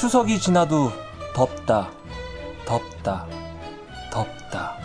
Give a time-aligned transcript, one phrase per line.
[0.00, 0.88] 추석이 지나도
[1.34, 1.90] 덥다,
[2.64, 3.26] 덥다,
[4.10, 4.78] 덥다.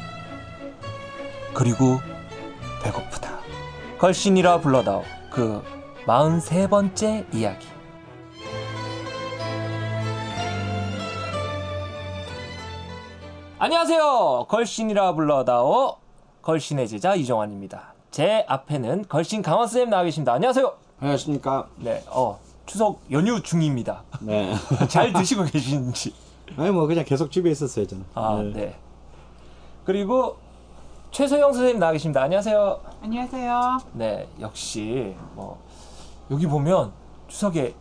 [1.54, 2.00] 그리고
[2.84, 3.40] 배고프다.
[3.98, 5.04] 걸신이라 불러다오.
[5.32, 5.64] 그
[6.06, 7.66] 43번째 이야기.
[13.58, 14.48] 안녕하세요.
[14.50, 15.96] 걸신이라 불러다오.
[16.42, 17.94] 걸신의 제자 이정환입니다.
[18.12, 20.34] 제 앞에는 걸신 강원쌤 나와 계십니다.
[20.34, 20.74] 안녕하세요.
[21.00, 21.68] 안녕하십니까.
[21.78, 24.04] 네, 어, 추석 연휴 중입니다.
[24.22, 24.54] 네.
[24.90, 26.14] 잘 드시고 계신지.
[26.58, 28.06] 아니 뭐 그냥 계속 집에 있었어요 저는.
[28.14, 28.54] 아, 네.
[28.54, 28.76] 네.
[29.84, 30.38] 그리고
[31.12, 32.22] 최소영 선생님 나와 계십니다.
[32.24, 32.80] 안녕하세요.
[33.02, 33.78] 안녕하세요.
[33.94, 35.62] 네, 역시 뭐
[36.32, 36.92] 여기 보면
[37.28, 37.76] 추석에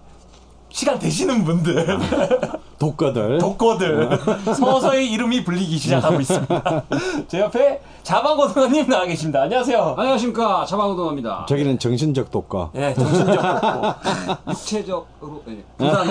[0.75, 1.87] 시간 되시는 분들,
[2.81, 3.39] 독거들.
[3.39, 4.19] 독거들
[4.57, 6.83] 서서히 이름이 불리기 시작하고 있습니다.
[7.29, 9.43] 제 옆에 자방고등어님 나와 계십니다.
[9.43, 9.95] 안녕하세요.
[9.97, 11.47] 안녕하십니까 자방우동입니다.
[11.49, 12.71] 저기는 정신적 독거.
[12.73, 14.51] 네, 정신적 독고.
[14.51, 16.09] 육체적으로 네, 부담.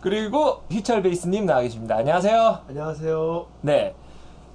[0.00, 1.96] 그리고 희철 베이스님 나와 계십니다.
[1.96, 2.58] 안녕하세요.
[2.68, 3.46] 안녕하세요.
[3.62, 3.94] 네.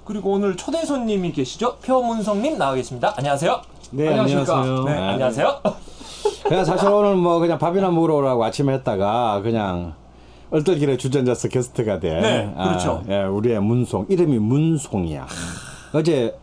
[0.06, 1.76] 그리고 오늘 초대 손님이 계시죠?
[1.84, 3.12] 표문성님 나와 계십니다.
[3.18, 3.60] 안녕하세요.
[3.90, 4.56] 네 안녕하십니까.
[4.56, 4.84] 안녕하세요.
[4.86, 5.60] 네, 안녕하세요.
[6.42, 9.94] 그냥 사실 오늘 뭐 그냥 밥이나 먹으러 오라고 아침에 했다가 그냥
[10.50, 12.20] 얼떨결에 주전자서 게스트가 돼.
[12.20, 13.02] 네, 그렇죠.
[13.08, 15.26] 아, 예, 우리의 문송 이름이 문송이야.
[15.92, 16.38] 어제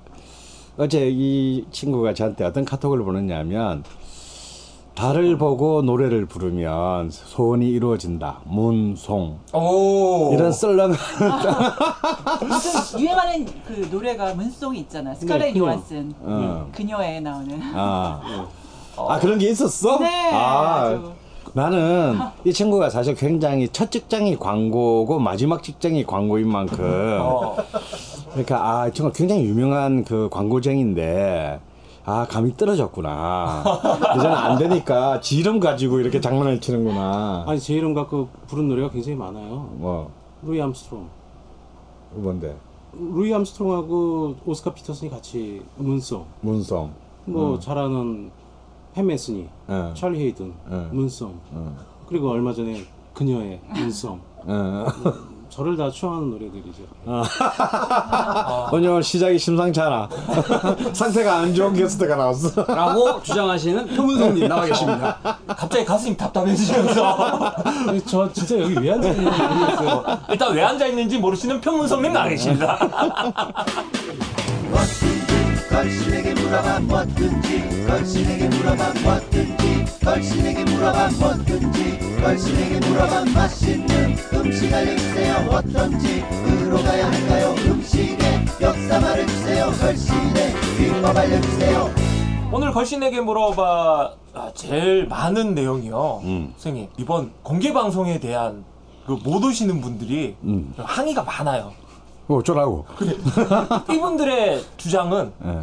[0.77, 3.83] 어제 이 친구가 저한테 어떤 카톡을 보냈냐면
[4.95, 8.41] 달을 보고 노래를 부르면 소원이 이루어진다.
[8.45, 10.33] 문송 오.
[10.33, 10.95] 이런 썰렁한
[12.47, 15.15] 무슨 유행하는 그 노래가 문송이 있잖아.
[15.15, 16.69] 스칼렛 네, 요한슨 어.
[16.73, 17.59] 그녀에 나오는.
[17.73, 18.47] 아,
[18.97, 19.99] 아 그런 게 있었어?
[19.99, 21.11] 네, 아, 아주.
[21.53, 27.55] 나는 이 친구가 사실 굉장히 첫 직장이 광고고 마지막 직장이 광고인 만큼 어.
[28.29, 31.59] 그러니까 아, 이 친구가 굉장히 유명한 그 광고쟁인데
[32.05, 33.63] 아 감이 떨어졌구나.
[34.17, 37.45] 이제는 안 되니까 지 이름 가지고 이렇게 장난을 치는구나.
[37.47, 39.69] 아니 제 이름 갖고 부른 노래가 굉장히 많아요.
[39.73, 41.07] 뭐 루이 암스트롱.
[42.15, 42.55] 뭔데?
[42.93, 46.25] 루이 암스트롱하고 오스카 피터슨이 같이 Moon Song.
[46.41, 46.91] Moon Song.
[47.25, 48.31] 뭐 잘하는
[48.93, 49.93] 팻 메스니, 어.
[49.97, 50.89] 찰리 헤이든, 어.
[50.91, 51.39] Moon Song.
[51.51, 51.75] 어.
[52.07, 53.59] 그리고 얼마 전에 그녀의.
[54.45, 54.85] 어.
[55.49, 56.81] 저를 다 추앙하는 노래들이죠.
[58.71, 60.09] 오늘 시작이 심상치 않아.
[60.93, 62.63] 상태가 안 좋은 게스트가 나왔어.
[62.65, 65.17] 라고 주장하시는 표문성님 나와 계십니다.
[65.47, 67.15] 갑자기 가슴이 답답해지면서
[67.87, 70.03] 아니, 저 진짜 여기 왜 앉아 있는지 모르겠어요.
[70.29, 72.79] 일단 왜 앉아 있는지 모르시는 표문성님 나와 계십니다.
[75.73, 86.23] 걸신에게 물어봐 뭐든지 걸신에게 물어봐 뭐든지 걸신에게 물어봐 뭐든지 걸신에게 물어봐 맛있는 음식 알려주세요 어떤지
[86.61, 91.89] 으로 가야 할까요 음식의 역사 말해주세요 걸신의 비법 알려주세요
[92.51, 96.21] 오늘 걸신에게 물어봐 아, 제일 많은 내용이요.
[96.23, 96.53] 음.
[96.57, 98.63] 선생님 이번 공개 방송에 대한
[99.07, 100.73] 그 못 오시는 분들이 음.
[100.77, 101.73] 항의가 많아요.
[102.33, 102.85] 뭐 어쩌라고.
[103.91, 105.59] 이분들의 주장은 예.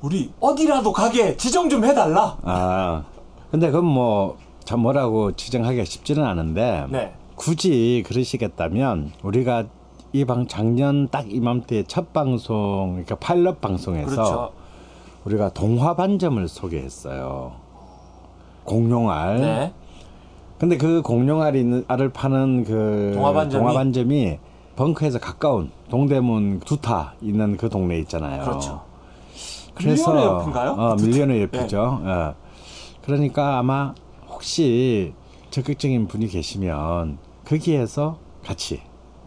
[0.00, 2.36] 우리 어디라도 가게 지정 좀 해달라.
[2.42, 3.02] 아,
[3.50, 7.12] 근데 그건 뭐, 참 뭐라고 지정하기가 쉽지는 않은데, 네.
[7.34, 9.64] 굳이 그러시겠다면, 우리가
[10.12, 14.52] 이 방, 작년 딱 이맘때 첫 방송, 그러니까 파일럿 방송에서, 그렇죠.
[15.24, 17.52] 우리가 동화 반점을 소개했어요.
[18.64, 19.40] 공룡알.
[19.40, 19.72] 네.
[20.58, 23.60] 근데 그 공룡알이 있는, 알을 파는 그 동화 반점이?
[23.64, 24.38] 동화 반점이
[24.78, 28.44] 벙커에서 가까운 동대문 두타 있는 그 동네 있잖아요.
[28.44, 28.80] 그렇죠.
[29.74, 30.70] 그래서 밀리언의 옆인가요?
[30.70, 31.06] 어, 두타.
[31.08, 32.02] 밀리언의 옆이죠.
[32.04, 32.34] 예.
[33.02, 33.92] 그러니까 아마
[34.28, 35.14] 혹시
[35.50, 38.80] 적극적인 분이 계시면 거기에서 같이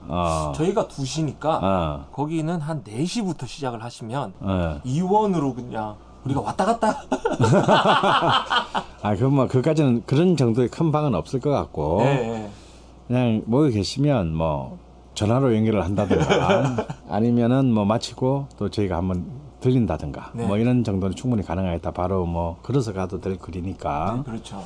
[0.08, 4.80] 어, 저희가 2시니까 어, 거기는 한 4시부터 시작을 하시면 어.
[4.86, 7.04] 이원으로 그냥 우리가 왔다 갔다
[9.02, 12.50] 아, 그뭐 그까지는 그런 정도의 큰 방은 없을 것 같고 네.
[13.08, 14.80] 그냥 모여 계시면 뭐
[15.14, 19.26] 전화로 연결을 한다든가 아니면은 뭐 마치고 또 저희가 한번
[19.60, 20.46] 들린다든가 네.
[20.48, 21.92] 뭐 이런 정도는 충분히 가능하겠다.
[21.92, 24.64] 바로 뭐 걸어서 가도 될 거리니까 그렇죠.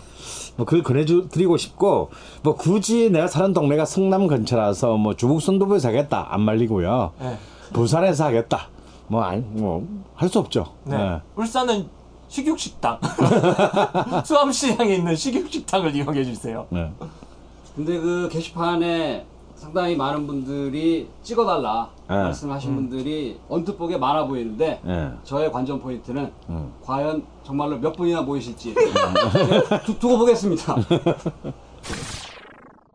[0.55, 2.11] 뭐 그걸 권해주 드리고 싶고
[2.43, 7.11] 뭐 굳이 내가 사는 동네가 성남 근처라서 뭐 주북 순두부에서 하겠다 안 말리고요.
[7.19, 7.37] 네.
[7.73, 8.69] 부산에서 하겠다.
[9.07, 10.73] 뭐 아니 뭐할 수 없죠.
[10.85, 10.97] 네.
[10.97, 11.21] 네.
[11.35, 11.87] 울산은
[12.29, 12.99] 식육식당.
[14.25, 16.65] 수암시장에 있는 식육식당을 이용해 주세요.
[16.69, 16.91] 네.
[17.75, 19.25] 근데 그 게시판에
[19.55, 22.15] 상당히 많은 분들이 찍어달라 네.
[22.15, 25.11] 말씀하신 분들이 언뜻 보기에 많아 보이는데 네.
[25.23, 26.73] 저의 관전 포인트는 음.
[26.83, 28.75] 과연 정말로 몇 분이나 모이실지
[29.85, 30.75] 두, 두고 보겠습니다.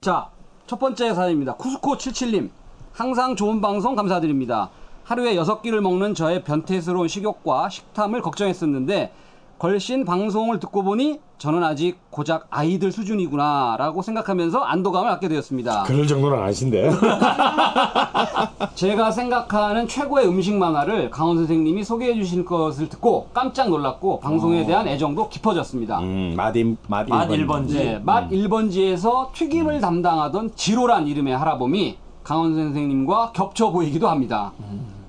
[0.01, 0.29] 자,
[0.67, 1.57] 첫 번째 사연입니다.
[1.57, 2.51] 쿠스코77님.
[2.93, 4.71] 항상 좋은 방송 감사드립니다.
[5.05, 9.13] 하루에 여섯 끼를 먹는 저의 변태스러운 식욕과 식탐을 걱정했었는데
[9.61, 15.83] 걸신 방송을 듣고 보니 저는 아직 고작 아이들 수준이구나라고 생각하면서 안도감을 갖게 되었습니다.
[15.83, 16.91] 그럴 정도는 아니신데.
[18.75, 24.89] 제가 생각하는 최고의 음식 만화를 강원 선생님이 소개해 주실 것을 듣고 깜짝 놀랐고 방송에 대한
[24.89, 25.99] 애정도 깊어졌습니다.
[26.01, 27.47] 음, 맛1 맛맛 1번.
[27.47, 27.73] 1번지.
[27.75, 34.53] 네, 맛 1번지에서 튀김을 담당하던 지로란 이름의 할아범이 강원 선생님과 겹쳐 보이기도 합니다.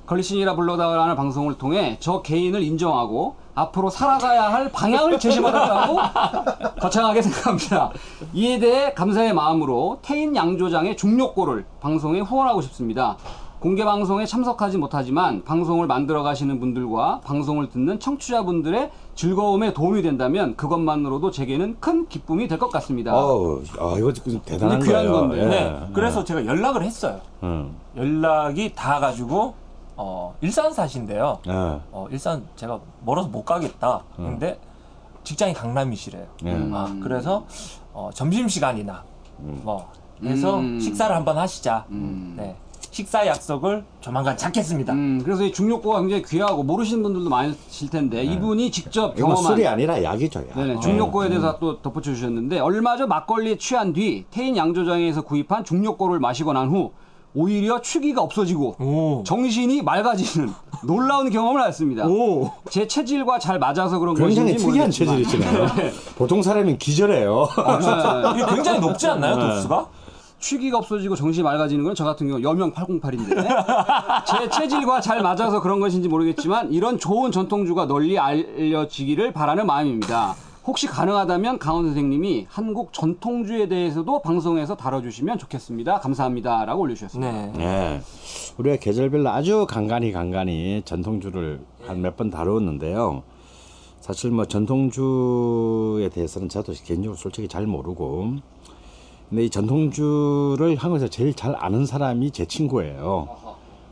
[0.08, 5.98] 걸신이라 불러다라는 방송을 통해 저 개인을 인정하고 앞으로 살아가야 할 방향을 제시받았다고
[6.82, 7.92] 거창하게 생각합니다.
[8.34, 13.18] 이에 대해 감사의 마음으로 태인 양조장의 중력고를 방송에 후원하고 싶습니다.
[13.60, 21.30] 공개 방송에 참석하지 못하지만 방송을 만들어 가시는 분들과 방송을 듣는 청취자분들의 즐거움에 도움이 된다면 그것만으로도
[21.30, 23.16] 제게는 큰 기쁨이 될 것 같습니다.
[23.16, 25.20] 어우, 아, 이거 좀 대단한 근데 귀한 거예요.
[25.28, 25.44] 건데.
[25.44, 25.46] 예.
[25.48, 25.80] 네.
[25.94, 27.20] 그래서 제가 연락을 했어요.
[27.44, 27.76] 음.
[27.96, 29.54] 연락이 다 가지고
[30.04, 31.40] 어, 일산 사신데요.
[31.48, 31.52] 예.
[31.52, 34.02] 어, 일산 제가 멀어서 못 가겠다.
[34.16, 34.60] 근데
[35.24, 36.26] 직장이 강남이시래요.
[36.46, 36.72] 음.
[36.74, 37.46] 아, 그래서
[37.94, 39.04] 어, 점심 시간이나
[39.38, 39.88] 뭐
[40.24, 40.80] 해서 음.
[40.80, 41.86] 식사를 한번 하시자.
[41.90, 42.56] 네.
[42.90, 44.92] 식사 약속을 조만간 잡겠습니다.
[44.92, 50.04] 음, 그래서 이 중력고가 굉장히 귀하고 모르시는 분들도 많으실 텐데 이분이 직접 경험한 술이 아니라
[50.04, 50.40] 약이죠.
[50.50, 50.58] 약.
[50.58, 56.20] 네네, 중력고에 대해서 또 덧붙여 주셨는데 얼마 전 막걸리에 취한 뒤 태인 양조장에서 구입한 중력고를
[56.20, 56.92] 마시고 난 후
[57.34, 59.24] 오히려 취기가 없어지고 오.
[59.26, 60.52] 정신이 맑아지는
[60.84, 62.06] 놀라운 경험을 했습니다.
[62.08, 62.52] 오.
[62.70, 65.92] 제 체질과 잘 맞아서 그런 굉장히 것인지 특이한 모르겠지만 체질이시네요.
[66.18, 67.48] 보통 사람은 기절해요.
[67.56, 68.32] 네.
[68.42, 69.88] 이게 굉장히 높지 않나요, 도수가?
[70.40, 73.46] 취기가 없어지고 정신이 맑아지는 건 저 같은 경우 여명 808인데
[74.26, 80.34] 제 체질과 잘 맞아서 그런 것인지 모르겠지만 이런 좋은 전통주가 널리 알려지기를 바라는 마음입니다.
[80.66, 86.00] 혹시 가능하다면 강원 선생님이 한국 전통주에 대해서도 방송에서 다뤄주시면 좋겠습니다.
[86.00, 87.32] 감사합니다 라고 올려주셨습니다.
[87.32, 87.52] 네.
[87.58, 88.02] 네.
[88.58, 93.24] 우리가 계절별로 아주 간간히 간간히 전통주를 한 몇 번 다루었는데요.
[94.02, 98.36] 사실 뭐 전통주에 대해서는 저도 개인적으로 솔직히 잘 모르고
[99.30, 103.28] 근데 이 전통주를 한국에서 제일 잘 아는 사람이 제 친구예요.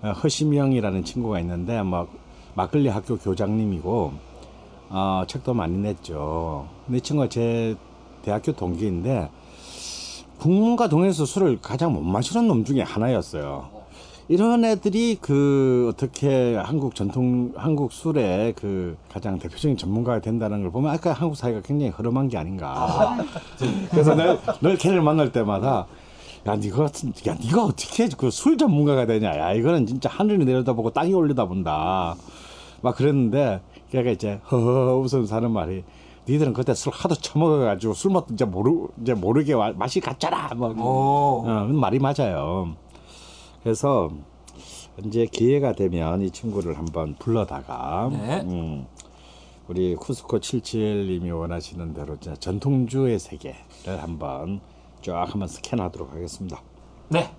[0.01, 2.07] 어, 허심영이라는 친구가 있는데 뭐
[2.54, 4.29] 막걸리 학교 교장님이고
[4.90, 6.68] 어, 책도 많이 냈죠.
[6.86, 7.76] 근데 이 친구가 제
[8.24, 9.30] 대학교 동기인데
[10.40, 13.80] 국문과 동에서 술을 가장 못 마시는 놈 중에 하나였어요.
[14.30, 20.92] 이런 애들이 그 어떻게 한국 전통 한국 술의 그 가장 대표적인 전문가가 된다는 걸 보면
[20.94, 23.18] 아까 한국 사회가 굉장히 흐름한 게 아닌가.
[23.90, 25.88] 그래서 늘, 늘 걔를 만날 때마다
[26.48, 29.36] 야, 니가 같은, 야, 니가 어떻게 그 술 전문가가 되냐.
[29.38, 32.16] 야, 이거는 진짜 하늘이 내려다보고 땅이 올려다본다.
[32.82, 33.60] 막 그랬는데,
[33.92, 35.84] 걔가 이제, 허허 웃으면서 사는 말이,
[36.28, 40.50] 니들은 그때 술 하도 처먹어가지고 술 맛도 이제 모르, 이제 모르게 와- 맛이 갔잖아.
[40.56, 40.78] 막.
[40.80, 41.44] 오.
[41.48, 42.76] 어, 말이 맞아요.
[43.64, 44.12] 그래서,
[45.04, 48.42] 이제 기회가 되면 이 친구를 한번 불러다가, 네.
[48.42, 48.86] 음,
[49.68, 54.60] 우리 쿠스코 77님이 원하시는 대로 이제 전통주의 세계를 한번
[55.02, 56.62] 쫙 한번 스캔하도록 하겠습니다.
[57.10, 57.32] 네.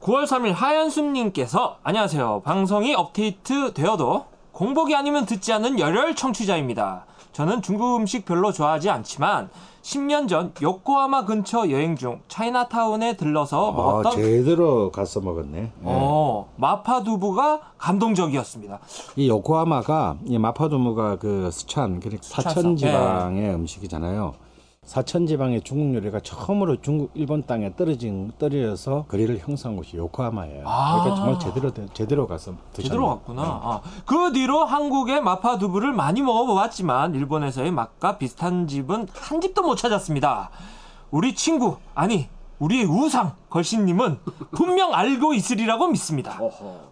[0.00, 2.42] 9월 3일 하연숙님께서 안녕하세요.
[2.44, 4.26] 방송이 업데이트 되어도
[4.58, 7.04] 공복이 아니면 듣지 않는 열혈 청취자입니다.
[7.32, 9.50] 저는 중국 음식 별로 좋아하지 않지만
[9.82, 15.58] 10년 전 요코하마 근처 여행 중 차이나타운에 들러서 먹었던 아, 제대로 가서 먹었네.
[15.60, 15.70] 예.
[15.84, 18.80] 어, 마파두부가 감동적이었습니다.
[19.14, 24.34] 이 요코하마가 이 마파두무가 그 스촨 그러니까 사천 지방의 음식이잖아요.
[24.88, 30.66] 사천 지방의 중국 요리가 처음으로 중국 일본 땅에 떨어진 떨어져서 거리를 형성한 곳이 요코하마예요.
[30.66, 31.02] 아.
[31.02, 32.84] 그러니까 정말 제대로 돼- 제대로 가서 드셨네.
[32.88, 33.42] 제대로 갔구나.
[33.42, 39.76] 아, 그 뒤로 한국의 마파 두부를 많이 먹어보았지만 일본에서의 맛과 비슷한 집은 한 집도 못
[39.76, 40.48] 찾았습니다.
[41.10, 42.28] 우리 친구 아니
[42.58, 44.18] 우리의 우상 걸신님은
[44.52, 46.38] 분명 알고 있으리라고 믿습니다.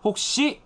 [0.04, 0.60] 혹시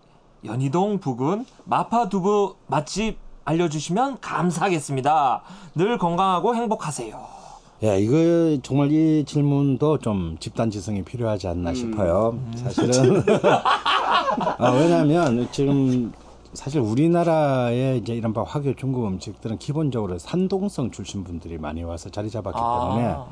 [0.44, 3.18] 연희동 부근 마파 두부 맛집
[3.50, 5.42] 알려주시면 감사하겠습니다.
[5.74, 7.40] 늘 건강하고 행복하세요.
[7.82, 12.38] 야, 이거 정말 이 질문도 좀 집단지성이 필요하지 않나 싶어요.
[12.54, 13.22] 사실은.
[14.58, 16.12] 아, 왜냐하면 지금
[16.52, 22.30] 사실 우리나라의 이제 이런 바 화교 중국 음식들은 기본적으로 산동성 출신 분들이 많이 와서 자리
[22.30, 23.26] 잡았기 때문에 아,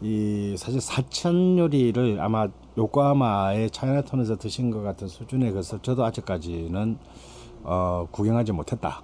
[0.00, 6.98] 이 사실 사천 요리를 아마 요코하마의 차이나타운에서 드신 것 같은 수준에 그래서 저도 아직까지는
[7.64, 9.02] 어, 구경하지 못했다.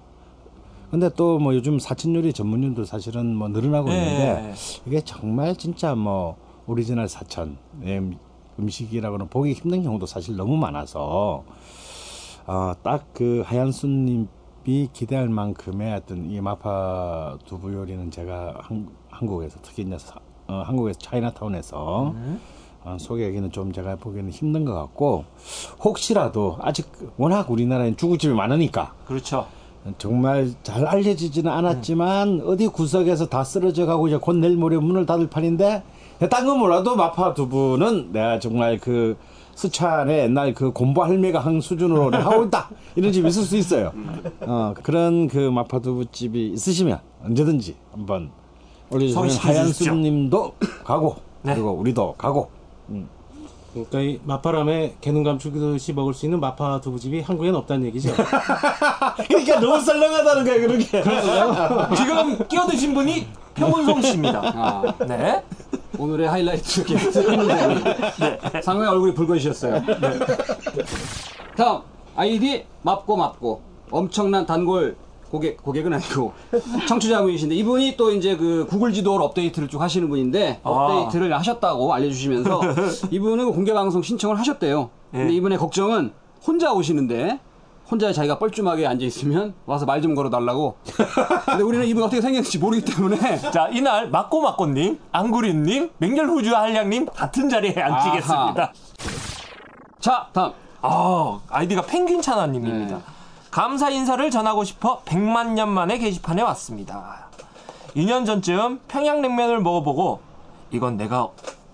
[0.91, 3.95] 근데 또 뭐 요즘 사천 요리 전문점도 사실은 뭐 늘어나고 네.
[3.95, 4.53] 있는데
[4.87, 6.35] 이게 정말 진짜 뭐
[6.67, 8.17] 오리지널 사천의 음-
[8.59, 11.43] 음식이라고는 보기 힘든 경우도 사실 너무 많아서
[12.47, 19.97] 어, 딱그 하얀순님이 기대할 만큼의 어떤 이 마파 두부 요리는 제가 한, 한국에서 특히 이제
[19.97, 20.15] 사-
[20.47, 22.15] 어, 한국에서 차이나타운에서
[22.83, 25.25] 어, 소개하기는 좀 제가 보기에는 힘든 것 같고
[25.83, 29.45] 혹시라도 아직 워낙 우리나라엔 중국집이 많으니까 그렇죠.
[29.97, 35.29] 정말 잘 알려지지는 않았지만 어디 구석에서 다 쓰러져 가고 이제 곧 내일 모레 문을 닫을
[35.29, 35.83] 판인데
[36.29, 39.17] 딴건 몰라도 마파 두부는 내가 정말 그
[39.55, 43.91] 스촨의 옛날 그 공부 할매가 한 수준으로 하고 있다 이런 집이 있을 수 있어요.
[44.41, 48.31] 어 그런 그 마파 두부집이 있으시면 언제든지 한번
[48.89, 49.29] 올려주시면.
[49.29, 50.53] 하얀수님도
[50.83, 51.53] 가고 네.
[51.53, 52.49] 그리고 우리도 가고
[53.73, 58.13] 그러니까 이 마파람에 개눈 감추듯이 먹을 수 있는 마파 두부집이 한국엔 없다는 얘기죠.
[59.27, 60.85] 그러니까 너무 썰렁하다는 거야 그런 게.
[61.95, 64.41] 지금 끼어드신 분이 표문성 씨입니다.
[64.55, 65.43] 아, 네.
[65.97, 67.83] 오늘의 하이라이트 게스트 표문생님.
[68.63, 69.81] 상당히 얼굴이 붉어지셨어요.
[71.55, 71.81] 다음
[72.15, 73.61] 아이디 맙고 맙고
[73.91, 74.95] 엄청난 단골
[75.29, 76.33] 고객 고객은 아니고
[76.87, 80.69] 청취자분이신데 이분이 또 이제 그 구글 지도를 업데이트를 쭉 하시는 분인데 아.
[80.69, 82.61] 업데이트를 하셨다고 알려주시면서
[83.11, 84.89] 이분은 그 공개 방송 신청을 하셨대요.
[85.11, 85.37] 근데 예.
[85.37, 86.11] 이분의 걱정은
[86.45, 87.39] 혼자 오시는데
[87.89, 90.75] 혼자 자기가 뻘쭘하게 앉아 있으면 와서 말 좀 걸어 달라고.
[91.45, 93.17] 근데 우리는 이분 어떻게 생겼는지 모르기 때문에
[93.51, 98.73] 자, 이날 막고막고님, 안구리님, 맹렬후주 한량님 같은 자리에 앉히겠습니다.
[99.99, 102.95] 자 다음 아, 아이디가 펭귄 차나님입니다.
[102.97, 103.01] 네.
[103.51, 107.27] 감사 인사를 전하고 싶어 100만 년 만에 게시판에 왔습니다.
[107.95, 110.19] 2년 전쯤 평양냉면을 먹어보고
[110.71, 111.29] 이건 내가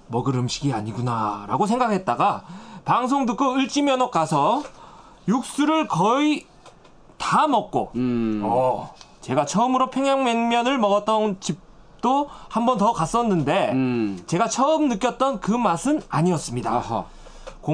[0.07, 2.43] 먹을 음식이 아니구나 라고 생각했다가
[2.85, 4.63] 방송 듣고 을지면허 가서
[5.27, 6.45] 육수를 거의
[7.17, 8.41] 다 먹고 음.
[8.45, 14.23] 어, 제가 처음으로 평양냉면을 먹었던 집도 한 번 더 갔었는데 음.
[14.27, 16.71] 제가 처음 느꼈던 그 맛은 아니었습니다.
[16.71, 17.05] 아하.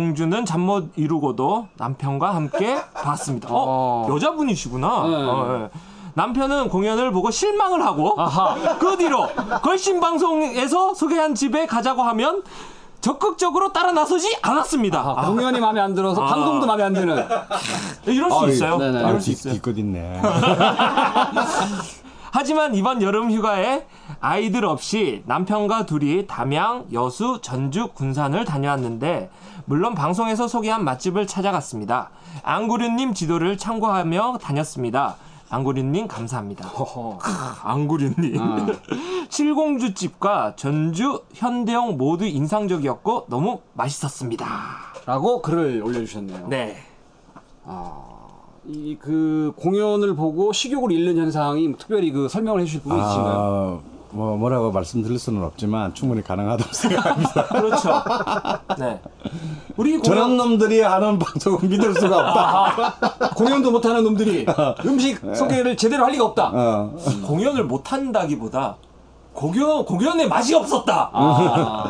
[0.01, 3.49] 공주는 잠 못 이루고도 남편과 함께 봤습니다.
[3.51, 4.07] 어, 어.
[4.09, 4.87] 여자분이시구나.
[4.87, 5.15] 네.
[5.15, 5.69] 어, 예.
[6.13, 8.55] 남편은 공연을 보고 실망을 하고 아하.
[8.79, 9.27] 그 뒤로
[9.61, 12.41] 걸신 방송에서 소개한 집에 가자고 하면
[13.01, 14.99] 적극적으로 따라 나서지 않았습니다.
[14.99, 17.25] 아, 아, 공연이 마음에 안 들어서 방송도 마음에 안 드는.
[18.05, 18.77] 이럴 수 아유, 있어요.
[18.77, 18.99] 네네.
[18.99, 19.53] 이럴 아, 수 뒤, 있어요.
[19.55, 20.21] 뒤끝 있네.
[22.33, 23.85] 하지만 이번 여름 휴가에
[24.21, 29.29] 아이들 없이 남편과 둘이 담양, 여수, 전주, 군산을 다녀왔는데
[29.65, 32.09] 물론 방송에서 소개한 맛집을 찾아갔습니다.
[32.43, 35.15] 안구류님 지도를 참고하며 다녔습니다.
[35.49, 36.67] 안구류님 감사합니다.
[36.67, 37.19] 허허.
[37.63, 38.39] 안구류님.
[39.29, 44.45] 칠공주 집과 전주, 현대형 모두 인상적이었고 너무 맛있었습니다.
[45.05, 46.47] 라고 글을 올려주셨네요.
[46.47, 46.77] 네.
[48.65, 53.81] 이그 공연을 보고 식욕을 잃는 현상이 특별히 그 설명을 해주실 부분이 있으신가요?
[54.11, 57.45] 아, 뭐 뭐라고 말씀드릴 수는 없지만 충분히 가능하다고 생각합니다.
[57.47, 58.03] 그렇죠.
[58.77, 58.99] 네.
[59.77, 63.29] 우리 공연- 저런 놈들이 하는 방송은 믿을 수가 없다.
[63.35, 64.45] 공연도 못하는 놈들이
[64.85, 66.51] 음식 소개를 제대로 할 리가 없다.
[66.53, 66.93] 어.
[67.25, 68.75] 공연을 못 한다기보다
[69.33, 71.09] 공연 공연에 맛이 없었다.
[71.13, 71.89] 아,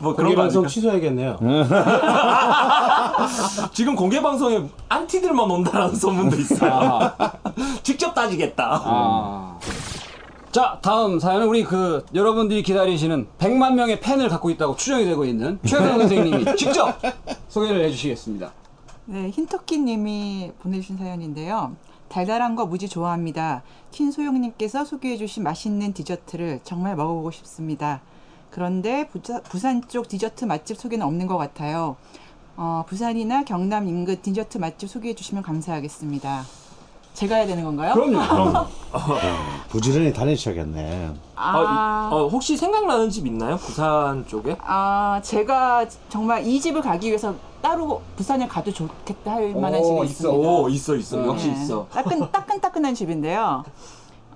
[0.00, 0.66] 뭐 공개 그런 거 방송?
[0.66, 1.38] 취소해야겠네요.
[3.74, 7.12] 지금 공개 방송에 안티들만 온다라는 소문도 있어요.
[7.82, 8.80] 직접 따지겠다.
[8.82, 9.58] 아.
[10.52, 15.60] 자, 다음 사연은 우리 그 여러분들이 기다리시는 100만 명의 팬을 갖고 있다고 추정이 되고 있는
[15.64, 16.98] 최강 선생님이 직접
[17.48, 18.52] 소개를 해주시겠습니다.
[19.06, 21.76] 네, 흰토끼님이 보내주신 사연인데요.
[22.08, 23.62] 달달한 거 무지 좋아합니다.
[23.92, 28.00] 킨소영님께서 소개해주신 맛있는 디저트를 정말 먹어보고 싶습니다.
[28.50, 31.94] 그런데 부자- 부산 쪽 디저트 맛집 소개는 없는 것 같아요.
[32.56, 36.42] 어, 부산이나 경남 인근 디저트 맛집 소개해주시면 감사하겠습니다.
[37.14, 37.92] 제가 해야 되는 건가요?
[37.94, 38.66] 그럼요.
[39.68, 41.12] 부지런히 다니셔야겠네.
[41.36, 43.56] 아, 이- 어, 혹시 생각나는 집 있나요?
[43.56, 44.56] 부산 쪽에?
[44.60, 50.38] 아, 제가 정말 이 집을 가기 위해서 따로 부산에 가도 좋겠다 할 만한 집이 있습니다.
[50.38, 51.26] 오, 있어, 있어.
[51.26, 51.62] 역시 네.
[51.62, 51.86] 있어.
[51.90, 53.64] 따끈, 따끈따끈한 집인데요.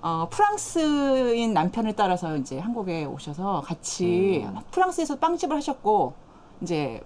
[0.01, 4.59] 어, 프랑스인 남편을 따라서 이제 한국에 오셔서 같이 음.
[4.69, 6.13] 프랑스에서 빵집을 하셨고,
[6.61, 7.01] 이제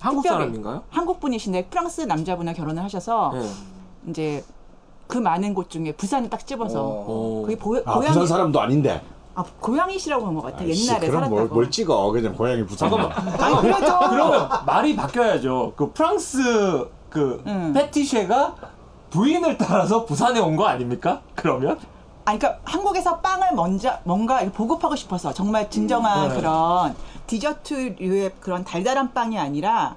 [0.00, 0.82] 한국 특별히 사람인가요?
[0.90, 3.48] 한국 분이신데 프랑스 남자분과 결혼을 하셔서 네.
[4.08, 4.44] 이제
[5.10, 7.42] 그 많은 곳 중에 부산을 딱 집어서 오.
[7.42, 9.02] 거기 보, 아, 고향 부산 사람도 아닌데.
[9.34, 10.62] 아, 고향이시라고 한 것 같아.
[10.62, 11.34] 아이씨, 옛날에 그럼 살았다고.
[11.36, 12.10] 뭘, 뭘 찍어?
[12.12, 12.92] 그냥 고향이 부산.
[12.92, 15.72] 아니 그래도 그러면 말이 바뀌어야죠.
[15.76, 17.72] 그 프랑스 그 음.
[17.74, 18.54] 패티쉐가
[19.10, 21.20] 부인을 따라서 부산에 온 거 아닙니까?
[21.34, 21.78] 그러면?
[22.24, 26.36] 아니, 그러니까 한국에서 빵을 먼저 뭔가 보급하고 싶어서 정말 진정한 네.
[26.36, 26.94] 그런
[27.26, 29.96] 디저트류의 그런 달달한 빵이 아니라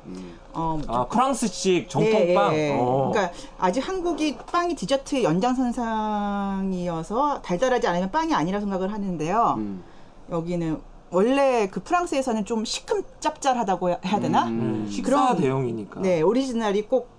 [0.53, 2.51] 어, 아, 프랑스식 정통빵.
[2.51, 2.77] 네, 예.
[2.79, 3.09] 어.
[3.11, 9.55] 그러니까 아직 한국이 빵이 디저트의 연장선상이어서 달달하지 않으면 빵이 아니라 생각을 하는데요.
[9.57, 9.83] 음.
[10.31, 10.79] 여기는
[11.11, 14.45] 원래 그 프랑스에서는 좀 시큼 짭짤하다고 해야 되나?
[14.47, 16.01] 음, 식사 그런- 대용이니까.
[16.01, 17.09] 네, 오리지널이 꼭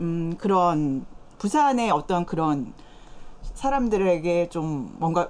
[0.00, 1.04] 음, 그런
[1.38, 2.72] 부산의 어떤 그런
[3.54, 5.28] 사람들에게 좀 뭔가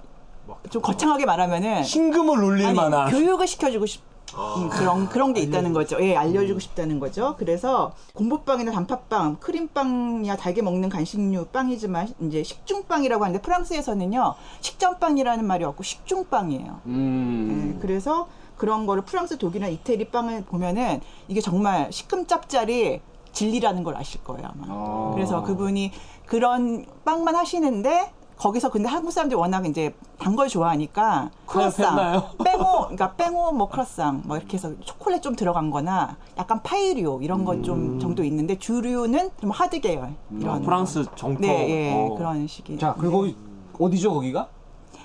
[0.71, 3.11] 좀 거창하게 말하면은 신금을 울릴 아니, 만한.
[3.11, 4.03] 교육을 시켜주고 싶,
[4.35, 5.99] 음, 그런 그런 게 있다는 거죠.
[6.01, 7.37] 예, 알려주고 싶다는 거죠.
[7.39, 15.83] 그래서 공부빵이나 단팥빵, 크림빵이야 달게 먹는 간식류 빵이지만 이제 식중빵이라고 하는데 프랑스에서는요 식전빵이라는 말이 없고
[15.83, 16.81] 식중빵이에요.
[16.87, 17.73] 음.
[17.75, 23.01] 네, 그래서 그런 거를 프랑스, 독일이나 이태리 빵을 보면은 이게 정말 시큼짭짤이
[23.33, 24.67] 진리라는 걸 아실 거예요 아마.
[24.69, 25.11] 아.
[25.15, 25.91] 그래서 그분이
[26.27, 28.12] 그런 빵만 하시는데
[28.43, 31.31] 거기서 근데 한국 사람들이 워낙 이제 단 걸 좋아하니까?
[31.47, 37.21] 크로상, 뺑오, 그러니까 뺑오 뭐 크로상 뭐 이렇게 해서 초콜릿 좀 들어간 거나 약간 파이류
[37.23, 40.63] 이런 것좀 정도 있는데 주류는 좀 하드 계열 이런 음.
[40.65, 41.41] 프랑스 정통.
[41.43, 42.15] 네, 예, 어.
[42.17, 42.79] 그런 식이.
[42.79, 43.27] 자, 그리고
[43.79, 44.49] 어디죠, 거기가?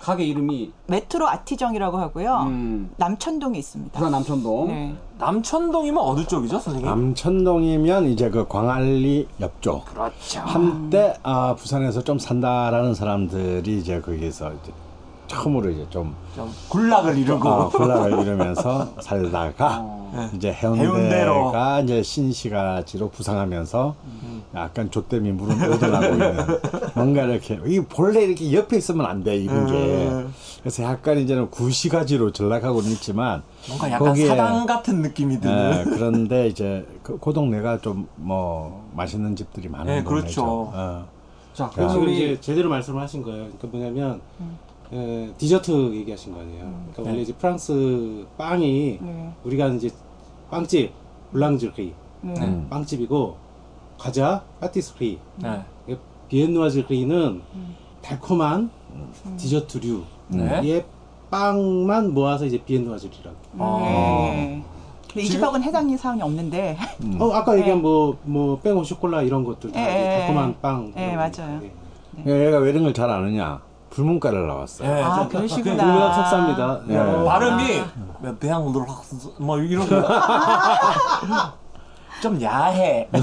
[0.08, 2.44] 가게 이름이 메트로 아티정이라고 하고요.
[2.48, 2.90] 음.
[2.96, 3.92] 남천동에 있습니다.
[4.00, 4.68] 부산 남천동.
[4.70, 4.96] 네.
[5.20, 6.90] 남천동이면 어느 쪽이죠, 선생님?
[6.90, 9.84] 남천동이면 이제 그 광안리 옆쪽.
[9.84, 10.40] 그렇죠.
[10.46, 14.72] 한때 아, 부산에서 좀 산다라는 사람들이 이제 거기서 이제
[15.28, 17.50] 처음으로 이제 좀 좀 군락을 이루고.
[17.50, 19.84] 어, 군락을 이루면서 살다가
[20.14, 20.30] 네.
[20.36, 20.94] 이제 해운대로.
[20.94, 23.96] 해운대가 이제 신시가지로 부상하면서
[24.64, 26.38] 약간 좆댐이 물은 떠돌아고 있는
[26.96, 29.74] 뭔가 이렇게 이 본래 이렇게 옆에 있으면 안 돼 이런 게
[30.08, 30.34] 음.
[30.62, 35.72] 그래서 약간 이제는 구시가지로 전락하고는 있지만 뭔가 약간 거기에- 사당 같은 느낌이 드는.
[35.80, 40.04] 예, 그런데 이제 그, 그 동네가 좀 뭐 맛있는 집들이 많은 네.
[40.04, 40.44] 그렇죠.
[40.74, 41.06] 어.
[41.54, 43.46] 자, 지금 우리 이제 제대로 말씀을 하신 거예요.
[43.58, 44.22] 그러니까 뭐냐면
[44.94, 46.64] 에, 디저트 얘기하신 거 아니에요.
[46.94, 49.32] 그러니까 원래 이제 프랑스 빵이 네.
[49.44, 49.90] 우리가 이제
[50.50, 50.92] 빵집
[51.32, 52.34] 블랑즈리 네.
[52.42, 52.68] 음.
[52.70, 53.38] 빵집이고
[53.98, 55.64] 과자 파티스리 네.
[56.30, 57.42] 비엔누아즈리는
[58.02, 58.70] 달콤한
[59.38, 60.60] 디저트류 네.
[60.64, 60.86] 의
[61.30, 63.36] 빵만 모아서 이제 비엔누아즈리라고.
[63.58, 63.80] 어.
[64.34, 64.64] 네.
[65.08, 66.78] 근데 이 집하고는 해당이 사항이 없는데.
[67.20, 67.60] 어 아까 네.
[67.60, 69.86] 얘기한 뭐뭐 뺑오 쇼콜라 이런 것들 다 예,
[70.16, 70.56] 예, 달콤한 예.
[70.62, 70.94] 빵.
[70.98, 71.16] 예, 거.
[71.16, 71.62] 맞아요.
[72.26, 72.46] 예.
[72.48, 73.62] 얘가 왜 이런 걸 잘 아느냐?
[73.90, 74.94] 불문과를 나왔어요.
[74.94, 75.74] 네, 아, 좀- 그러시구나.
[75.92, 76.82] 우리가 속사입니다.
[76.88, 76.98] 네.
[76.98, 77.64] 어, 발음이
[78.40, 78.64] 배양
[79.40, 79.96] 뭐 이런 거.
[82.22, 83.08] 좀 야해.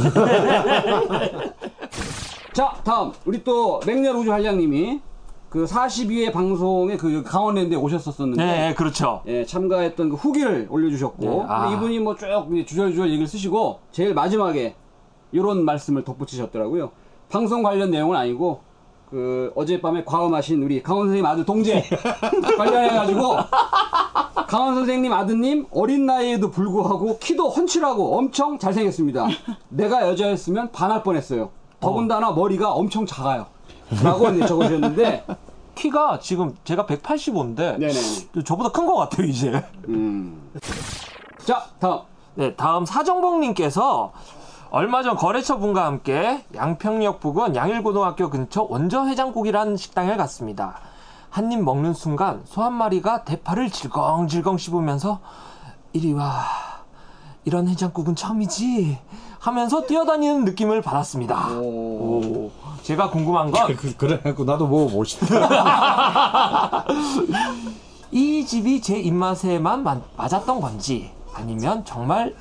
[2.53, 5.01] 자, 다음 우리 또 맹렬 우주 한량님이
[5.49, 9.23] 그 42회 방송에 그 강원랜드에 오셨었었는데 네, 그렇죠.
[9.27, 11.73] 예, 참가했던 그 후기를 올려주셨고 네, 아.
[11.73, 12.27] 이분이 뭐 쭉
[12.67, 14.75] 주절주절 얘기를 쓰시고 제일 마지막에
[15.33, 16.91] 이런 말씀을 덧붙이셨더라고요.
[17.29, 18.61] 방송 관련 내용은 아니고
[19.11, 21.85] 그 어젯밤에 과음하신 우리 강원 선생님 아들 동재
[22.57, 23.37] 관련해가지고
[24.49, 29.27] 강원 선생님 아드님 어린 나이에도 불구하고 키도 훤칠하고 엄청 잘생겼습니다.
[29.69, 31.51] 내가 여자였으면 반할 뻔했어요.
[31.81, 33.47] 더군다나 머리가 엄청 작아요.
[34.03, 35.25] 라고 이제 적으셨는데
[35.75, 38.45] 키가 지금 제가 185인데 네네.
[38.45, 39.63] 저보다 큰 것 같아요, 이제.
[39.89, 40.41] 음.
[41.45, 42.01] 자 다음
[42.37, 44.13] 네, 다음 사정복님께서
[44.77, 50.81] 얼마 전 거래처 분과 함께 양평역 부근 양일고등학교 근처 원저 해장국이라는 식당에 갔습니다.
[51.31, 55.21] 한 입 먹는 순간 소 한 마리가 대파를 질겅질겅 씹으면서
[55.93, 56.43] 이리 와
[57.45, 58.99] 이런 해장국은 처음이지
[59.39, 61.51] 하면서 뛰어다니는 느낌을 받았습니다.
[61.51, 62.51] 오,
[62.83, 66.85] 제가 궁금한 건 그, 그래갖고 나도 먹어보고 싶다.
[68.11, 72.35] 이 집이 제 입맛에만 마- 맞았던 건지 아니면 정말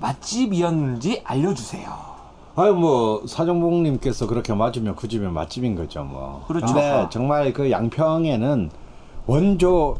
[0.00, 2.16] 맛집이었는지 알려주세요.
[2.56, 6.44] 아유 뭐 사정복님께서 그렇게 맞으면 그 집이 맛집인 거죠 뭐.
[6.48, 6.66] 그렇죠.
[6.66, 8.70] 근데 정말 그 양평에는
[9.26, 9.96] 원조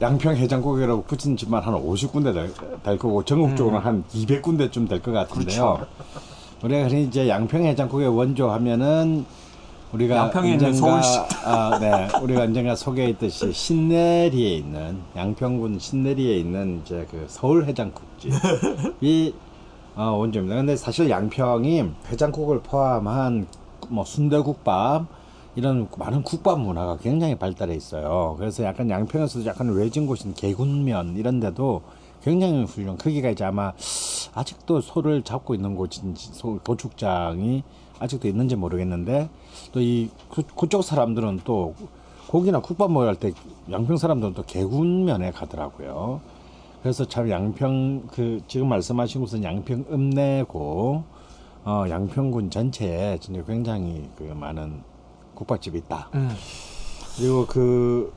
[0.00, 2.52] 양평 해장국이라고 붙인 집만 한 50군데 될,
[2.82, 5.86] 될 거고 전국적으로 한 200군데쯤 될 것 같은데요.
[6.62, 9.24] 우리가 흔히 이제 양평 해장국의 원조 하면은
[9.92, 11.18] 우리가 양평에 있는 언젠가, 서울시.
[11.44, 19.34] 아, 네, 우리가 언젠가 소개했듯이 신내리에 있는 양평군 신내리에 있는 이제 그 서울 해장국집이
[19.94, 20.56] 어, 원조입니다.
[20.56, 23.46] 근데 사실 양평이 해장국을 포함한
[23.88, 25.06] 뭐 순대국밥
[25.54, 28.34] 이런 많은 국밥 문화가 굉장히 발달해 있어요.
[28.38, 31.82] 그래서 약간 양평에서도 약간 외진 곳인 개군면 이런 데도
[32.22, 32.98] 굉장히 훌륭.
[32.98, 33.72] 크기가 이제 아마
[34.34, 37.62] 아직도 소를 잡고 있는 곳인지 소 도축장이
[37.98, 39.30] 아직도 있는지 모르겠는데
[39.76, 40.08] 또 이
[40.56, 41.74] 그쪽 사람들은 또
[42.28, 43.32] 고기나 국밥 먹을 때
[43.70, 46.20] 양평 사람들은 또 개군면에 가더라고요.
[46.82, 51.04] 그래서 참 양평 그 지금 말씀하신 곳은 양평 읍내고
[51.66, 54.80] 어 양평군 전체에 진짜 굉장히 그 많은
[55.34, 56.08] 국밥집이 있다.
[56.14, 56.30] 음.
[57.18, 58.12] 그리고 그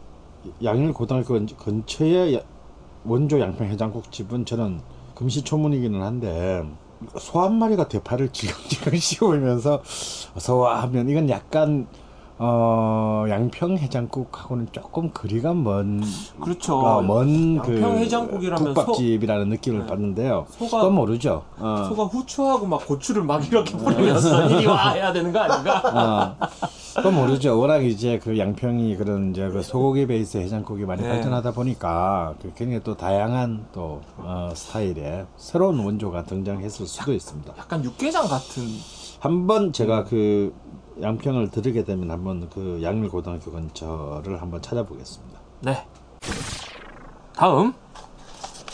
[0.63, 2.41] 양일 고등학교 근- 근처에 야-
[3.03, 4.79] 원조 양평 해장국집은 저는
[5.15, 6.63] 금시초문이기는 한데
[7.17, 9.81] 소 한 마리가 대파를 질겅질겅 씹으면서
[10.35, 11.87] 어서 와 하면 이건 약간
[12.41, 16.01] 어, 양평 해장국하고는 조금 거리가 먼
[16.39, 16.77] 그렇죠.
[16.79, 20.45] 어, 먼그 양평 해장국이라면 국밥집이라는 느낌을 받는데요.
[20.57, 21.43] 소가- 그건 모르죠.
[21.57, 21.85] 어.
[21.89, 26.37] 소가 후추하고 막 고추를 막 이렇게 뿌리면서 이리 와 해야 되는 거 아닌가?
[26.39, 26.47] 어,
[26.95, 27.59] 그건 모르죠.
[27.59, 31.09] 워낙 이제 그 양평이 그런 이제 그 소고기 베이스 해장국이 많이 네.
[31.09, 37.53] 발전하다 보니까 그 굉장히 또 다양한 또 어, 스타일의 새로운 원조가 등장했을 수도 있습니다.
[37.57, 38.63] 약간 육개장 같은.
[39.19, 40.53] 한번 제가 그
[41.01, 45.39] 양평을 들으게 되면 한번 그 양일고등학교 근처를 한번 찾아보겠습니다.
[45.61, 45.85] 네.
[47.35, 47.73] 다음.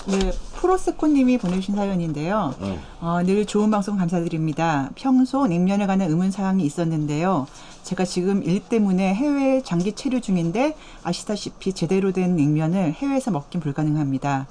[0.07, 2.53] 네, 프로스코님이 보내주신 사연인데요.
[2.61, 2.79] 네.
[3.01, 4.91] 어, 늘 좋은 방송 감사드립니다.
[4.93, 7.47] 평소 냉면에 관한 의문 사항이 있었는데요.
[7.81, 14.47] 제가 지금 일 때문에 해외 장기 체류 중인데 아시다시피 제대로 된 냉면을 해외에서 먹긴 불가능합니다.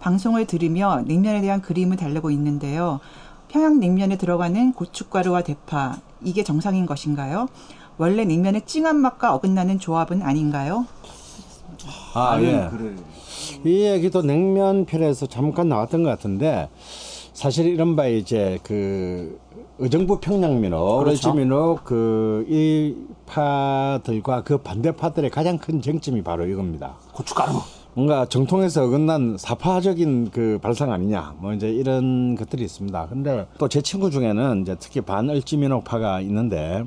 [0.00, 3.00] 방송을 들으며 냉면에 대한 그림을 달래고 있는데요.
[3.48, 7.48] 평양 냉면에 들어가는 고춧가루와 대파 이게 정상인 것인가요?
[7.98, 10.86] 원래 냉면의 찡한 맛과 어긋나는 조합은 아닌가요?
[12.14, 12.68] 아, 예.
[12.70, 12.96] 글을
[13.64, 16.68] 이 얘기도 냉면 편에서 잠깐 나왔던 것 같은데
[17.32, 19.38] 사실 이른바 이제 그
[19.78, 21.28] 의정부 평양민호, 그렇죠.
[21.28, 26.94] 을지민호 그이 파들과 그 반대파들의 가장 큰 쟁점이 바로 이겁니다.
[27.12, 27.52] 고춧가루.
[27.96, 33.06] 뭔가 정통에서 어긋난 사파적인 그 발상 아니냐 뭐 이제 이런 것들이 있습니다.
[33.08, 36.84] 근데 또 제 친구 중에는 이제 특히 반을지민옥파가 있는데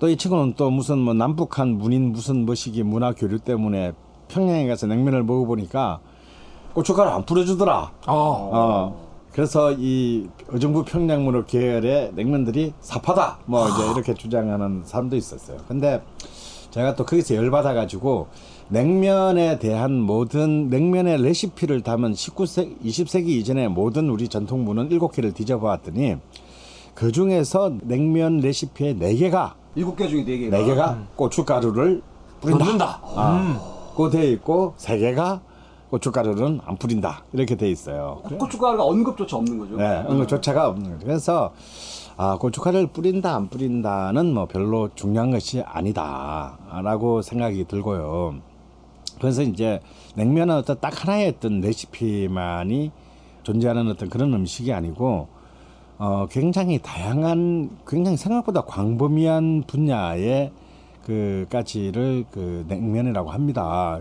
[0.00, 3.92] 또 이 친구는 또 무슨 뭐 남북한 문인 무슨 뭐시기 문화 교류 때문에
[4.26, 6.00] 평양에 가서 냉면을 먹어보니까
[6.74, 7.92] 고춧가루 안 뿌려주더라.
[8.08, 8.50] 어.
[8.52, 9.08] 어.
[9.32, 13.38] 그래서 이 의정부 평양문호 계열의 냉면들이 사파다.
[13.46, 15.58] 뭐 이제 이렇게 주장하는 사람도 있었어요.
[15.68, 16.02] 근데
[16.72, 18.26] 제가 또 거기서 열받아 가지고
[18.70, 26.16] 냉면에 대한 모든 냉면의 레시피를 담은 19세기, 20세기 이전의 모든 우리 전통문은 7개를 뒤져보았더니
[26.94, 32.02] 그 중에서 냉면 레시피의 4개가 일곱 개 중에 네 개가 네 개가 고춧가루를
[32.40, 32.64] 뿌린다.
[32.64, 33.00] 넣는다.
[33.02, 33.60] 아,
[33.92, 35.40] 그거 돼 있고 세 개가
[35.90, 37.24] 고춧가루는 안 뿌린다.
[37.32, 38.20] 이렇게 돼 있어요.
[38.38, 39.76] 고춧가루가 언급조차 없는 거죠.
[39.76, 41.06] 네, 언급조차가 없는 거죠.
[41.06, 41.52] 그래서
[42.18, 48.47] 아, 고춧가루를 뿌린다 안 뿌린다는 뭐 별로 중요한 것이 아니다라고 생각이 들고요.
[49.20, 49.80] 그래서 이제
[50.14, 52.90] 냉면은 어떤 딱 하나의 어떤 레시피만이
[53.42, 55.28] 존재하는 어떤 그런 음식이 아니고
[55.98, 60.52] 어, 굉장히 다양한, 굉장히 생각보다 광범위한 분야의
[61.04, 64.00] 그 가치를 그 냉면이라고 합니다.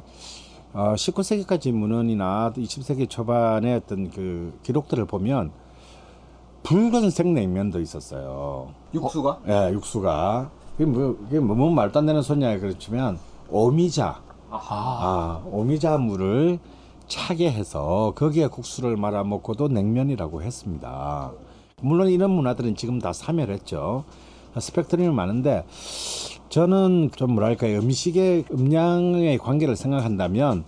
[0.73, 5.51] 어, 19세기까지 문헌이나 20세기 초반의 어떤 그 기록들을 보면
[6.61, 8.69] 붉은색 냉면도 있었어요.
[8.93, 10.51] 육수가 예, 육수가.
[10.77, 13.17] 그게 뭐, 그게 뭐, 뭐 말도 안 되는 소냐, 그렇지만,
[13.49, 14.21] 오미자.
[14.49, 16.59] 아, 오미자물을
[17.07, 21.31] 차게 해서 거기에 국수를 말아 먹고도 냉면이라고 했습니다.
[21.81, 24.03] 물론 이런 문화들은 지금 다 사멸했죠.
[24.57, 25.63] 스펙트럼이 많은데
[26.49, 30.63] 저는 좀 뭐랄까요 음식의 음량의 관계를 생각한다면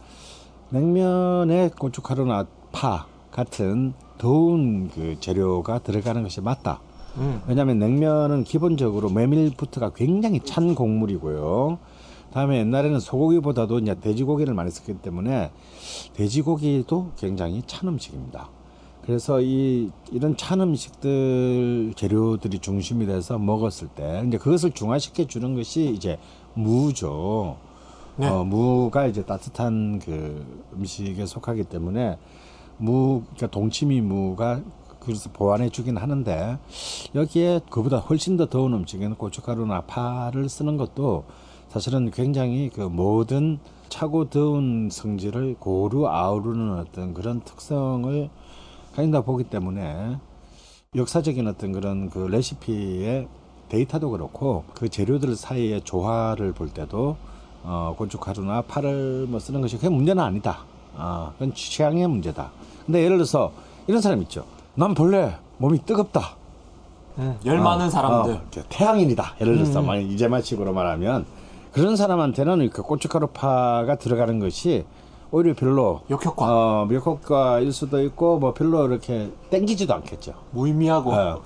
[0.70, 6.82] 냉면에 고춧가루나 파 같은 더운 그 재료가 들어가는 것이 맞다.
[7.18, 7.42] 음.
[7.48, 11.80] 왜냐하면 냉면은 기본적으로 메밀부터가 굉장히 찬 곡물이고요.
[12.34, 15.52] 다음에 옛날에는 소고기보다도 이제 돼지고기를 많이 썼기 때문에
[16.14, 18.50] 돼지고기도 굉장히 찬 음식입니다.
[19.06, 25.92] 그래서 이 이런 찬 음식들 재료들이 중심이 돼서 먹었을 때 이제 그것을 중화시켜 주는 것이
[25.96, 26.20] 이제
[26.54, 27.58] 무죠.
[28.18, 28.28] 네.
[28.28, 32.18] 어, 무가 이제 따뜻한 그 음식에 속하기 때문에
[32.78, 34.62] 무, 그러니까 동치미 무가
[35.00, 36.58] 그래서 보완해 주긴 하는데
[37.16, 41.24] 여기에 그보다 훨씬 더 더운 음식에는 고춧가루나 파를 쓰는 것도
[41.70, 48.30] 사실은 굉장히 그 모든 차고 더운 성질을 고루 아우르는 어떤 그런 특성을
[48.96, 50.18] 가진다 보기 때문에
[50.96, 53.28] 역사적인 어떤 그런 그 레시피의
[53.70, 57.18] 데이터도 그렇고 그 재료들 사이의 조화를 볼 때도
[57.64, 60.60] 어, 고춧가루나 파를 뭐 쓰는 것이 그게 문제는 아니다.
[60.98, 62.52] 아, 그건 취향의 문제다.
[62.86, 63.52] 근데 예를 들어서
[63.86, 64.46] 이런 사람 있죠.
[64.74, 66.36] 난 본래 몸이 뜨겁다.
[67.20, 68.34] 음, 열 많은 사람들.
[68.34, 69.36] 어, 태양인이다.
[69.42, 71.26] 예를 들어서 만약 이제말식으로 말하면
[71.72, 74.86] 그런 사람한테는 그 고춧가루 파가 들어가는 것이
[75.32, 76.46] 오히려 별로 역효과.
[76.48, 80.34] 어, 역효과일 수도 있고 뭐 별로 이렇게 땡기지도 않겠죠.
[80.52, 81.14] 무의미하고.
[81.14, 81.42] 어.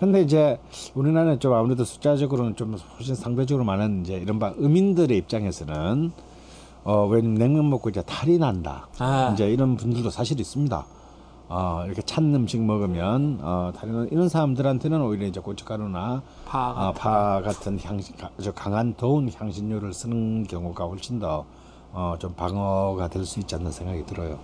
[0.00, 0.58] 근데 이제
[0.94, 6.12] 우리나라는 좀 아무래도 숫자적으로는 좀 훨씬 상대적으로 많은 이제 이른바 음인들의 입장에서는
[6.84, 8.88] 어, 왜냐면 냉면 먹고 이제 탈이 난다.
[8.98, 9.30] 아.
[9.32, 10.86] 이제 이런 분들도 사실 있습니다.
[11.48, 16.58] 어, 이렇게 찬 음식 먹으면 어, 나는 이런 사람들한테는 오히려 이제 고춧가루나 파.
[16.76, 18.16] 아, 파 같은 향신,
[18.54, 21.44] 강한 더운 향신료를 쓰는 경우가 훨씬 더
[21.92, 24.38] 어, 좀 방어가 될 수 있지 않나 생각이 들어요.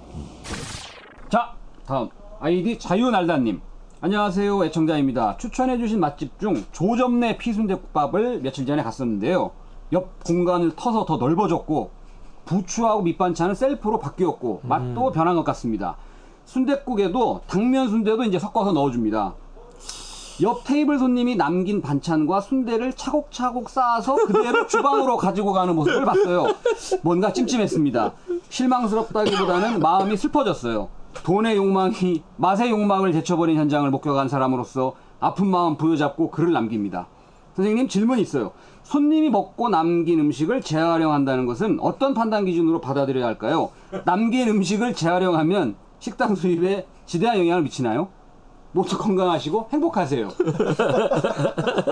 [1.28, 1.54] 자,
[1.86, 2.08] 다음
[2.40, 3.60] 아이디 자유날다님.
[4.00, 5.36] 안녕하세요, 애청자입니다.
[5.36, 9.50] 추천해주신 맛집 중 조점내 피순대국밥을 며칠 전에 갔었는데요.
[9.92, 11.90] 옆 공간을 터서 더 넓어졌고
[12.44, 15.96] 부추하고 밑반찬은 셀프로 바뀌었고 맛도 변한 것 같습니다.
[16.44, 19.34] 순댓국에도 당면 순대도 이제 섞어서 넣어줍니다.
[20.42, 26.46] 옆 테이블 손님이 남긴 반찬과 순대를 차곡차곡 쌓아서 그대로 주방으로 가지고 가는 모습을 봤어요.
[27.02, 28.12] 뭔가 찜찜했습니다.
[28.48, 30.88] 실망스럽다기보다는 마음이 슬퍼졌어요.
[31.22, 37.06] 돈의 욕망이 맛의 욕망을 제쳐버린 현장을 목격한 사람으로서 아픈 마음 부여잡고 글을 남깁니다.
[37.54, 38.52] 선생님 질문 있어요.
[38.82, 43.70] 손님이 먹고 남긴 음식을 재활용한다는 것은 어떤 판단 기준으로 받아들여야 할까요?
[44.04, 48.08] 남긴 음식을 재활용하면 식당 수입에 지대한 영향을 미치나요?
[48.72, 50.28] 모두 건강하시고 행복하세요.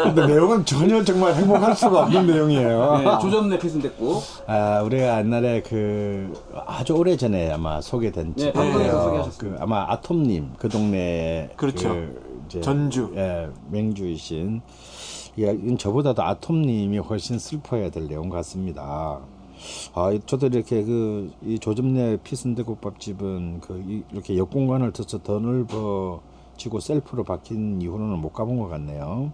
[0.03, 2.99] 근데 내용은 전혀 정말 행복할 수가 없는 내용이에요.
[3.05, 6.33] 네, 조점내 필순됐고 아, 우리가 옛날에 그
[6.67, 8.53] 아주 오래 전에 아마 소개된 네, 집인데요.
[8.53, 9.57] 방송에서 소개하셨습니다.
[9.59, 11.91] 그 아마 아톰님 그 동네 그렇죠.
[11.91, 13.13] 그 이제 전주.
[13.15, 14.61] 예, 맹주이신
[15.39, 19.21] 예, 저보다도 아톰님이 훨씬 슬퍼해야 될 내용 같습니다.
[19.95, 26.81] 아, 이- 저도 이렇게 그 이 조점내 피순대국밥집은 그 이- 이렇게 옆공간을 터서 더 넓어지고
[26.81, 29.33] 셀프로 바뀐 이후로는 못 가본 것 같네요.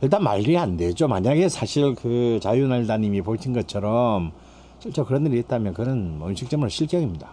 [0.00, 1.08] 일단 말이 안 되죠.
[1.08, 4.30] 만약에 사실 그 자유날다님이 보신 것처럼
[4.78, 7.30] 실제 그런 일이 있다면 그는 뭐 음식점은 실격입니다.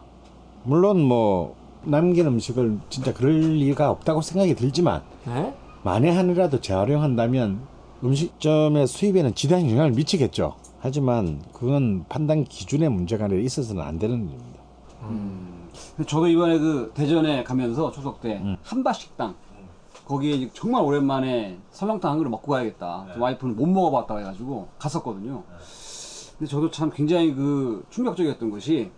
[0.63, 5.53] 물론 뭐 남긴 음식을 진짜 그럴 리가 없다고 생각이 들지만 네?
[5.84, 7.60] 만에 하나라도 재활용한다면
[8.03, 10.55] 음식점의 수입에는 지대한 영향을 미치겠죠.
[10.86, 14.62] 하지만 그건 판단 기준의 문제가 아니라 있어서는 안 되는 일입니다.
[16.06, 19.34] 저도 이번에 그 대전에 가면서 추석 때 한밭식당
[20.06, 23.08] 거기에 이제 정말 오랜만에 설렁탕 한 그릇 먹고 가야겠다.
[23.17, 25.41] 와이프는 못 먹어봤다고 해가지고 갔었거든요.
[26.38, 28.91] 근데 저도 참 굉장히 그 충격적이었던 것이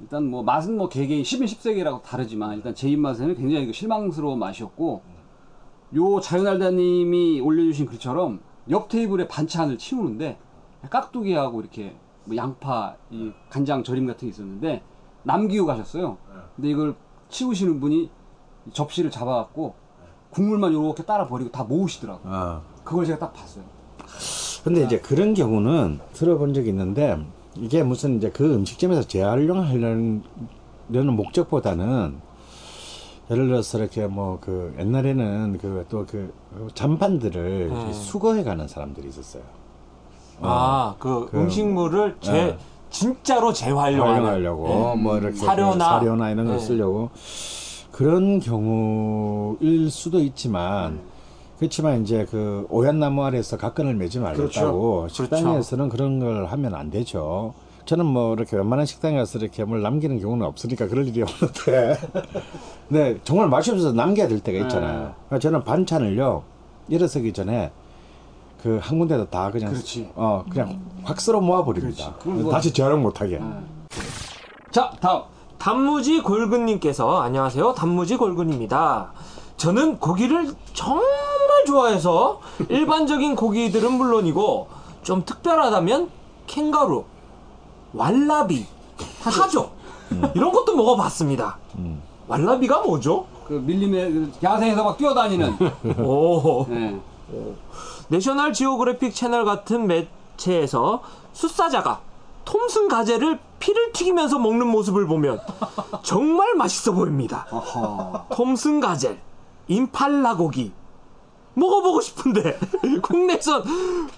[0.00, 5.02] 일단 뭐 맛은 뭐 개개인 10인 10세계라고 다르지만 일단 제 입맛에는 굉장히 그 실망스러운 맛이었고
[5.96, 8.38] 요 자유날다님이 올려주신 글처럼
[8.70, 10.38] 옆 테이블에 반찬을 치우는데
[10.90, 14.82] 깍두기하고 이렇게 뭐 양파, 이 간장 절임 같은 게 있었는데
[15.22, 16.16] 남기고 가셨어요.
[16.54, 16.94] 근데 이걸
[17.28, 18.10] 치우시는 분이
[18.72, 19.74] 접시를 잡아갖고
[20.30, 22.32] 국물만 이렇게 따라 버리고 다 모으시더라고요.
[22.32, 22.62] 아.
[22.84, 23.64] 그걸 제가 딱 봤어요.
[24.64, 27.24] 근데 이제 그런 경우는 들어본 적이 있는데
[27.56, 30.22] 이게 무슨 이제 그 음식점에서 재활용하려는
[30.90, 32.20] 목적보다는
[33.30, 36.32] 예를 들어서 이렇게 뭐 그 옛날에는 그 또그
[36.74, 37.92] 잔판들을 음.
[37.92, 39.42] 수거해 가는 사람들이 있었어요.
[40.40, 42.58] 아, 그, 그- 음식물을 재, 네.
[42.90, 44.14] 진짜로 재활용하는.
[44.24, 45.02] 활용하려고 네.
[45.02, 45.72] 뭐 이렇게 사료나.
[46.00, 46.60] 그 사료나 이런 걸 네.
[46.62, 47.10] 쓰려고
[47.92, 51.00] 그런 경우일 수도 있지만
[51.58, 57.54] 그렇지만 이제 그 오얏 나무 아래서 각근을 매지 말랬다고 식당에서는 그런걸 하면 안 되죠.
[57.86, 61.96] 저는 뭐 이렇게 웬만한 식당에 가서 이렇게 뭘 남기는 경우는 없으니까 그럴 일이 없는데
[62.88, 65.14] 네 정말 맛이 없어서 남겨야 될 때가 있잖아요.
[65.28, 66.42] 그러니까 저는 반찬을요
[66.88, 67.70] 일어서기 전에
[68.66, 70.10] 그 한 군데다 다 그냥 그렇지.
[70.16, 72.04] 어 그냥 확 쓸어 모아 버립니다.
[72.14, 72.22] 그렇지.
[72.24, 73.40] 그럼 뭐- 다시 재활용 못하게.
[74.72, 75.22] 자, 다음.
[75.58, 77.74] 단무지 골근님께서 안녕하세요.
[77.74, 79.12] 단무지 골근입니다.
[79.56, 81.04] 저는 고기를 정말
[81.66, 84.68] 좋아해서 일반적인 고기들은 물론이고
[85.02, 86.10] 좀 특별하다면
[86.46, 87.04] 캥거루,
[87.94, 88.66] 왈라비,
[89.22, 89.70] 타조
[90.34, 91.58] 이런 것도 먹어봤습니다.
[92.28, 93.26] 왈라비가 뭐죠?
[93.46, 95.56] 그 밀림의 그 야생에서 막 뛰어다니는.
[96.04, 96.66] 오.
[96.68, 97.00] 네.
[98.08, 102.00] 내셔널 지오그래픽 채널 같은 매체에서 숫사자가
[102.44, 105.40] 톰슨 가재를 피를 튀기면서 먹는 모습을 보면
[106.02, 107.46] 정말 맛있어 보입니다.
[107.50, 108.26] 어허.
[108.30, 109.18] 톰슨 가젤,
[109.68, 110.72] 임팔라 고기
[111.54, 112.58] 먹어보고 싶은데
[113.02, 113.64] 국내선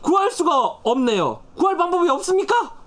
[0.02, 1.40] 구할 수가 없네요.
[1.56, 2.77] 구할 방법이 없습니까?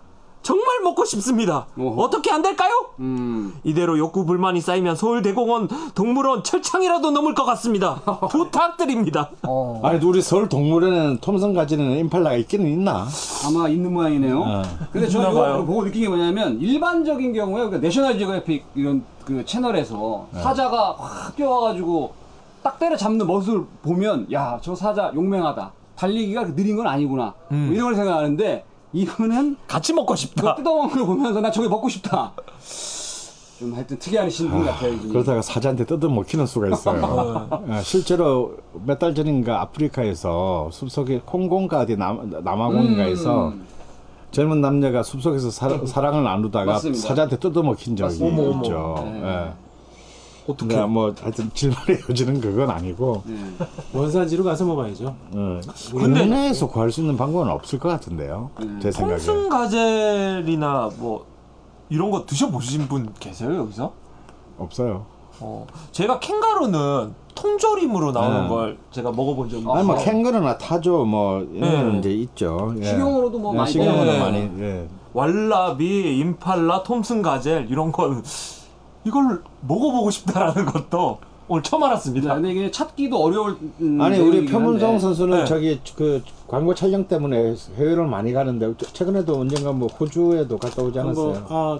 [0.44, 1.68] 정말 먹고 싶습니다.
[1.78, 2.02] 어허.
[2.02, 2.72] 어떻게 안 될까요?
[3.00, 3.54] 음.
[3.64, 8.02] 이대로 욕구 불만이 쌓이면 서울대공원 동물원 철창이라도 넘을 것 같습니다.
[8.32, 9.30] 부탁드립니다.
[9.44, 9.80] 어.
[9.84, 13.08] 아니 우리 서울 동물원에는 톰슨 가지는 임팔라가 있기는 있나?
[13.46, 14.40] 아마 있는 모양이네요.
[14.42, 14.62] 어.
[14.92, 15.56] 근데 저 있나 봐요.
[15.58, 21.36] 이거 보고 느낀 게 뭐냐면 일반적인 경우에 그러니까 내셔널 지오그래픽 이런 그 채널에서 사자가 확
[21.36, 22.14] 뛰어와가지고
[22.64, 25.72] 딱 때려 잡는 모습을 보면 야 저 사자 용맹하다.
[25.96, 27.34] 달리기가 느린 건 아니구나.
[27.50, 30.56] 뭐 이런 걸 생각하는데 이분은 같이 먹고 싶다.
[30.56, 32.34] 뜯어먹는 걸 보면서 나 저게 먹고 싶다.
[33.60, 34.94] 좀 하여튼 특이한 신분 같아요.
[34.94, 35.14] 이분이.
[35.14, 37.48] 그러다가 사자한테 뜯어먹히는 수가 있어요.
[37.70, 43.66] 아, 실제로 몇 달 전인가 아프리카에서 숲속에 콩공가 어디 남, 남아공인가에서 음.
[44.32, 47.08] 젊은 남녀가 숲속에서 사, 랑을 나누다가 맞습니다.
[47.08, 48.58] 사자한테 뜯어먹힌 적이 맞습니다.
[48.68, 48.96] 있죠.
[49.04, 49.22] 네.
[49.24, 49.54] 예.
[50.48, 50.76] 어떻게?
[50.86, 53.36] 뭐 하여튼 질문의 요지는 그건 아니고 네.
[53.94, 55.08] 원산지로 가서 먹어야죠.
[55.08, 55.60] 어,
[55.92, 58.50] 근데- 국내에서 구할 수 있는 방법은 없을 것 같은데요.
[58.82, 59.18] 제 생각에.
[59.18, 61.26] 톰슨 가젤이나 뭐
[61.90, 63.94] 이런 거 드셔보신 분 계세요 여기서?
[64.58, 65.06] 없어요.
[65.40, 68.48] 어, 제가 캥가루는 통조림으로 나오는 네.
[68.50, 69.74] 걸 제가 먹어본 적이 있어요.
[69.74, 72.00] 아니 뭐 캥거루나 타조 뭐 이런 네.
[72.00, 72.74] 이제 있죠.
[72.80, 72.84] 예.
[72.86, 74.20] 식용으로도 뭐 네, 많이 식용으로 네.
[74.20, 74.38] 많이.
[74.60, 74.88] 예.
[75.14, 78.22] 왈라비, 임팔라, 톰슨 가젤 이런 걸
[79.06, 82.36] 이걸 먹어보고 싶다라는 것도 오늘 처음 알았습니다.
[82.36, 85.00] 근데 이게 찾기도 어려울 음, 아니 우리 표문성.
[85.00, 85.46] 선수는 네.
[85.46, 91.26] 저기 그 광고 촬영 때문에 해외를 많이 가는데 최근에도 언젠가 뭐 호주에도 갔다 오지 않았어요?
[91.26, 91.80] 뭐, 아,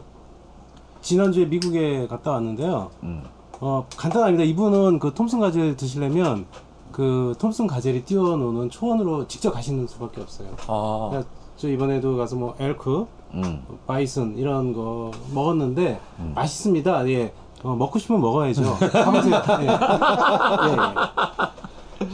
[1.02, 2.92] 지난주에 미국에 갔다 왔는데요.
[3.04, 3.24] 음.
[3.62, 4.44] 어, 간단합니다.
[4.44, 6.46] 이분은 그 톰슨 가젤 드시려면
[6.92, 10.50] 그 톰슨 가젤이 띄워놓는 초원으로 직접 가시는 수밖에 없어요.
[10.68, 11.24] 아,
[11.56, 13.64] 저 이번에도 가서 뭐 엘크, 음.
[13.88, 16.00] 바이슨 이런 거 먹었는데
[16.36, 17.08] 맛있습니다.
[17.10, 17.34] 예.
[17.64, 18.78] 어, 먹고 싶으면 먹어야죠.
[18.92, 19.42] 가보세요.
[19.62, 19.68] 예.
[19.68, 19.76] 예, 예.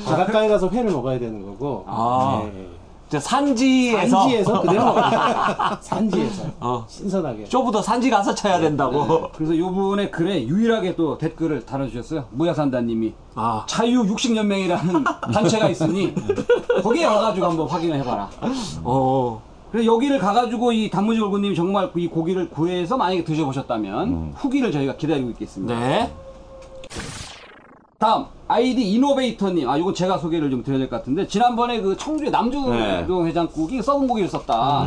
[0.05, 1.83] 바닷가에 가서 회를 먹어야 되는 거고.
[1.87, 2.41] 아.
[2.43, 2.67] 예, 예.
[3.09, 4.95] 저 산지에서 산지에서 그대로.
[5.79, 6.83] 산지에서 어.
[6.89, 7.45] 신선하게.
[7.45, 9.29] 쇼부터 산지 가서 쳐야 된다고.
[9.33, 12.25] 그래서 요분의 글에 유일하게 또 댓글을 달아주셨어요.
[12.31, 16.13] 무야산다님이 아, 자유 육식연맹이라는 단체가 있으니
[16.83, 18.29] 거기에 와가지고 한번 확인을 해봐라.
[18.83, 24.95] 어, 그래서 여기를 가가지고 이 단무지 얼굴님이 정말 이 고기를 구해서 만약에 드셔보셨다면 후기를 저희가
[24.95, 25.77] 기다리고 있겠습니다.
[25.79, 26.11] 네.
[27.99, 32.29] 다음 아이디 이노베이터님 아 이거 제가 소개를 좀 드려야 될 것 같은데 지난번에 그 청주의
[32.29, 33.05] 남주동 네.
[33.27, 34.85] 해장국이 썩은 고기를 썼다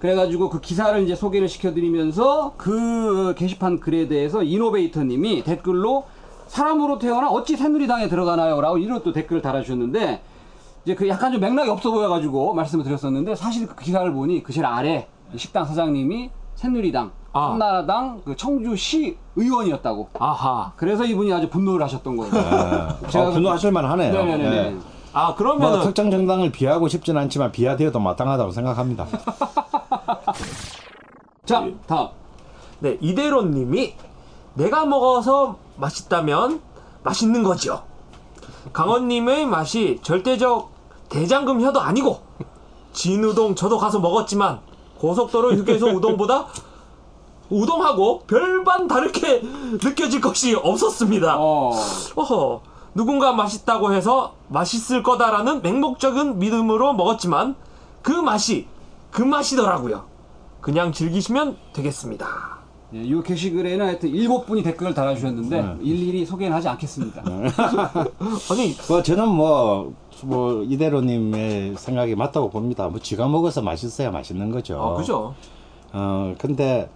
[0.00, 6.04] 그래가지고 그 기사를 이제 소개를 시켜드리면서 그 게시판 글에 대해서 이노베이터님이 댓글로
[6.48, 8.60] 사람으로 태어나 어찌 새누리당에 들어가나요?
[8.62, 10.22] 라고 이런 또 댓글을 달아주셨는데
[10.84, 14.66] 이제 그 약간 좀 맥락이 없어 보여가지고 말씀을 드렸었는데 사실 그 기사를 보니 그 제일
[14.66, 17.52] 아래 식당 사장님이 새누리당, 아.
[17.52, 20.72] 한나라당 그 청주시 의원이었다고 아하.
[20.76, 22.32] 그래서 이분이 아주 분노를 하셨던 거예요.
[23.08, 24.12] 제가 어, 분노하실 만하네요.
[24.12, 24.50] 네네네.
[24.50, 24.76] 네.
[25.12, 29.06] 아, 뭐 그러면은 특정 정당을 비하하고 싶진 않지만 비하되어도 마땅하다고 생각합니다.
[31.46, 32.08] 자, 다음.
[32.80, 33.94] 네, 이대로님이
[34.54, 36.60] 내가 먹어서 맛있다면
[37.02, 37.82] 맛있는 거죠.
[38.72, 40.70] 강원님의 맛이 절대적
[41.08, 42.20] 대장금 혀도 아니고
[42.92, 44.60] 진우동 저도 가서 먹었지만
[44.98, 46.46] 고속도로 휴게소 우동보다
[47.48, 49.40] 우동하고 별반 다르게
[49.82, 51.36] 느껴질 것이 없었습니다.
[51.38, 51.72] 어,
[52.14, 52.60] 어허,
[52.94, 57.56] 누군가 맛있다고 해서 맛있을 거다라는 맹목적인 믿음으로 먹었지만
[58.02, 58.68] 그 맛이
[59.10, 60.04] 그 맛이더라고요.
[60.60, 62.59] 그냥 즐기시면 되겠습니다.
[62.92, 67.22] 예, 이 게시글에는 하여튼 일곱 분이 댓글을 달아주셨는데 일일이 소개는 하지 않겠습니다.
[68.50, 72.88] 아니, 뭐 저는 뭐, 뭐 이대로님의 생각이 맞다고 봅니다.
[72.88, 74.80] 뭐 쥐가 먹어서 맛있어야 맛있는 거죠.
[74.80, 75.34] 아, 그죠?
[75.92, 76.88] 어, 근데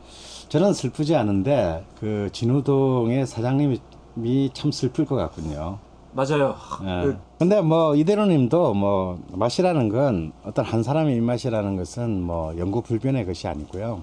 [0.48, 5.78] 저는 슬프지 않은데 그 진우동의 사장님이 참 슬플 것 같군요.
[6.12, 6.54] 맞아요.
[6.82, 7.04] 예.
[7.04, 13.26] 그, 근데 뭐 이대로님도 뭐 맛이라는 건 어떤 한 사람의 입맛이라는 것은 뭐 영구 불변의
[13.26, 14.02] 것이 아니고요.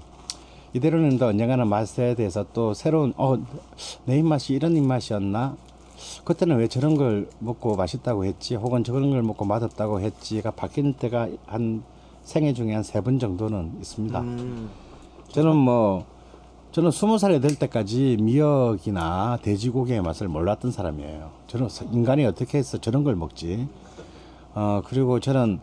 [0.74, 5.56] 이대로님도 언젠가는 맛에 대해서 또 새로운 어내 입맛이 이런 입맛이었나?
[6.24, 8.56] 그때는 왜 저런 걸 먹고 맛있다고 했지?
[8.56, 11.84] 혹은 저런 걸 먹고 맛없다고 했지가 바뀐 때가 한
[12.24, 14.20] 생애 중에 한 세 번 정도는 있습니다.
[14.22, 14.70] 음,
[15.30, 16.06] 저는 뭐
[16.72, 21.30] 저는 스무 살이 될 때까지 미역이나 돼지고기의 맛을 몰랐던 사람이에요.
[21.48, 23.68] 저는 서- 인간이 어떻게 해서 저런 걸 먹지?
[24.56, 25.60] 어 그리고 저는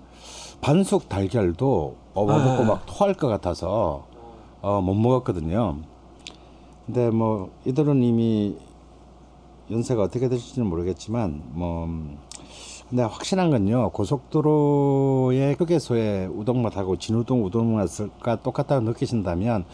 [0.60, 4.06] 반숙 달걀도 어, 먹고 막 토할 것 같아서
[4.60, 5.78] 어, 못 먹었거든요.
[6.86, 8.56] 근데 뭐 이도로님이
[9.70, 12.18] 연세가 어떻게 되실지는 모르겠지만 뭐 음,
[12.88, 19.66] 근데 확실한 건요 고속도로의 휴게소의 우동맛하고 진우동 우동맛과 똑같다고 느끼신다면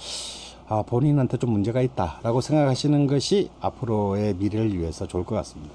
[0.67, 5.75] 아 본인한테 좀 문제가 있다라고 생각하시는 것이 앞으로의 미래를 위해서 좋을 것 같습니다.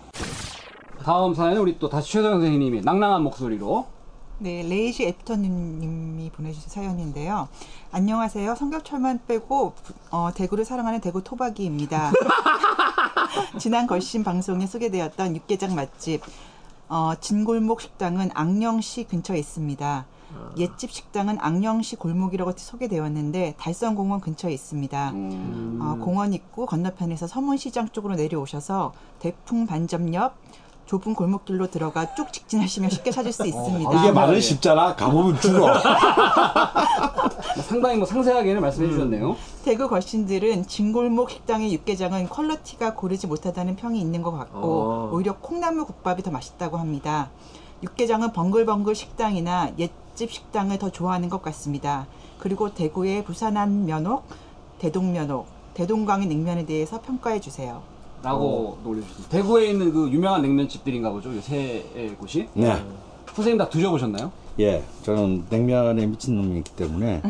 [1.01, 3.85] 다음 사연은 우리 또 다시 최성 선생님이 낭낭한 목소리로
[4.41, 7.49] 네, 레이지 애프터님이 보내주신 사연인데요.
[7.91, 8.55] 안녕하세요.
[8.55, 9.73] 성격철만 빼고
[10.11, 12.13] 어, 대구를 사랑하는 대구 토박이입니다.
[13.59, 16.21] 지난 걸신 방송에 소개되었던 육개장 맛집
[16.87, 20.05] 어, 진골목 식당은 악령시 근처에 있습니다.
[20.57, 25.11] 옛집 식당은 악령시 골목이라고 소개되었는데 달성공원 근처에 있습니다.
[25.81, 30.35] 어, 공원 입구 건너편에서 서문시장 쪽으로 내려오셔서 대풍 반점 옆
[30.89, 34.01] 좁은 골목길로 들어가 쭉 직진하시면 쉽게 찾을 수 있습니다.
[34.01, 34.95] 이게 말은 쉽잖아.
[34.95, 35.71] 가보면 죽어.
[37.61, 38.91] 상당히 뭐 상세하게는 말씀해 음.
[38.93, 39.35] 주셨네요.
[39.63, 45.11] 대구 걸신들은 진골목 식당의 육개장은 퀄리티가 고르지 못하다는 평이 있는 것 같고 어.
[45.13, 47.29] 오히려 콩나물 국밥이 더 맛있다고 합니다.
[47.83, 52.07] 육개장은 벙글벙글 식당이나 옛집 식당을 더 좋아하는 것 같습니다.
[52.39, 54.25] 그리고 대구의 부산안면옥,
[54.79, 57.83] 대동면옥, 대동강의 냉면에 대해서 평가해 주세요.
[58.21, 59.29] 라고 올려주셨습니다.
[59.29, 61.33] 대구에 있는 그 유명한 냉면집들인가 보죠.
[61.35, 62.47] 요세 곳이.
[62.53, 62.83] 네.
[63.33, 64.31] 선생님 다 드셔보셨나요?
[64.59, 67.21] 예, 저는 냉면에 미친 놈이기 때문에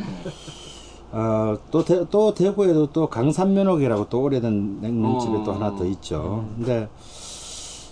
[1.11, 5.43] 어, 또, 대, 또 대구에도 또 강산면옥이라고 또 오래된 냉면집이 어.
[5.43, 6.47] 또 하나 더 있죠.
[6.55, 6.89] 근데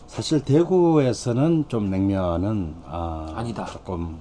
[0.07, 3.65] 사실 대구에서는 좀 냉면은 아, 아니다.
[3.65, 4.17] 조금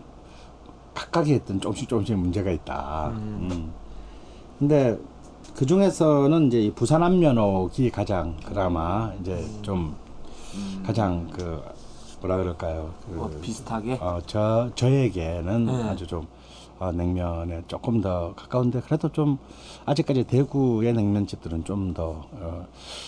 [0.93, 3.13] 각각에 했던 조금씩 조금씩 문제가 있다.
[3.15, 3.73] 음.
[4.59, 4.99] 근데
[5.57, 9.97] 그 중에서는 이제 이 부산 안면옥이 가장 그나마 이제 좀
[10.85, 11.63] 가장 그
[12.21, 12.93] 뭐라 그럴까요?
[13.07, 13.95] 그 어, 비슷하게.
[13.95, 15.83] 어, 저 저에게는 네.
[15.85, 16.27] 아주 좀
[16.79, 19.39] 어, 냉면에 조금 더 가까운데 그래도 좀
[19.87, 22.67] 아직까지 대구의 냉면집들은 좀더 어,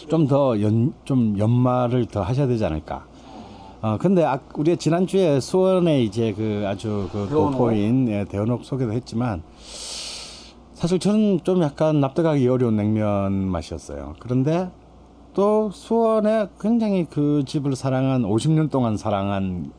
[0.09, 3.05] 좀더연좀 연말을 더 하셔야 되지 않을까.
[3.83, 7.29] 어 근데 아, 우리 지난 주에 수원에 이제 그 아주 그.
[7.29, 9.43] 도포인 예, 대원옥 소개도 했지만
[10.79, 14.14] 사실 저는 좀 약간 납득하기 어려운 냉면 맛이었어요.
[14.20, 14.70] 그런데
[15.35, 19.72] 또 수원에 굉장히 그 집을 사랑한 50년 동안 사랑한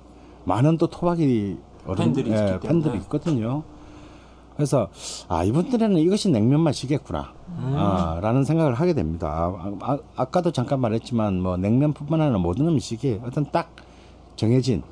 [0.43, 2.59] 많은 또 토박이 어른- 팬들이 때문에.
[2.59, 3.63] 팬들이 있거든요.
[4.57, 4.89] 그래서
[5.29, 7.75] 아 이분들에는 이것이 냉면 맛이겠구나 음.
[7.77, 9.53] 아, 라는 생각을 하게 됩니다.
[9.79, 13.69] 아, 아, 까도 잠깐 말했지만 뭐 냉면뿐만 아니라 모든 음식이 어떤 딱
[14.35, 14.83] 정해진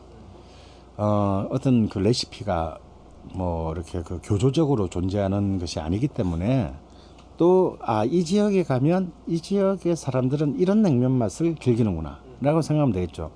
[0.96, 2.78] 어, 어떤 그 레시피가
[3.34, 6.74] 뭐 이렇게 그 교조적으로 존재하는 것이 아니기 때문에
[7.38, 13.32] 또 아 이 지역에 가면 이 지역의 사람들은 이런 냉면 맛을 즐기는구나 라고 생각하면 되겠죠.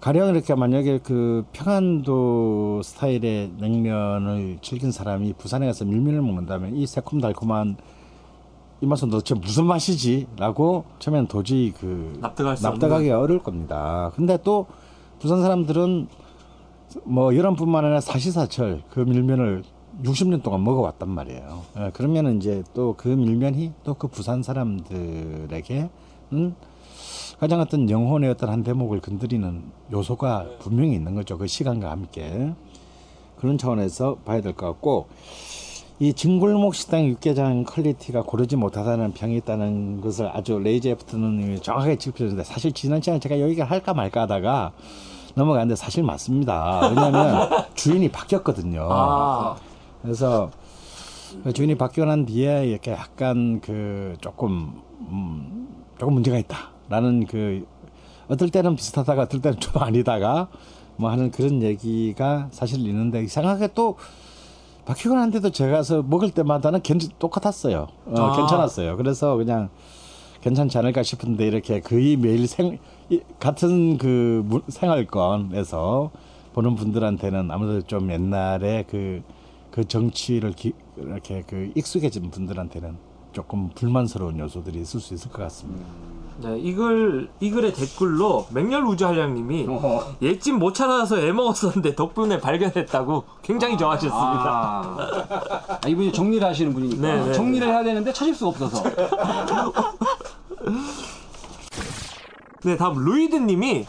[0.00, 7.76] 가령 이렇게 만약에 그 평안도 스타일의 냉면을 즐긴 사람이 부산에 가서 밀면을 먹는다면 이 새콤달콤한
[8.80, 14.12] 이 맛은 도대체 무슨 맛이지?라고 처음에는 도저히 그 납득할 수 납득하기 어려울 겁니다.
[14.14, 14.66] 근데 또
[15.18, 16.06] 부산 사람들은
[17.04, 19.62] 뭐 여름뿐만 아니라 사시사철 그 밀면을
[20.04, 21.62] 60년 동안 먹어왔단 말이에요.
[21.78, 25.88] 예, 그러면은 이제 또 그 밀면이 또 그 부산 사람들에게는
[27.40, 29.62] 가장 어떤 영혼의 어떤 한 대목을 건드리는
[29.92, 31.38] 요소가 분명히 있는 거죠.
[31.38, 32.52] 그 시간과 함께
[33.36, 35.06] 그런 차원에서 봐야 될 것 같고
[36.00, 42.44] 이 진골목 식당 육개장 퀄리티가 고르지 못하다는 평이 있다는 것을 아주 레이저 애프터는 정확하게 짚어줬는데
[42.44, 44.72] 사실 지난 시간에 제가 얘기할까 말까 하다가
[45.34, 46.88] 넘어갔는데 사실 맞습니다.
[46.88, 48.88] 왜냐하면 주인이 바뀌었거든요.
[48.90, 49.56] 아,
[50.02, 50.50] 그래서
[51.44, 55.68] 그 주인이 바뀌고 난 뒤에 이렇게 약간 그 조금 음,
[55.98, 57.66] 조금 문제가 있다라는 그
[58.28, 60.48] 어떨 때는 비슷하다가 어떨 때는 좀 아니다가
[60.96, 63.96] 뭐 하는 그런 얘기가 사실 있는데 이상하게 또
[64.84, 67.88] 바뀌고 난 뒤도 제가 가서 먹을 때마다는 괜 똑같았어요.
[68.06, 68.36] 어, 아.
[68.36, 68.96] 괜찮았어요.
[68.96, 69.68] 그래서 그냥
[70.40, 72.78] 괜찮지 않을까 싶은데 이렇게 거의 매일 생 이-
[73.40, 76.10] 같은 그 무- 생활권에서
[76.54, 79.22] 보는 분들한테는 아무래도 좀 옛날에 그,
[79.70, 82.96] 그 정치를 기, 이렇게 그 익숙해진 분들한테는
[83.32, 85.84] 조금 불만스러운 요소들이 있을 수 있을 것 같습니다.
[86.40, 90.14] 네, 이글 이 글의 댓글로 맹렬 우주한량님이 어.
[90.22, 94.16] 옛집 못 찾아서 애 먹었었는데 덕분에 발견했다고 굉장히 좋아하셨습니다.
[94.20, 98.84] 아, 아, 이분이 정리를 하시는 분이니까 네, 네, 정리를 해야 되는데 찾을 수가 없어서
[102.64, 103.86] 네, 다음 루이드님이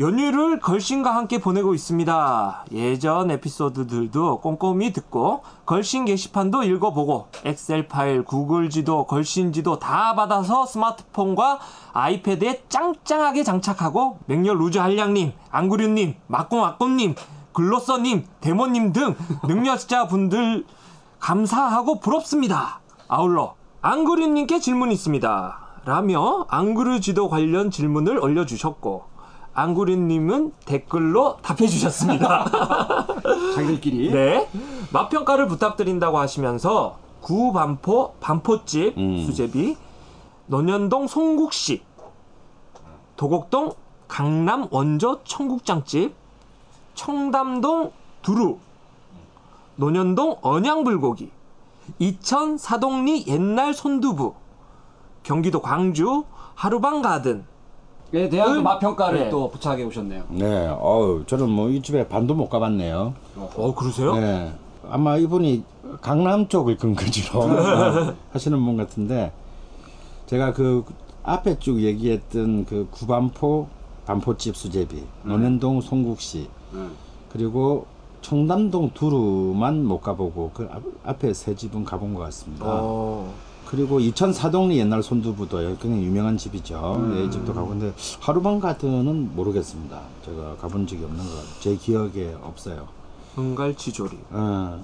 [0.00, 2.64] 연휴를 걸신과 함께 보내고 있습니다.
[2.72, 10.66] 예전 에피소드들도 꼼꼼히 듣고 걸신 게시판도 읽어보고 엑셀 파일, 구글 지도, 걸신 지도 다 받아서
[10.66, 11.58] 스마트폰과
[11.94, 17.14] 아이패드에 짱짱하게 장착하고 맹렬 루즈 한량님, 안구류님, 막공아꼼님,
[17.54, 19.16] 글로서님, 데모님 등
[19.46, 20.66] 능력자분들
[21.18, 22.80] 감사하고 부럽습니다.
[23.08, 25.69] 아울러 앙그류님께 질문이 있습니다.
[25.90, 29.02] 라며 앙그류 지도 관련 질문을 올려주셨고
[29.54, 32.44] 앙그류님은 댓글로 답해주셨습니다.
[33.56, 34.48] 자기들끼리 네.
[34.92, 39.24] 맛평가를 부탁드린다고 하시면서 구반포 반포집 음.
[39.26, 39.76] 수제비
[40.46, 41.84] 논현동 송국식
[43.16, 43.72] 도곡동
[44.06, 46.14] 강남 원조 청국장집
[46.94, 47.90] 청담동
[48.22, 48.58] 두루
[49.74, 51.32] 논현동 언양불고기
[51.98, 54.34] 이천 사동리 옛날 손두부
[55.22, 57.44] 경기도 광주 하루방 가든
[58.12, 58.64] 에 대한 그 음.
[58.64, 59.30] 맛평가를 네.
[59.30, 60.24] 또 부착해 오셨네요.
[60.30, 63.14] 네, 어우, 저는 뭐 이 집에 반도 못 가봤네요.
[63.36, 64.16] 어 그러세요?
[64.16, 64.52] 네.
[64.90, 65.62] 아마 이분이
[66.00, 69.30] 강남 쪽을 근거지로 어, 하시는 분 같은데
[70.26, 70.84] 제가 그
[71.22, 73.68] 앞에 쭉 얘기했던 그 구반포
[74.06, 76.90] 반포집 수제비, 논현동 송국시 음.
[77.30, 77.86] 그리고
[78.22, 82.64] 청담동 두루만 못 가보고 그 앞, 앞에 세 집은 가본 것 같습니다.
[82.66, 83.32] 어.
[83.70, 87.08] 그리고 이천 사동리 옛날 손두부도 굉장히 유명한 집이죠.
[87.14, 90.00] 예, 이 집도 가고 근데 하루방 가든은 모르겠습니다.
[90.24, 91.60] 제가 가본 적이 없는 것 같아요.
[91.60, 92.88] 제 기억에 없어요.
[93.38, 94.80] 은갈치조리 어.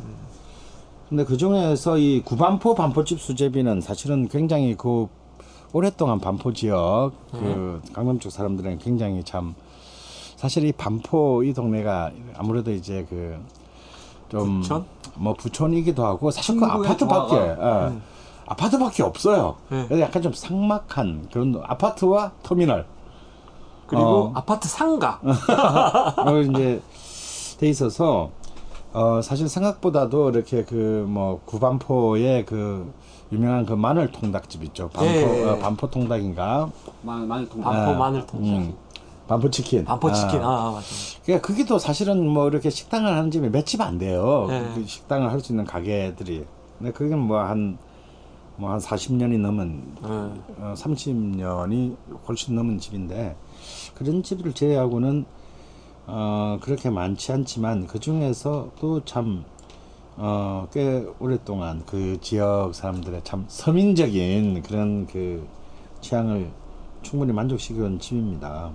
[1.09, 5.09] 근데 그 중에서 이 구반포 반포집 수제비는 사실은 굉장히 그
[5.73, 9.57] 오랫동안 반포 지역 그 강남 쪽 사람들은 굉장히 참
[10.37, 13.05] 사실 이 반포 이 동네가 아무래도 이제
[14.29, 14.85] 그좀 부천?
[15.17, 17.93] 뭐 부촌이기도 하고 사실 그 아파트 밖에 조화가?
[17.93, 18.16] 예.
[18.47, 19.57] 아파트밖에 없어요.
[19.71, 19.85] 네.
[19.89, 22.87] 그래서 약간 좀 삭막한 그런 아파트와 터미널
[23.87, 24.33] 그리고 어.
[24.35, 25.21] 아파트 상가.
[25.25, 26.81] 어, 이제
[27.59, 28.31] 돼 있어서
[28.93, 32.93] 어, 사실 생각보다도 이렇게 그 뭐 구반포의 그
[33.33, 34.89] 유명한 그 마늘 통닭집 있죠.
[34.91, 35.45] 반포 예.
[35.45, 36.71] 어, 반포 통닭인가?
[37.03, 37.61] 마늘, 마늘 통.
[37.63, 38.49] 반포 아, 마늘 통닭.
[38.49, 38.75] 음,
[39.29, 39.85] 반포 치킨.
[39.85, 40.41] 반포 치킨.
[40.43, 40.47] 아.
[40.49, 40.83] 아, 맞아요.
[41.25, 44.47] 그러니까 그게도 사실은 뭐 이렇게 식당을 하는 집이 몇 집 안 돼요.
[44.49, 44.65] 네.
[44.75, 46.45] 그 식당을 할 수 있는 가게들이.
[46.79, 47.79] 근데 그게 뭐 한
[48.59, 50.09] 뭐 한 40년이 넘은 네.
[50.09, 51.97] 어, 30년이
[52.27, 53.37] 훨씬 넘은 집인데
[53.95, 55.25] 그런 집을 제외하고는
[56.07, 59.45] 어, 그렇게 많지 않지만 그 중에서 또참
[60.17, 65.47] 어, 꽤 오랫동안 그 지역 사람들의 참 서민적인 그런 그
[66.01, 66.51] 취향을
[67.03, 68.73] 충분히 만족시켜온 집입니다.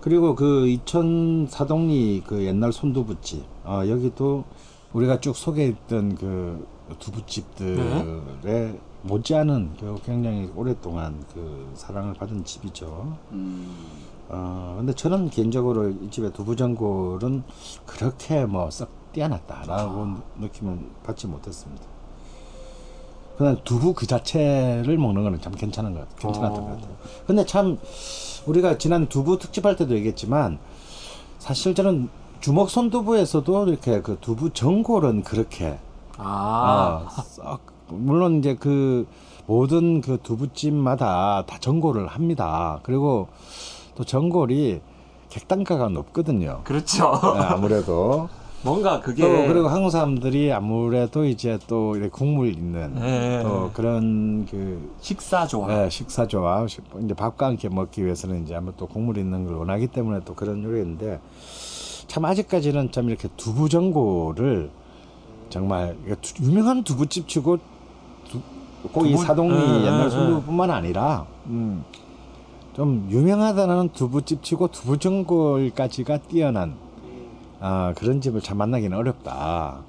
[0.00, 4.44] 그리고 그 이천 사동리 그 옛날 손두부집 어, 여기도
[4.92, 6.66] 우리가 쭉 소개했던 그
[6.98, 13.16] 두부집들의 못지않은 그 굉장히 오랫동안 그 사랑을 받은 집이죠.
[13.32, 13.74] 음.
[14.28, 17.42] 어, 근데 저는 개인적으로 이 집의 두부전골은
[17.86, 20.06] 그렇게 뭐 썩 뛰어났다라고
[20.38, 21.82] 느낌은 받지 못했습니다.
[23.36, 26.16] 그냥 두부 그 자체를 먹는 거는 참 괜찮은 것 같아요.
[26.20, 26.66] 괜찮았던 어.
[26.66, 26.96] 것 같아요.
[27.26, 27.78] 근데 참
[28.46, 30.58] 우리가 지난 두부 특집할 때도 얘기했지만
[31.38, 32.08] 사실 저는
[32.40, 35.78] 주먹 손두부에서도 이렇게 그 두부 전골은 그렇게
[36.22, 37.06] 아.
[37.06, 39.06] 어, 썩 물론 이제 그
[39.46, 42.78] 모든 그 두부집마다 다 전골을 합니다.
[42.82, 43.28] 그리고
[43.96, 44.80] 또 전골이
[45.28, 46.60] 객단가가 높거든요.
[46.64, 47.12] 그렇죠.
[47.34, 48.28] 네, 아무래도
[48.62, 53.42] 뭔가 그게 또 그리고 한국 사람들이 아무래도 이제 또 국물 있는 네.
[53.42, 55.66] 또 그런 그 식사 좋아.
[55.66, 60.20] 네, 식사 좋아 이제 밥과 함께 먹기 위해서는 이제 또 국물 있는 걸 원하기 때문에
[60.24, 61.20] 또 그런 요리인데
[62.06, 64.70] 참 아직까지는 좀 이렇게 두부 전골을
[65.50, 65.96] 정말
[66.40, 67.58] 유명한 두부집 치고
[68.30, 68.40] 두,
[68.92, 71.84] 두부- 사동리 예, 옛날 예, 손두부뿐만 아니라 음,
[72.74, 76.76] 좀 유명하다는 두부집 치고 두부 전골까지가 뛰어난
[77.60, 79.80] 아, 그런 집을 참 만나기는 어렵다.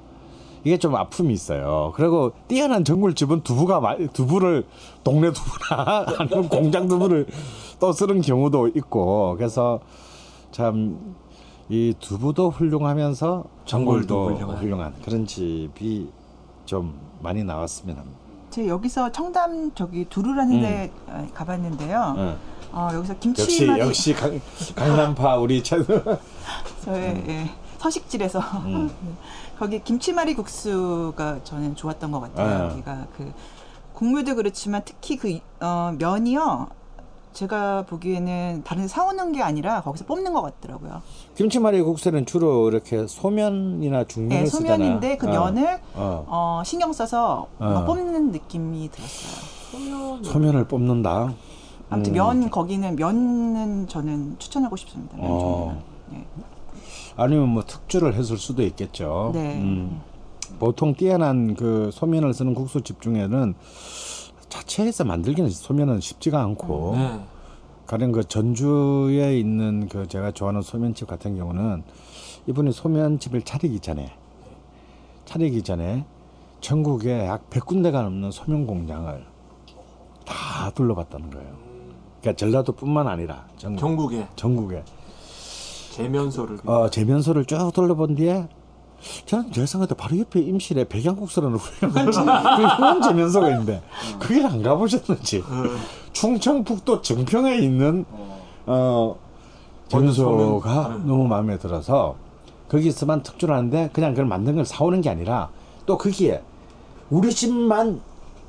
[0.63, 1.91] 이게 좀 아픔이 있어요.
[1.95, 4.65] 그리고 뛰어난 전골집은 두부가 마- 두부를
[5.03, 7.27] 동네 두부나 아니면 공장 두부를
[7.79, 9.79] 또 쓰는 경우도 있고 그래서
[10.51, 11.15] 참
[11.71, 14.57] 이 두부도 훌륭하면서 전골도 훌륭한.
[14.57, 16.11] 훌륭한 그런 집이
[16.65, 18.19] 좀 많이 나왔으면 합니다.
[18.49, 22.15] 제가 여기서 청담 저기 두루라는 데 어, 가봤는데요.
[22.17, 22.37] 예.
[22.73, 24.41] 어, 여기서 역시 김치말이 역시 강,
[24.75, 25.77] 강남파 우리 최
[26.83, 28.91] 저의 예, 서식지에서 음.
[29.57, 32.67] 거기 김치말이 국수가 저는 좋았던 것 같아요.
[32.67, 32.71] 네.
[32.73, 33.31] 여기가 그
[33.93, 36.67] 국물도 그렇지만 특히 그 어, 면이요.
[37.33, 41.01] 제가 보기에는 다른 데 사오는 게 아니라 거기서 뽑는 것 같더라고요.
[41.35, 44.77] 김치말이 국수는 주로 이렇게 소면이나 중면을 네, 쓰잖아요.
[44.77, 46.25] 소면인데 그 어, 면을 어.
[46.27, 47.83] 어, 신경 써서 어.
[47.85, 50.21] 뽑는 느낌이 들었어요.
[50.23, 51.33] 소면 을 뽑는다.
[51.89, 52.15] 아무튼 음.
[52.15, 55.17] 면 거기는 면은 저는 추천하고 싶습니다.
[55.17, 55.81] 면 어.
[56.09, 56.25] 네.
[57.15, 59.31] 아니면 뭐 특주를 했을 수도 있겠죠.
[59.33, 59.57] 네.
[59.57, 60.01] 음.
[60.59, 63.55] 보통 뛰어난 그 소면을 쓰는 국수집 중에는
[64.51, 67.19] 자체에서 만들기는 소면은 쉽지가 않고 네.
[67.87, 71.83] 가령 그 전주에 있는 그 제가 좋아하는 소면집 같은 경우는
[72.47, 74.13] 이분이 소면집을 차리기 전에
[75.25, 76.05] 차리기 전에
[76.59, 79.25] 전국에 약 100군데가 넘는 소면 공장을
[80.25, 81.49] 다 둘러봤다는 거예요.
[82.21, 84.83] 그러니까 전라도뿐만 아니라 전국, 전국에 전국에
[85.91, 88.47] 재면소를 어, 재면소를 쭉 둘러본 뒤에
[89.25, 93.81] 저는 예상할 때 바로 옆에 임실에 백양국수라는 훌륭한, 재- 재면소가 있는데
[94.19, 95.43] 그길 안 가보셨는지.
[96.13, 98.05] 충청북도 정평에 있는
[98.65, 99.15] 어,
[99.87, 101.07] 재면소가 소면.
[101.07, 102.15] 너무 마음에 들어서
[102.69, 105.49] 거기서만 특주를 하는데 그냥 그걸 만든 걸 사오는 게 아니라
[105.85, 106.41] 또 거기에
[107.09, 107.99] 우리 집만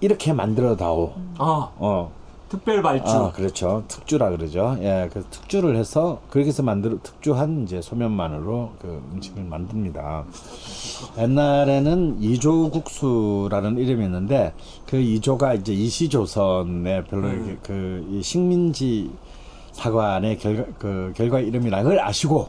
[0.00, 1.12] 이렇게 만들어 다오.
[1.38, 1.70] 아.
[1.76, 2.12] 어,
[2.52, 3.82] 특별 발주 아, 그렇죠.
[3.88, 4.76] 특주라 그러죠.
[4.80, 10.26] 예, 그 특주를 해서 거기서 만들 특주한 이제 소면만으로 그 음식을 만듭니다.
[11.16, 14.52] 옛날에는 이조국수라는 이름이었는데
[14.86, 19.10] 그 이조가 이제 이시조선의 별로 이렇게 그이 식민지
[19.72, 22.48] 사관의 결과 그 결과 이름이라는 걸 아시고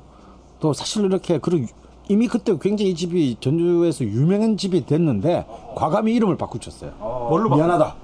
[0.59, 1.67] 또 사실 이렇게 그리고
[2.09, 5.45] 이미 그때 굉장히 이 집이 전주에서 유명한 집이 됐는데
[5.75, 6.91] 과감히 이름을 바꾸셨어요.
[6.99, 8.02] 뭘로 바 미안하다.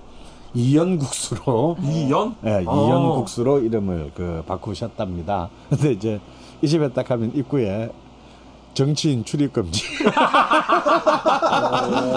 [0.53, 2.87] 이연국수로 이연 예, 어.
[2.87, 5.49] 이연국수로 이름을 그 바꾸셨답니다.
[5.69, 6.19] 근데 이제
[6.61, 7.91] 이 집에 딱 가면 입구에
[8.73, 9.83] 정치인 출입 금지.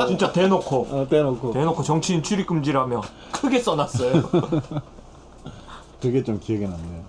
[0.09, 3.03] 진짜 대놓고 어, 떼놓고 대놓고 정치인 출입 금지라며
[3.33, 4.23] 크게 써놨어요.
[6.01, 7.03] 그게 좀 기억에 남네요.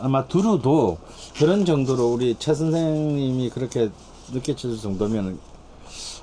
[0.00, 0.98] 아마 두루도
[1.38, 3.90] 그런 정도로 우리 최 선생님이 그렇게
[4.32, 5.38] 느껴질 정도면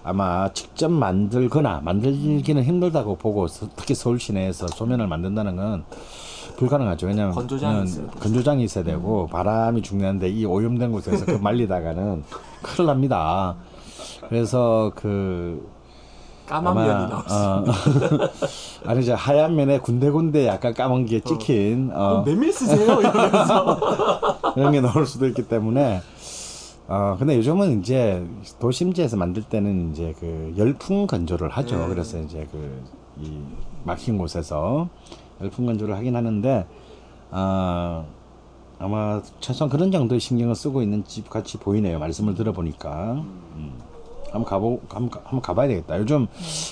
[0.03, 5.83] 아마 직접 만들거나 만들기는 힘들다고 보고 서- 특히 서울 시내에서 소면을 만든다는 건
[6.57, 7.07] 불가능하죠.
[7.07, 8.19] 왜냐하면 건조장이 음, 있어야 돼.
[8.19, 12.23] 건조장이 있어야 되고 바람이 중요한데 이 오염된 곳에서 그 말리다가는
[12.61, 13.55] 큰일 납니다.
[14.27, 15.71] 그래서 그
[16.47, 17.59] 까만 면이 나왔어.
[17.59, 17.65] 어,
[18.85, 23.79] 아니 이제 하얀 면에 군데군데 약간 까만 게 찍힌 어, 메밀 쓰세요 이러면서.
[24.53, 26.01] 그런 게 나올 수도 있기 때문에
[26.87, 28.25] 어 근데 요즘은 이제
[28.59, 31.77] 도심지에서 만들 때는 이제 그 열풍 건조를 하죠.
[31.77, 31.87] 네.
[31.87, 32.83] 그래서 이제 그
[33.21, 33.39] 이
[33.83, 34.89] 막힌 곳에서
[35.39, 36.65] 열풍 건조를 하긴 하는데
[37.29, 38.07] 어
[38.79, 41.99] 아마 최소한 그런 정도의 신경을 쓰고 있는 집 같이 보이네요.
[41.99, 43.11] 말씀을 들어보니까
[43.55, 43.73] 음.
[44.31, 45.99] 한번 가보 한번, 가- 한번 가봐야 되겠다.
[45.99, 46.25] 요즘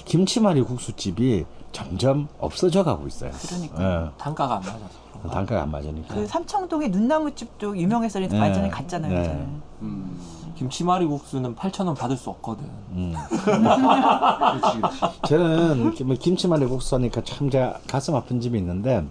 [0.06, 3.30] 김치말이 국수집이 점점 없어져 가고 있어요.
[3.48, 4.06] 그러니까요.
[4.08, 5.01] 예, 단가가 안 맞아서.
[5.22, 5.36] 그런가?
[5.40, 6.16] 단가가 안 맞으니까.
[6.16, 8.40] 그 삼청동의 눈나무집도 유명해서 네.
[8.40, 9.14] 완전히 갔잖아요.
[9.22, 9.48] 네.
[9.82, 10.20] 음.
[10.56, 12.66] 김치말이 국수는 8,000원 받을 수 없거든.
[12.92, 13.14] 음.
[13.30, 15.22] 그렇지, 그렇지.
[15.28, 19.04] 저는 김- 김치말이 국수 하니까 참 제가 가슴 아픈 집이 있는데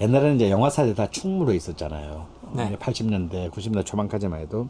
[0.00, 2.26] 옛날에는 이제 영화사에 다 충무로 있었잖아요.
[2.52, 2.76] 네.
[2.76, 4.68] 80년대, 90년대 초반까지만 해도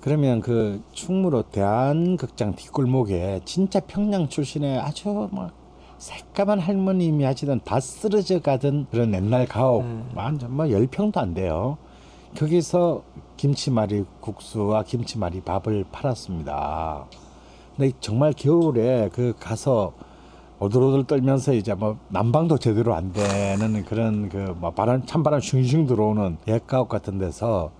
[0.00, 5.52] 그러면 그 충무로 대한극장 뒷골목에 진짜 평양 출신의 아주 막
[6.06, 10.10] 새까만 할머님이 하시던 다 쓰러져 가던 그런 옛날 가옥 음.
[10.16, 11.78] 완전 뭐 열평도 안 돼요.
[12.36, 13.04] 거기서
[13.36, 17.04] 김치말이 국수와 김치말이 밥을 팔았습니다.
[17.76, 19.92] 근데 정말 겨울에 그 가서
[20.58, 26.36] 오들오들 떨면서 이제 뭐 난방도 제대로 안 되는 그런 그 뭐 바람 찬바람 슝슝 들어오는
[26.48, 27.70] 옛가옥 같은 데서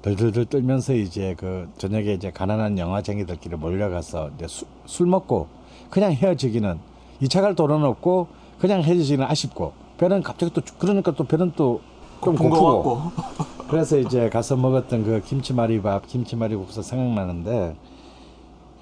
[0.00, 5.48] 덜덜덜 떨면서 이제 그 저녁에 이제 가난한 영화쟁이들끼리 몰려가서 이제 수- 술 먹고
[5.90, 11.80] 그냥 헤어지기는 이차갈 돈은 없고 그냥 헤어지기는 아쉽고 배는 갑자기 또 그러니까 또 배는 또좀
[12.20, 13.12] 고픈 거 고프고.
[13.68, 17.76] 그래서 이제 가서 먹었던 그 김치말이밥, 김치말이국수 생각나는데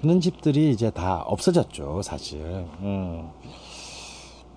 [0.01, 2.65] 그런 집들이 이제 다 없어졌죠, 사실.
[2.81, 3.29] 음.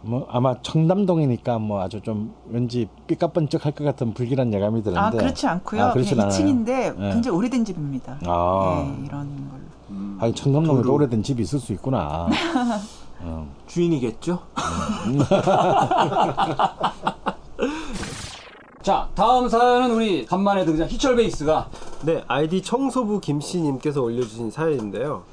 [0.03, 5.01] 뭐 아마 청담동이니까 뭐 아주 좀 왠지 삐까번쩍할 것 같은 불길한 예감이 드는데.
[5.01, 5.83] 아 그렇지 않고요.
[5.83, 6.41] 아, 그렇진 그냥 않아요.
[6.41, 6.67] 2층인데
[6.99, 7.13] 네.
[7.13, 8.19] 굉장히 오래된 집입니다.
[8.27, 8.85] 아.
[8.87, 9.63] 네, 이런 걸로.
[9.91, 10.17] 음.
[10.21, 12.29] 하긴 청담동에도 오래된 집이 있을 수 있구나.
[13.23, 13.51] 음.
[13.67, 14.39] 주인이겠죠?
[18.83, 21.69] 자, 다음 사연은 우리 간만에 등장 희철 베이스가
[22.05, 25.25] 네, 아이디 청소부 김씨님께서 올려주신 사연인데요.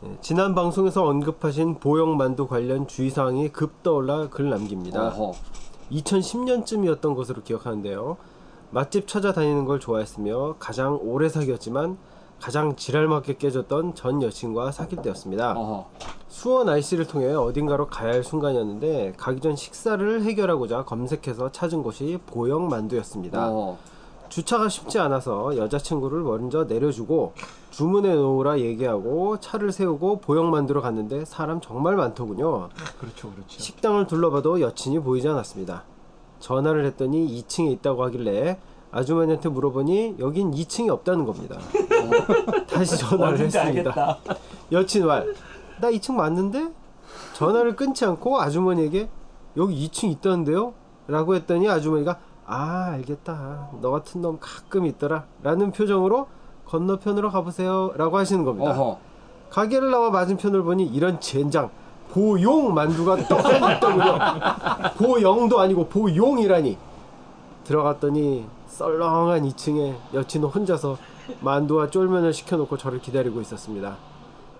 [0.00, 5.08] 네, 지난 방송에서 언급하신 보형만두 관련 주의사항이 급 떠올라 글 남깁니다.
[5.08, 5.32] 어허.
[5.92, 8.16] 2010년쯤이었던 것으로 기억하는데요.
[8.70, 11.98] 맛집 찾아다니는 걸 좋아했으며 가장 오래 사귀었지만
[12.42, 15.52] 가장 지랄맞게 깨졌던 전 여친과 사귈 때였습니다.
[15.52, 15.86] 어허.
[16.26, 23.48] 수원 IC를 통해 어딘가로 가야 할 순간이었는데 가기 전 식사를 해결하고자 검색해서 찾은 곳이 보형만두였습니다.
[23.48, 23.76] 어허.
[24.28, 27.34] 주차가 쉽지 않아서 여자친구를 먼저 내려주고
[27.70, 32.70] 주문해 놓으라 얘기하고 차를 세우고 보형만두러 갔는데 사람 정말 많더군요.
[32.98, 33.60] 그렇죠, 그렇죠.
[33.60, 35.84] 식당을 둘러봐도 여친이 보이지 않았습니다.
[36.40, 38.58] 전화를 했더니 2층에 있다고 하길래
[38.92, 41.56] 아주머니한테 물어보니 여긴 2층이 없다는 겁니다.
[41.56, 43.90] 어, 다시 전화를 했습니다.
[43.90, 44.18] 알겠다.
[44.70, 45.34] 여친 말,
[45.80, 46.70] 나 2층 맞는데?
[47.32, 49.08] 전화를 끊지 않고 아주머니에게
[49.56, 50.74] 여기 2층 있다는데요?
[51.08, 56.26] 라고 했더니 아주머니가 아 알겠다 너 같은 놈 가끔 있더라 라는 표정으로
[56.66, 58.98] 건너편으로 가보세요 라고 하시는 겁니다 어허.
[59.50, 61.70] 가게를 나와 맞은편을 보니 이런 젠장
[62.10, 64.18] 보용 만두가 떡하니 있더군요
[64.98, 66.76] 보영도 아니고 보용이라니
[67.64, 70.96] 들어갔더니 썰렁한 2층에 여친은 혼자서
[71.40, 73.96] 만두와 쫄면을 시켜놓고 저를 기다리고 있었습니다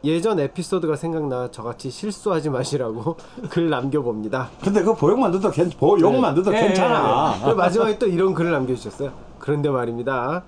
[0.05, 3.17] 예전 에피소드가 생각나 저같이 실수하지 마시라고
[3.49, 7.39] 글 남겨봅니다 근데 그 보육 만두도 괜, 보육 만두도 예, 괜찮아.
[7.43, 9.13] 그리고 마지막에 또 이런 글을 남겨주셨어요.
[9.39, 10.43] 그런데 말입니다.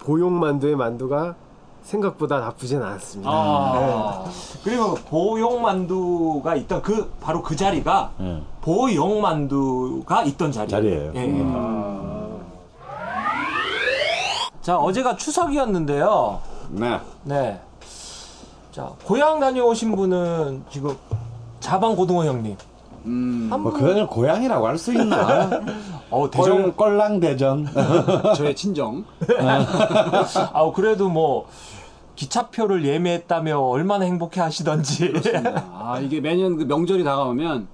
[0.00, 1.34] 보용만두의 만두가
[1.82, 3.30] 생각보다 나쁘진 않았습니다.
[3.32, 4.24] 아.
[4.62, 8.42] 그리고 보용만두가 있던 그 바로 그 자리가 예.
[8.60, 10.68] 보용만두가 있던 자리예요.
[10.68, 11.12] 자리예요.
[11.16, 12.21] 예, 예.
[14.62, 16.40] 자, 어제가 추석이었는데요.
[16.70, 17.00] 네.
[17.24, 17.60] 네.
[18.70, 20.96] 자, 고향 다녀오신 분은 지금
[21.60, 22.56] 자방 고등어 형님.
[23.04, 23.48] 음.
[23.50, 23.80] 한 뭐 분.
[23.80, 25.50] 그걸 고향이라고 할 수 있나?
[26.10, 26.62] 어, 대전.
[26.62, 27.66] 꼴, 꼴랑 대전.
[28.36, 29.04] 저의 친정.
[30.52, 31.48] 아, 그래도 뭐
[32.14, 35.12] 기차표를 예매했다며 얼마나 행복해 하시던지.
[35.72, 37.66] 아, 이게 매년 그 명절이 다가오면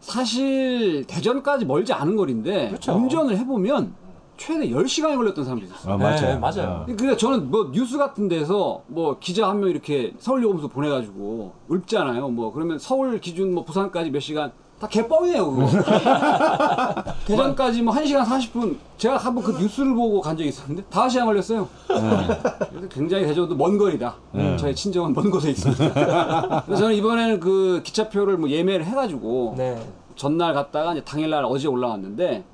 [0.00, 2.92] 사실 대전까지 멀지 않은 거리인데 그렇죠.
[2.92, 3.94] 운전을 해보면
[4.36, 5.94] 최대 10시간이 걸렸던 사람도 있었어요.
[5.94, 6.40] 아, 네, 맞아요.
[6.40, 6.84] 맞아요.
[6.86, 12.28] 근데 저는 뭐 뉴스 같은 데서 뭐 기자 한 명 이렇게 서울 요금소 보내가지고 읊잖아요.
[12.28, 15.50] 뭐 그러면 서울 기준 뭐 부산까지 몇 시간 다 개뻥이에요.
[15.52, 15.66] 그거.
[17.26, 21.68] 대전까지 뭐 1시간 40분 제가 한번 그 뉴스를 보고 간 적이 있었는데 5시간 걸렸어요.
[21.86, 24.16] 그래서 굉장히 대전도 먼 거리다.
[24.32, 24.56] 네.
[24.56, 25.94] 저의 친정은 먼 곳에 있습니다.
[26.66, 29.80] 그래서 저는 이번에는 그 기차표를 뭐 예매를 해가지고 네.
[30.16, 32.44] 전날 갔다가 이제 당일날 어제 올라왔는데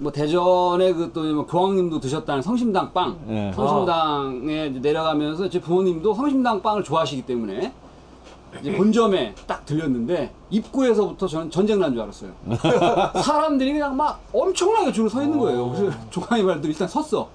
[0.00, 3.52] 뭐 대전에 그또 교황님도 드셨다는 성심당 빵 예.
[3.54, 7.70] 성심당에 이제 내려가면서 제 부모님도 성심당 빵을 좋아하시기 때문에
[8.60, 12.30] 이제 본점에 딱 들렸는데 입구에서부터 저는 전쟁 난 줄 알았어요.
[13.22, 15.70] 사람들이 그냥 막 엄청나게 줄을 서 있는 거예요.
[15.70, 17.28] 그래서 조카님 말대로 일단 섰어.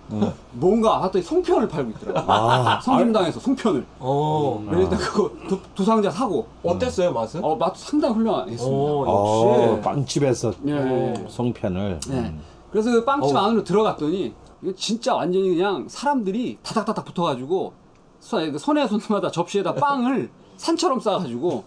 [0.52, 2.82] 뭔가 하더니 송편을 팔고 있더라고.
[2.82, 3.86] 성심당에서 송편을.
[4.00, 4.62] 어.
[4.68, 6.48] 그래서 일단 그거 두, 두 상자 사고.
[6.64, 7.42] 어땠어요, 맛은?
[7.42, 8.66] 어, 맛도 상당히 훌륭했습니다.
[8.66, 9.82] 오, 어, 역시.
[9.84, 11.26] 빵집에서 예, 예, 예.
[11.30, 12.00] 송편을.
[12.10, 12.36] 네.
[12.76, 17.72] 그래서 그 빵집 안으로 들어갔더니 이거 진짜 완전히 그냥 사람들이 다닥다닥 붙어가지고
[18.20, 21.64] 손- 손에 손마다 접시에다 빵을 산처럼 쌓아가지고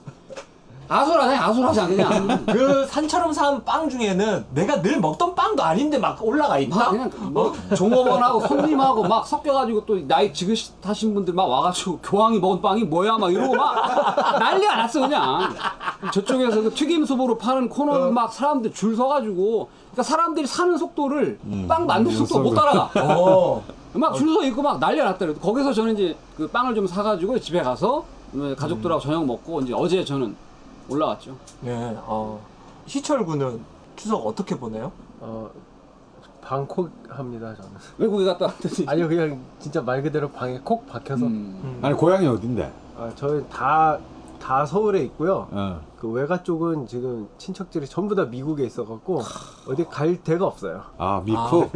[0.89, 2.45] 아솔하네 아솔하지 그냥.
[2.47, 6.91] 그 산처럼 쌓은 빵 중에는 내가 늘 먹던 빵도 아닌데 막 올라가 막 있다?
[6.91, 12.85] 그냥 뭐 종업원하고 손님하고 막 섞여가지고 또 나이 지긋하신 분들 막 와가지고 교황이 먹은 빵이
[12.85, 13.19] 뭐야?
[13.19, 15.55] 막 이러고 막 난리가 났어 그냥.
[16.13, 21.87] 저쪽에서 그 튀김 수보로 파는 코너 막 사람들 줄 서가지고 그러니까 사람들이 사는 속도를 빵
[21.87, 22.91] 만드는 속도 못 따라가.
[22.97, 23.63] 어.
[23.93, 27.63] 막줄 서 있고 막 난리가 났다 그래도 거기서 저는 이제 그 빵을 좀 사가지고 집에
[27.63, 30.37] 가서 음, 가족들하고 저녁 먹고 이제 어제 저는
[30.89, 31.37] 올라왔죠.
[31.61, 32.41] 네, 어.
[32.87, 33.61] 희철군은
[33.97, 34.91] 추석 어떻게 보내요?
[35.21, 35.51] 어,
[36.41, 37.71] 방콕 합니다 저는.
[37.99, 41.27] 외국에 갔다 왔더니 아니요 그냥 진짜 말 그대로 방에 콕 박혀서.
[41.27, 41.79] 음.
[41.83, 42.73] 아니 고향이 어딘데?
[42.97, 43.99] 아, 저희 다,
[44.41, 45.47] 다 서울에 있고요.
[45.51, 45.81] 어.
[46.01, 49.21] 그 외가 쪽은 지금 친척들이 전부 다 미국에 있어갖고
[49.69, 50.83] 어디 갈 데가 없어요.
[50.97, 51.71] 아 미국.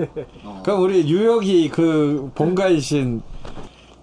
[0.45, 0.63] 어.
[0.65, 3.21] 그럼 우리 뉴욕이 그 본가이신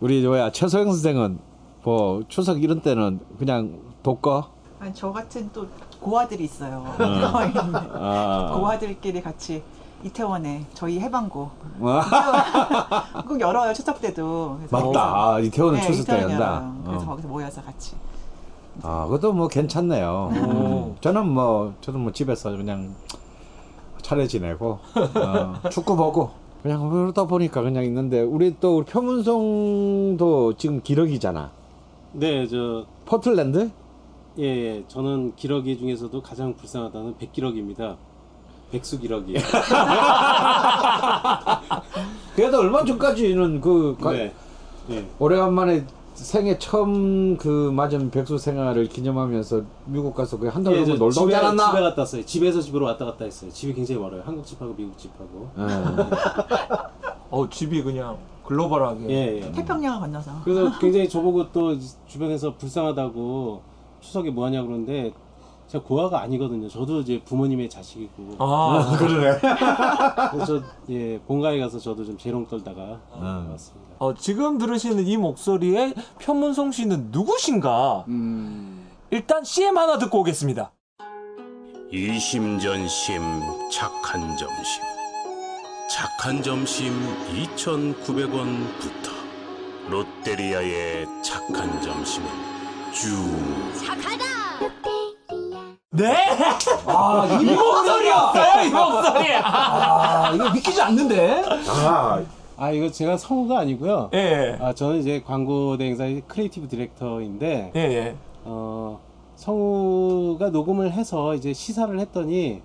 [0.01, 1.39] 우리 뭐야 최소영 선생은
[1.84, 4.59] 뭐 추석 이런 때는 그냥 독거.
[4.80, 5.68] 아니, 저 같은 또
[6.00, 6.84] 고아들이 있어요.
[6.98, 8.52] 아.
[8.56, 9.62] 고아들끼리 같이
[10.04, 11.50] 이태원에 저희 해방고
[11.82, 14.58] 아, 꼭 열어요 추석 때도.
[14.60, 14.88] 그래서 맞다.
[15.14, 16.32] 거기서- 아, 이태원은 네, 추석 때 이태원.
[16.34, 16.82] 열어요.
[16.86, 17.08] 그래서 어.
[17.10, 17.96] 거기서 모여서 같이.
[18.82, 20.30] 아, 그것도 뭐 괜찮네요.
[20.32, 20.96] 음.
[21.02, 22.96] 저는 뭐 저는 뭐 집에서 그냥
[24.02, 26.32] 차례 지내고 어, 축구 보고
[26.64, 31.52] 그냥 그러다 보니까 그냥 있는데 우리 또 우리 표문송도 지금 기러기잖아.
[32.14, 33.70] 네, 저 포틀랜드?
[34.40, 37.98] 예, 예, 저는 기러기 중에서도 가장 불쌍하다는 백기러기입니다.
[38.72, 39.34] 백수 기러기.
[42.36, 44.34] 그래도 얼마 전까지는 그 가- 네.
[44.92, 45.06] 예.
[45.20, 50.94] 오래간만에 생애 처음 그 맞은 백수 생활을 기념하면서 미국 가서 그 한 달 예, 정도
[51.12, 51.70] 저 놀다 오지 집에, 않았나?
[51.72, 52.26] 집에 갔다 왔어요.
[52.26, 53.52] 집에서 집으로 왔다 갔다 했어요.
[53.52, 54.22] 집이 굉장히 멀어요.
[54.26, 55.50] 한국 집하고 미국 집하고.
[55.58, 55.64] 예.
[57.32, 59.10] 어, 집이 그냥 글로벌하게.
[59.10, 59.52] 예, 예.
[59.52, 60.32] 태평양을 건너서.
[60.44, 61.76] 그래서 굉장히 저보고 또
[62.08, 63.62] 주변에서 불쌍하다고
[64.02, 65.12] 추석에 뭐 하냐 그러는데
[65.68, 66.68] 제가 고아가 아니거든요.
[66.68, 68.36] 저도 이제 부모님의 자식이고.
[68.39, 69.39] 아, 그러네.
[70.32, 73.50] 그래서 저, 예, 본가에 가서 저도 좀 재롱 떨다가 음.
[73.52, 73.95] 왔습니다.
[74.00, 78.06] 어, 지금 들으시는 이 목소리의 표문송 씨는 누구신가?
[78.08, 78.88] 음.
[79.12, 80.72] 일단 CM 하나 듣고 오겠습니다.
[81.91, 83.22] 이심전심
[83.72, 84.84] 착한 점심
[85.89, 86.93] 착한 점심
[87.58, 89.10] 2,900원부터
[89.89, 92.59] 롯데리아의 착한 점심은
[92.92, 93.10] 쭉
[95.92, 96.14] 네!
[96.86, 99.34] 아, 이 목소리였어요, 이 목소리!
[99.34, 101.44] 아, 아, 이거 믿기지 않는데?
[101.68, 102.22] 아,
[102.56, 104.10] 아, 이거 제가 성우가 아니고요.
[104.14, 108.16] 예, 아, 저는 이제 광고 대행사의 creative director인데, 예, 예.
[108.46, 109.00] 어,
[109.36, 112.62] 성우가 녹음을 해서 이제 시사를 했더니,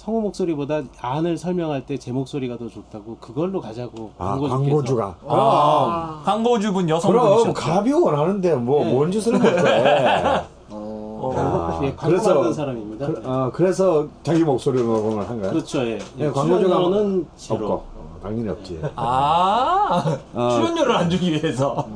[0.00, 4.64] 성우 목소리보다 안을 설명할 때 제 목소리가 더 좋다고 그걸로 가자고 아 광고주께서.
[4.64, 5.16] 광고주가.
[5.26, 7.40] 아, 광고주분 여성분이셨죠.
[7.42, 8.92] 그럼 갑이 원하는데 뭐 네.
[8.94, 9.50] 뭔 짓을 못해.
[10.70, 13.06] 어, 아, 예, 광고 그래서- 사람입니다.
[13.08, 15.50] 그, 어, 그래서 자기 목소리로 녹음을 한 거야.
[15.50, 15.98] 그렇죠, 예.
[16.18, 17.72] 예, 예, 광고주가 출연료는 없고 제로.
[17.72, 17.84] 어,
[18.22, 18.80] 당연히 없지.
[18.96, 20.48] 아, 어.
[20.54, 21.86] 출연료를 안 주기 위해서.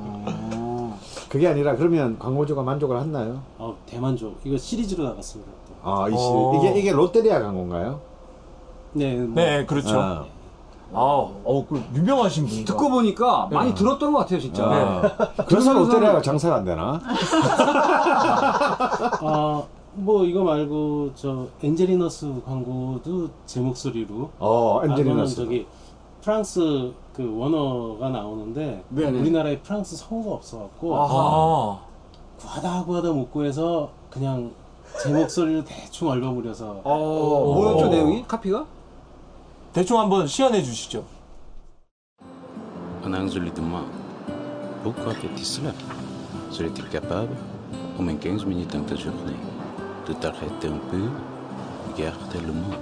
[1.31, 3.41] 그게 아니라 그러면 광고주가 만족을 했나요?
[3.59, 4.41] 어, 대만족.
[4.45, 5.51] 이거 시리즈로 나갔습니다.
[5.85, 5.91] 또.
[5.91, 6.53] 아, 이 시, 어.
[6.57, 8.01] 이게 이게 롯데리아 광고인가요?
[8.93, 10.01] 네, 뭐, 네, 그렇죠.
[10.01, 10.25] 아,
[10.93, 10.99] 아,
[11.45, 14.65] 어, 그 유명하신 분이 듣고 보니까 많이 들었던 것 같아요, 진짜.
[14.65, 15.03] 아.
[15.47, 17.01] 그래서 롯데리아가 장사가 안 되나?
[19.21, 19.63] 아,
[19.95, 25.37] 뭐 이거 말고 저 엔젤리너스 광고도 제 목소리로 어, 엔젤리나스.
[25.37, 25.67] 저기
[26.23, 29.21] 프랑스 그 원어가 나오는데 네 네.
[29.21, 31.79] 우리나라에 프랑스 성우가 없어갖고 아,
[32.39, 34.53] 구하다 구하다 못 구해서 그냥
[35.03, 37.89] 제 목소리를 대충 얼버무려서 어, 뭐였죠, 어.
[37.89, 38.25] 내용이?
[38.27, 38.67] 카피가?
[39.73, 41.05] 대충 한번 시연해 주시죠.
[43.05, 43.83] Un angle de moi.
[44.83, 45.73] Pourquoi fais-tu cela
[46.51, 47.35] Serais-il capable,
[47.99, 49.37] au moins 15 minutes dans ta journée,
[50.07, 51.11] de t'arrêter un peu,
[51.93, 52.75] regarder le monde.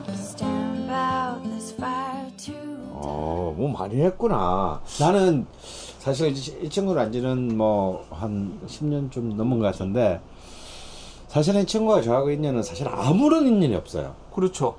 [3.05, 4.81] 어, 뭐 많이 했구나.
[5.01, 5.47] 나는
[5.99, 6.29] 사실
[6.63, 10.21] 이 친구를 안 지는 뭐 한 10년 좀 넘은 것 같은데
[11.33, 14.13] 사실은 이 친구가 저하고 인연은 사실 아무런 인연이 없어요.
[14.35, 14.75] 그렇죠.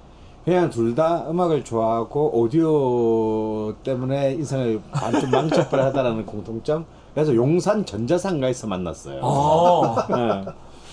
[0.46, 6.86] 그냥 둘 다 음악을 좋아하고 오디오 때문에 인생을 반쯤 망쳐버려하다라는 공통점.
[7.16, 9.20] 그래서 용산 전자상가에서 만났어요.
[9.24, 10.46] 어, 예.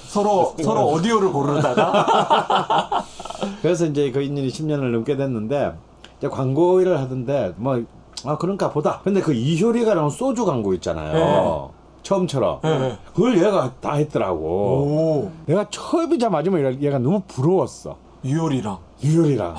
[0.06, 3.04] 서로 서로 오디오를 고르다가
[3.60, 5.74] 그래서 이제 그 인연이 10년을 넘게 됐는데
[6.16, 7.84] 이제 광고 일을 하던데 뭐
[8.26, 9.00] 아 그런가 보다.
[9.02, 11.12] 근데 그 이효리가 나온 소주 광고 있잖아요.
[11.14, 11.79] 네.
[12.02, 12.98] 처음처럼 네.
[13.14, 14.40] 그걸 얘가 다 했더라고.
[14.44, 17.96] 오 내가 처음이자 마지막에 얘가 너무 부러웠어.
[18.24, 19.54] 유열이랑 이효리랑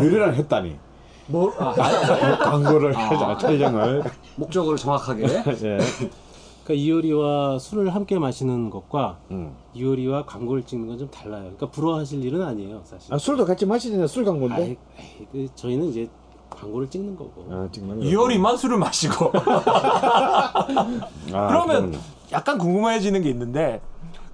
[0.00, 0.76] 이효리랑 했다니.
[1.28, 1.72] 뭐 아,
[2.38, 4.04] 광고를 하자 촬영을.
[4.36, 5.22] 목적을 정확하게
[5.64, 5.78] 예.
[6.64, 9.52] 그러니까 이효리와 술을 함께 마시는 것과 음.
[9.74, 11.42] 이효리와 광고를 찍는 건 좀 달라요.
[11.42, 13.12] 그러니까 부러워하실 일은 아니에요, 사실.
[13.14, 14.54] 아, 술도 같이 마시는데 술 광고인데.
[14.62, 16.08] 아이, 아이, 그 저희는 이제
[16.50, 17.46] 광고를 찍는 거고.
[17.50, 18.04] 아, 찍는 거.
[18.04, 20.66] 유열이만 술을 마시고 아,
[21.30, 22.00] 그러면 그러면
[22.32, 23.80] 약간 궁금해지는 게 있는데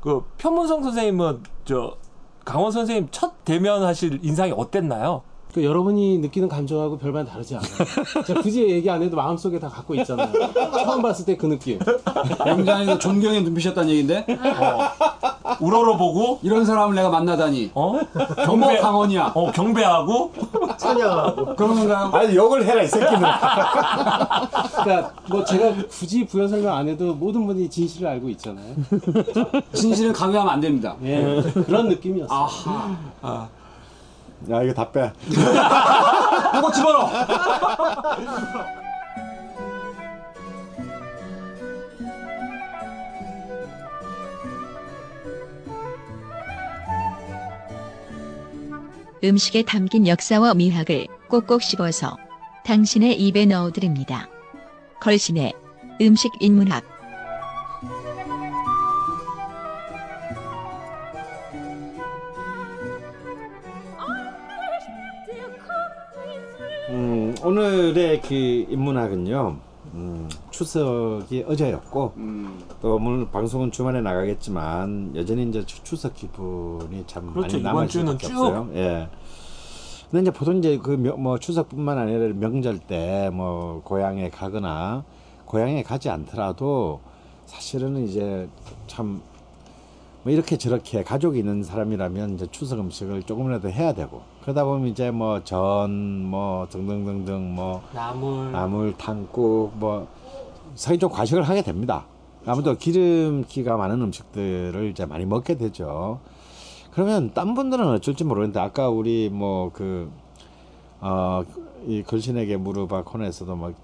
[0.01, 1.97] 그 편문성 선생님은 저
[2.45, 5.23] 강원 선생님 첫 대면하실 인상이 어땠나요?
[5.53, 8.25] 그 여러분이 느끼는 감정하고 별반 다르지 않아요.
[8.27, 10.31] 제가 굳이 얘기 안 해도 마음속에 다 갖고 있잖아요.
[10.85, 11.79] 처음 봤을 때 그 느낌.
[12.45, 14.27] 굉장히 존경의 눈빛이었다는 얘긴데
[15.61, 17.99] 우러러 보고 이런 사람을 내가 만나다니 어
[18.45, 20.33] 경보 강원이야 어 경배하고
[20.77, 22.11] 찬양하고 그런 건가요?
[22.13, 23.21] 아니 욕을 해라 이 새끼는.
[24.85, 28.75] 그러니까 뭐 제가 굳이 부연 설명 안 해도 모든 분이 진실을 알고 있잖아요.
[29.73, 30.97] 진실은 강요하면 안 됩니다.
[31.03, 32.39] 예, 그런 느낌이었어요.
[33.23, 33.49] 아하
[34.51, 35.13] 야 이거 다 빼.
[36.53, 37.11] 그거 집어넣어
[49.25, 52.17] 음식에 담긴 역사와 미학을 꼭꼭 씹어서
[52.65, 54.29] 당신의 입에 넣어드립니다.
[55.01, 55.53] 걸신의
[56.01, 56.92] 음식 인문학
[66.93, 69.57] 음, 오늘의 그 인문학은요.
[69.95, 77.33] 음, 추석이 어제였고 음, 또 오늘 방송은 주말에 나가겠지만 여전히 이제 추- 추석 기분이 참
[77.33, 77.57] 그렇죠.
[77.59, 78.69] 많이 남아 수밖에 없어요.
[78.75, 79.09] 예.
[80.11, 85.05] 근데 이제 보통 이제 그 뭐 추석뿐만 아니라 명절 때 뭐 고향에 가거나
[85.47, 87.01] 고향에 가지 않더라도
[87.47, 88.49] 사실은 이제
[88.87, 89.21] 참
[90.23, 95.11] 뭐 이렇게 저렇게 가족이 있는 사람이라면 이제 추석 음식을 조금이라도 해야 되고 그러다 보면 이제
[95.11, 95.91] 뭐 전
[96.31, 100.07] 뭐 등등등등 뭐 나물 나물, 탕국, 뭐
[100.77, 102.07] 사회적 과식을 하게 됩니다.
[102.47, 106.21] 아무래도 기름기가 많은 음식들을 이제 많이 먹게 되죠.
[106.93, 110.11] 그러면 딴 분들은 어쩔지 모르겠는데 아까 우리 뭐그어이
[112.07, 113.75] 걸신에게 물어봐 코너에서도 막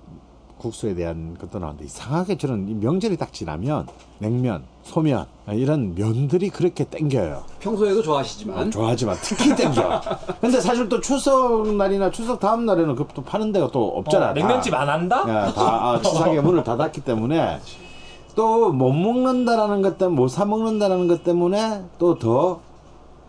[0.58, 3.86] 국수에 대한 것도 나오는데 이상하게 저는 이 명절이 딱 지나면
[4.18, 7.44] 냉면, 소면 이런 면들이 그렇게 땡겨요.
[7.60, 10.00] 평소에도 좋아하시지만 좋아하지만 특히 땡겨.
[10.40, 14.26] 근데 사실 또 추석 날이나 추석 다음 날에는 그또 파는 데가 또 없잖아.
[14.26, 14.32] 어, 다.
[14.34, 15.24] 냉면집 안 한다?
[15.28, 17.60] 야, 다 아, 추석에 문을 닫았기 때문에
[18.34, 22.60] 또 못 먹는다라는 것 때문에 못 사 먹는다라는 것 때문에 또더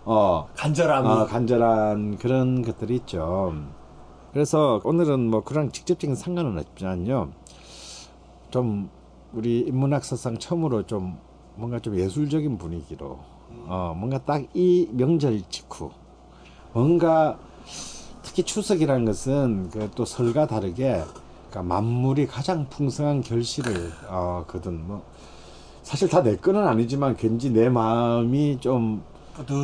[0.05, 3.53] 어, 간절함이 어, 간절한 그런 것들이 있죠.
[4.32, 7.30] 그래서 오늘은 뭐 그랑 직접적인 상관은 없지만요.
[8.51, 8.89] 좀
[9.34, 11.18] 우리 인문학 사상 처음으로 좀
[11.60, 13.20] 뭔가 좀 예술적인 분위기로
[13.68, 15.91] 어, 뭔가 딱 이 명절 직후
[16.74, 17.38] 뭔가
[18.24, 21.03] 특히 추석이라는 것은 그 또 설과 다르게
[21.49, 25.03] 그러니까 만물이 가장 풍성한 결실을 어, 거둔 뭐
[25.84, 29.01] 사실 다 내 거는 아니지만 괜히 내 마음이 좀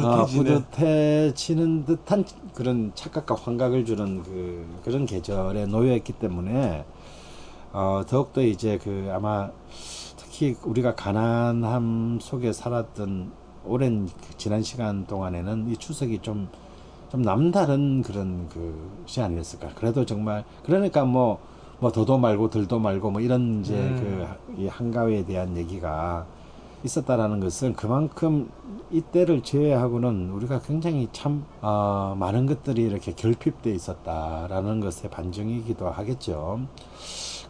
[0.04, 6.84] 어, 뿌듯해지는 듯한 그런 착각과 환각을 주는 그 그런 계절에 놓여있기 때문에
[7.74, 9.50] 어, 더욱더 이제 그 아마
[10.36, 13.32] 특히 우리가 가난함 속에 살았던
[13.64, 16.50] 오랜 그 지난 시간 동안에는 이 추석이 좀,
[17.10, 19.70] 좀 남다른 그런 그시 아니었을까.
[19.76, 21.40] 그래도 정말, 그러니까 뭐,
[21.80, 26.26] 뭐 더도 말고 덜도 말고 뭐 이런 이제 그이 한가위에 대한 얘기가
[26.84, 28.52] 있었다라는 것은 그만큼
[28.92, 36.60] 이때를 제외하고는 우리가 굉장히 참 어, 많은 것들이 이렇게 결핍돼 있었다라는 것의 반증이기도 하겠죠.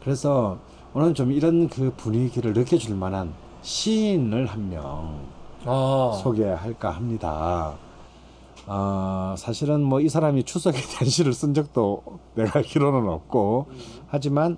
[0.04, 0.60] 그래서
[0.98, 5.20] 오늘 좀 이런 그 분위기를 느껴줄 만한 시인을 한명
[5.66, 7.76] 아, 소개할까 합니다.
[8.66, 12.02] 어, 사실은 뭐 이 사람이 추석에 대한 시를 쓴 적도
[12.36, 13.68] 내가 알기로는 없고
[14.08, 14.56] 하지만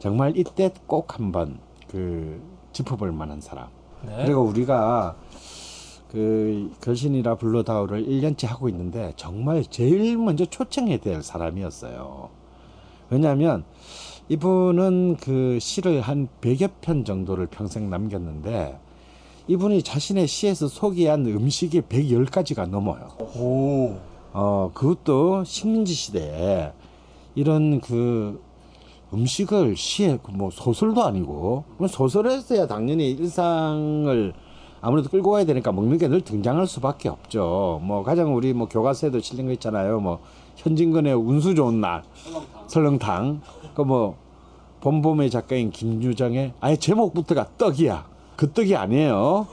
[0.00, 3.68] 정말 이때 꼭 한번 그 짚어볼 만한 사람.
[4.04, 4.24] 네.
[4.24, 5.14] 그리고 우리가
[6.10, 12.30] 그 걸신이라 불러다오를 1년째 하고 있는데 정말 제일 먼저 초청해야 될 사람이었어요.
[13.10, 13.64] 왜냐하면
[14.28, 18.78] 이분은 그 시를 한 100여 편 정도를 평생 남겼는데
[19.46, 23.08] 이분이 자신의 시에서 소개한 음식이 110가지가 넘어요.
[23.36, 23.96] 오.
[24.34, 26.72] 어, 그것도 식민지 시대에
[27.34, 28.42] 이런 그
[29.14, 34.34] 음식을 시에 그뭐 소설도 아니고 소설에서야 당연히 일상을
[34.82, 37.80] 아무래도 끌고 가야 되니까 먹는 게 늘 등장할 수밖에 없죠.
[37.82, 39.98] 뭐 가장 우리 뭐 교과서에도 실린 거 있잖아요.
[40.00, 40.20] 뭐
[40.56, 42.02] 현진건의 운수 좋은 날
[42.66, 43.40] 설렁탕.
[43.78, 44.16] 그뭐
[44.80, 48.06] 봄봄의 작가인 김유정의 아예 제목부터가 떡이야.
[48.36, 49.46] 그 떡이 아니에요.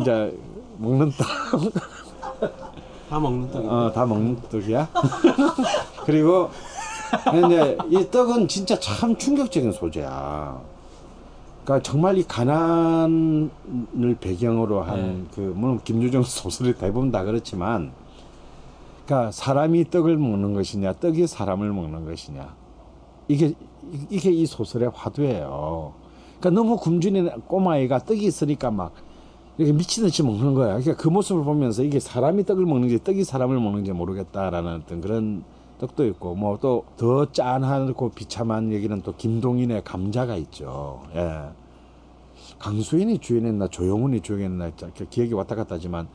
[0.00, 0.38] 이제
[0.78, 1.72] 먹는 떡.
[3.10, 3.68] 다 먹는 떡이.
[3.68, 4.88] 어, 다 먹는 떡이야.
[6.06, 6.50] 그리고
[7.30, 10.58] 근데 이 떡은 진짜 참 충격적인 소재야.
[11.64, 13.50] 그러니까 정말 이 가난을
[14.20, 17.92] 배경으로 한그 물론 김유정 소설이 대부분 다 그렇지만,
[19.04, 22.54] 그러니까 사람이 떡을 먹는 것이냐, 떡이 사람을 먹는 것이냐,
[23.28, 23.48] 이게
[23.92, 25.92] 이- 이게 이 소설의 화두예요.
[26.40, 28.92] 그러니까 너무 굶주린 꼬마아이가 떡이 있으니까 막
[29.56, 30.68] 이렇게 미친 듯이 먹는 거야.
[30.78, 35.42] 그러니까 그 모습을 보면서 이게 사람이 떡을 먹는지 떡이 사람을 먹는지 모르겠다라는 어떤 그런
[35.78, 41.02] 떡도 있고 뭐 또 더 짠하고 비참한 얘기는 또 김동인의 감자가 있죠.
[41.14, 41.42] 예.
[42.58, 44.70] 강수인이 주연했나 조영훈이 주연했나
[45.10, 46.08] 기억이 왔다 갔다 하지만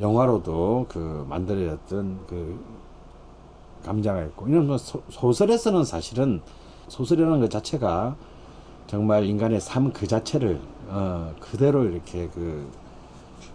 [0.00, 2.58] 영화로도 그 만들어졌던 그
[3.82, 6.40] 감자가 있고 이런 뭐 소- 소설에서는 사실은
[6.88, 8.16] 소설이라는 것 자체가
[8.86, 12.66] 정말 인간의 삶 그 자체를 어, 그대로 이렇게 그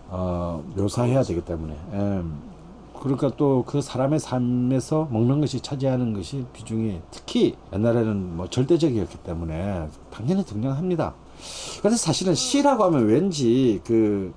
[0.09, 2.21] 어, 묘사해야 되기 때문에 예.
[2.99, 9.87] 그러니까 또 그 사람의 삶에서 먹는 것이 차지하는 것이 비중이 특히 옛날에는 뭐 절대적이었기 때문에
[10.09, 11.13] 당연히 등장합니다.
[11.83, 14.33] 근데 사실은 시라고 하면 왠지 그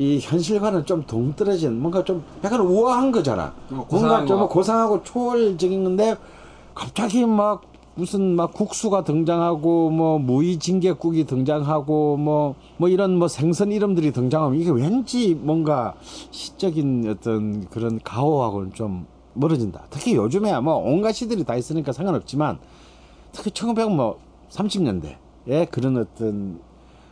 [0.00, 3.52] 이 현실과는 좀 동떨어진 뭔가 좀 약간 우아한 거잖아.
[3.68, 4.48] 뭐 뭔가 좀 거.
[4.48, 6.16] 고상하고 초월적인 건데
[6.74, 7.60] 갑자기 막
[7.96, 15.34] 무슨 막 국수가 등장하고 뭐 무의징계국이 등장하고 뭐뭐 이런 뭐 생선 이름들이 등장하면 이게 왠지
[15.34, 15.92] 뭔가
[16.30, 19.84] 시적인 어떤 그런 가오하고는 좀 멀어진다.
[19.90, 22.58] 특히 요즘에야 뭐 온갖 시들이 다 있으니까 상관없지만
[23.32, 26.58] 특히 1930년대에 그런 어떤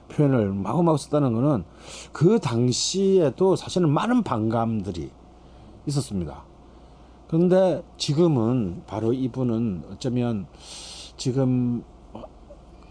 [0.09, 1.65] 표현을 마구마구 썼다는 거는
[2.13, 5.11] 그 당시에도 사실은 많은 반감들이
[5.87, 6.45] 있었습니다.
[7.29, 10.47] 그런데 지금은 바로 이분은 어쩌면
[11.17, 11.85] 지금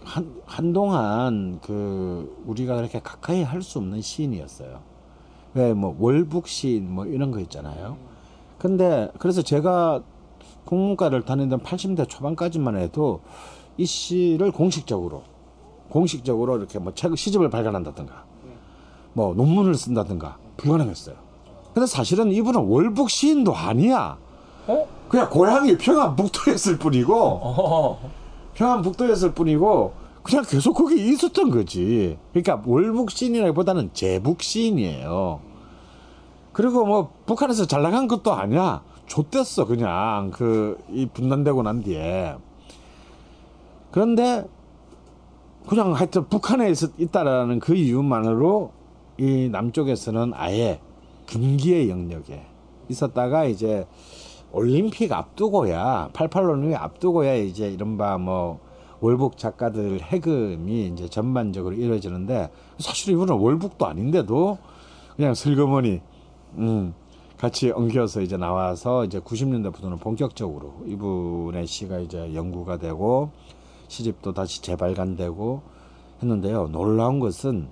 [0.04, 4.80] 한, 한동안 그 우리가 그렇게 가까이 할 수 없는 시인이었어요.
[5.54, 7.98] 왜 뭐 월북 시인 뭐 이런 거 있잖아요.
[8.58, 10.04] 근데 그래서 제가
[10.66, 13.22] 국문과를 다니던 80대 초반까지만 해도
[13.78, 15.24] 이 시를 공식적으로
[16.02, 18.24] 공식적으로 이렇게 뭐 책 시집을 발간한다든가
[19.14, 21.16] 뭐 논문을 쓴다든가 불가능했어요.
[21.74, 24.18] 근데 사실은 이분은 월북 시인도 아니야.
[24.68, 24.88] 어?
[25.10, 28.12] 그냥 고향이 평안북도였을 뿐이고 어.
[28.54, 32.18] 평안북도였을 뿐이고 그냥 계속 거기 있었던 거지.
[32.32, 35.40] 그러니까 월북 시인이라기보다는 제북 시인이에요.
[36.54, 38.84] 그리고 뭐 북한에서 잘 나간 것도 아니야.
[39.08, 42.36] 좆됐어 그냥 그 이 분단되고 난 뒤에.
[43.92, 44.46] 그런데
[45.68, 48.72] 그냥 하여튼 북한에 있, 있다라는 그 이유만으로
[49.18, 50.80] 이 남쪽에서는 아예
[51.28, 52.46] 금기의 영역에
[52.88, 53.86] 있었다가 이제
[54.54, 58.60] 올림픽 앞두고야 88 올림픽 앞두고야 이제 이른바 뭐
[59.02, 62.50] 월북 작가들 해금이 이제 전반적으로 이루어지는데
[62.80, 64.58] 사실 이분은 월북도 아닌데도
[65.18, 66.02] 그냥 슬그머니
[66.58, 66.94] 음
[67.38, 73.32] 같이 엉겨서 이제 나와서 이제 90년대부터는 본격적으로 이분의 시가 이제 연구가 되고
[73.88, 75.62] 시집도 다시 재발간되고
[76.22, 76.68] 했는데요.
[76.68, 77.70] 놀라운 것은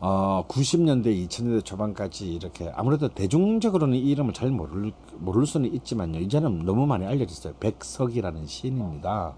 [0.00, 6.20] 어 90년대 2000년대 초반까지 이렇게 아무래도 대중적으로는 이 이름을 잘 모를 모를 수는 있지만요.
[6.20, 7.54] 이제는 너무 많이 알려졌어요.
[7.58, 9.34] 백석이라는 시인입니다.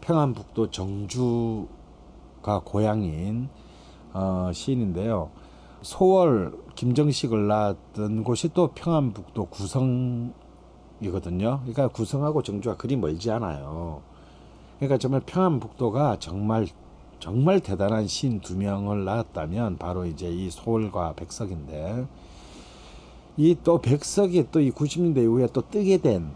[0.00, 1.68] 평안북도 정주가
[2.64, 3.48] 고향인
[4.12, 5.30] 어, 시인인데요.
[5.82, 10.32] 소월 김정식을 낳았던 곳이 또 평안북도 구성이거든요.
[11.60, 14.02] 그러니까 구성하고 정주가 그리 멀지 않아요.
[14.78, 16.66] 그러니까 정말 평안북도가 정말
[17.18, 22.06] 정말 대단한 시인 두 명을 낳았다면 바로 이제 이 소월과 백석인데
[23.38, 26.30] 이 또 백석이 또 이 90년대 이후에 또 뜨게 된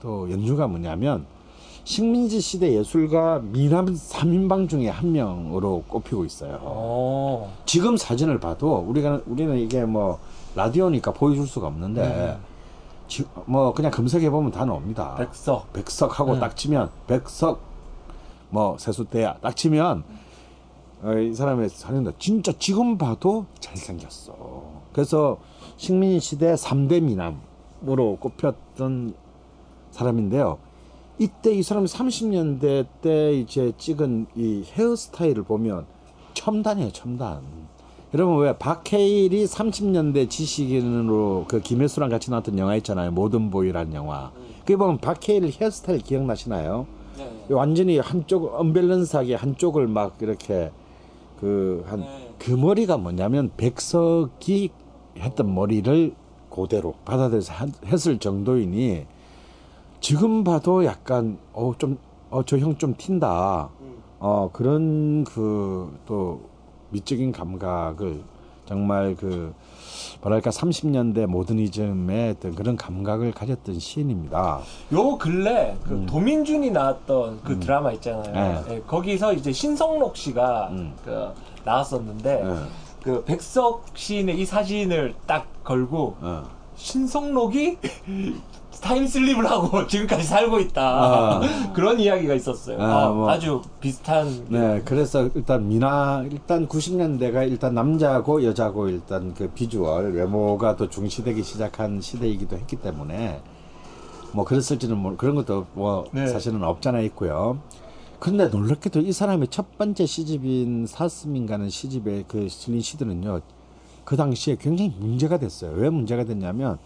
[0.00, 1.26] 또 연주가 뭐냐면
[1.84, 6.58] 식민지 시대 예술가 미남 3인방 중에 한 명으로 꼽히고 있어요.
[6.60, 7.52] 어.
[7.66, 10.18] 지금 사진을 봐도 우리가 우리는 이게 뭐
[10.56, 12.36] 라디오니까 보여줄 수가 없는데 네.
[13.06, 15.14] 지- 뭐 그냥 검색해 보면 다 나옵니다.
[15.16, 15.72] 백석.
[15.72, 16.40] 백석하고 네.
[16.40, 17.60] 딱 치면 백석
[18.52, 20.04] 뭐 세수대야 딱 치면
[21.02, 24.82] 어, 이 사람의 사진다 진짜 지금 봐도 잘생겼어.
[24.92, 25.38] 그래서
[25.76, 29.14] 식민 시대 3대 미남으로 꼽혔던
[29.90, 30.58] 사람인데요.
[31.18, 35.86] 이때 이 사람이 30년대 때 이제 찍은 이 헤어스타일을 보면
[36.34, 37.42] 첨단이에요, 첨단.
[38.14, 43.10] 여러분 왜 박해일이 30년대 지식인으로 그 김혜수랑 같이 나왔던 영화 있잖아요.
[43.10, 44.30] 모든 보이라는 영화.
[44.60, 46.86] 그게 보면 박해일 헤어스타일 기억나시나요?
[47.50, 50.70] 완전히 한쪽 언밸런스하게 한쪽을 막 이렇게
[51.40, 54.70] 그 한그 머리가 뭐냐면 백석이
[55.18, 56.14] 했던 머리를
[56.50, 59.06] 그대로 받아들여서 한- 했을 정도이니
[60.00, 61.96] 지금 봐도 약간 어 좀
[62.30, 63.68] 어 저 형 좀 튄다.
[64.20, 66.40] 어 그런 그 또
[66.90, 68.22] 미적인 감각을
[68.66, 69.52] 정말 그
[70.20, 74.60] 뭐랄까 30년대 모더니즘의 어떤 그런 감각을 가졌던 시인입니다.
[74.92, 78.64] 요 근래 그 도민준이 나왔던 그 드라마 있잖아요.
[78.68, 78.74] 네.
[78.74, 80.94] 예, 거기서 이제 신성록 씨가 음.
[81.04, 81.28] 그
[81.64, 82.54] 나왔었는데 예.
[83.02, 86.61] 그 백석 시인의 이 사진을 딱 걸고 어.
[86.82, 87.78] 신성록이
[88.80, 91.40] 타임슬립을 하고 지금까지 살고 있다 아.
[91.72, 92.82] 그런 이야기가 있었어요.
[92.82, 93.30] 아, 아, 뭐.
[93.30, 100.74] 아주 비슷한 네, 그래서 일단 미나 일단 90년대가 일단 남자고 여자고 일단 그 비주얼 외모가
[100.74, 103.40] 더 중시되기 시작한 시대이기도 했기 때문에
[104.32, 106.26] 뭐 그랬을지는 뭐 그런 것도 뭐 네.
[106.26, 107.60] 사실은 없잖아 있고요.
[108.18, 113.40] 근데 놀랍게도 이 사람의 첫 번째 시집인 사스민가는 시집의 그 실린 시들은요
[114.04, 115.72] 그 당시에 굉장히 문제가 됐어요.
[115.72, 116.78] 왜 문제가 됐냐면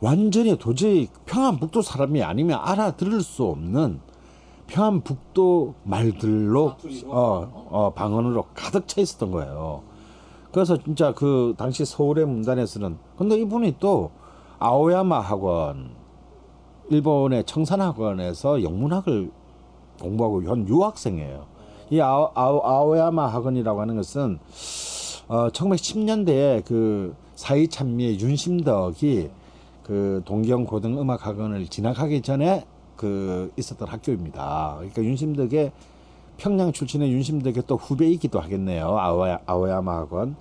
[0.00, 4.00] 완전히 도저히 평안북도 사람이 아니면 알아들을 수 없는
[4.66, 6.74] 평안북도 말들로
[7.06, 9.82] 어, 어, 방언으로 가득 차 있었던 거예요.
[10.50, 14.10] 그래서 진짜 그 당시 서울의 문단에서는 근데 이분이 또
[14.58, 15.90] 아오야마 학원
[16.90, 19.30] 일본의 청산 학원에서 영문학을
[20.00, 21.46] 공부하고 현 유학생이에요.
[21.90, 24.38] 이 아오, 아오, 아오야마 학원이라고 하는 것은
[25.32, 29.30] 어, 1910년대에 그 사이 찬미의 윤심덕이
[29.82, 32.66] 그 동경 고등 음악 학원을 진학하기 전에
[32.96, 34.74] 그 있었던 학교입니다.
[34.76, 35.72] 그러니까 윤심덕의
[36.36, 38.98] 평양 출신의 윤심덕의 또 후배이기도 하겠네요.
[38.98, 40.36] 아오야, 아오야마 학원.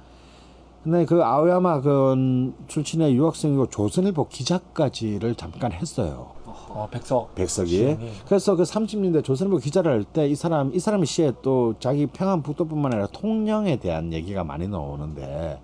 [0.84, 6.32] 근데 그 아오야마 학원 출신의 유학생이고 조선일보 기자까지를 잠깐 했어요.
[6.74, 7.70] 어, 백석 백석이.
[7.70, 8.12] 시인이.
[8.28, 12.94] 그래서 그 30년대 조선일보 기자를 할 때 이 사람 이 사람의 시에 또 자기 평안북도뿐만
[12.94, 15.60] 아니라 통영에 대한 얘기가 많이 나오는데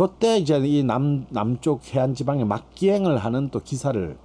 [0.00, 4.16] 요때 이제 이 남 남쪽 해안 지방에 막기행을 하는 또 기사를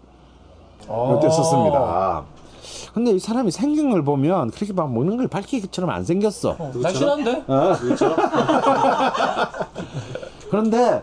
[0.88, 1.13] 어.
[1.15, 2.24] 요때 썼습니다.
[2.93, 6.55] 근데 이 사람이 생긴 걸 보면 그렇게 막 먹는 걸 밝히기처럼 안 생겼어.
[6.59, 7.43] 어, 날씬한데?
[10.49, 11.01] 그런데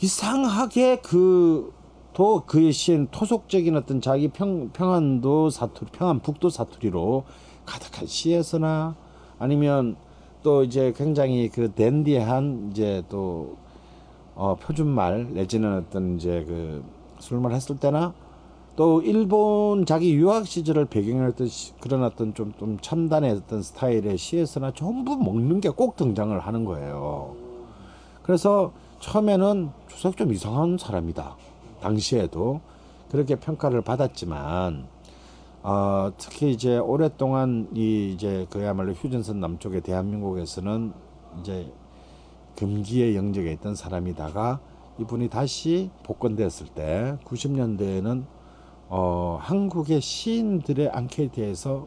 [0.00, 1.72] 이상하게 그
[2.20, 7.24] 또 그의 시엔 토속적인 어떤 자기 평, 평안도 사투리, 평안북도 사투리로
[7.64, 8.94] 가득한 시에서나
[9.38, 9.96] 아니면
[10.42, 13.56] 또 이제 굉장히 그 댄디한 이제 또
[14.34, 16.84] 어, 표준말 내지는 어떤 이제 그
[17.20, 18.12] 술말 했을 때나
[18.76, 24.18] 또 일본 자기 유학 시절을 배경으로 했던 시- 그런 어떤 좀, 좀 첨단의 어떤 스타일의
[24.18, 27.34] 시에서나 전부 먹는 게 꼭 등장을 하는 거예요.
[28.22, 31.48] 그래서 처음에는 주석 좀 이상한 사람이다.
[31.80, 32.60] 당시에도
[33.10, 34.86] 그렇게 평가를 받았지만
[35.62, 40.92] 어, 특히 이제 오랫동안 이 이제 그야말로 휴전선 남쪽의 대한민국에서는
[41.40, 41.72] 이제
[42.56, 44.60] 금기의 영역에 있던 사람이다가
[44.98, 48.24] 이분이 다시 복권됐을 때 90년대에는
[48.88, 51.86] 어, 한국의 시인들의 앙케이트에서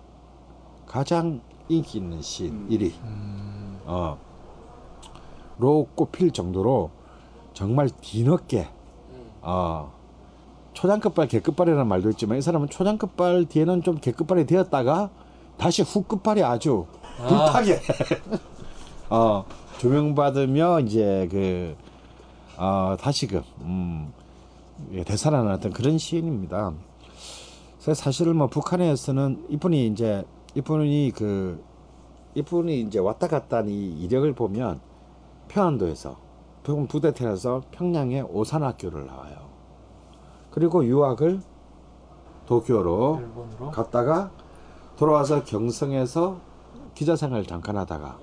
[0.86, 2.92] 가장 인기 있는 시인 1위.
[3.86, 4.18] 어,
[5.58, 6.92] 로 꼽힐 정도로
[7.54, 8.68] 정말 뒤늦게
[9.44, 9.92] 어,
[10.74, 15.10] 초장급발 개급발이라는 말도 있지만 이 사람은 초장급발 뒤에는 좀 개급발이 되었다가
[15.58, 16.88] 다시 후급발이 아주
[17.18, 17.80] 불타게
[19.10, 19.46] 어,
[19.78, 21.76] 조명받으며 이제 그
[22.58, 24.14] 어, 다시금 음,
[24.94, 26.74] 예, 되살아났던 그런 시인입니다.
[27.82, 30.24] 그래서 사실은 뭐 북한에서는 이분이 이제
[30.56, 31.64] 이분이 그
[32.36, 34.80] 이분이 이제 왔다 갔다 한이 이력을 보면
[35.50, 36.23] 평안도에서
[36.64, 39.36] 북한 부대 태어나서 평양의 오산학교를 나와요.
[40.50, 41.42] 그리고 유학을
[42.46, 44.32] 도쿄로 일본으로 갔다가
[44.98, 46.38] 돌아와서 경성에서
[46.94, 48.18] 기자 생활을 잠깐 하다가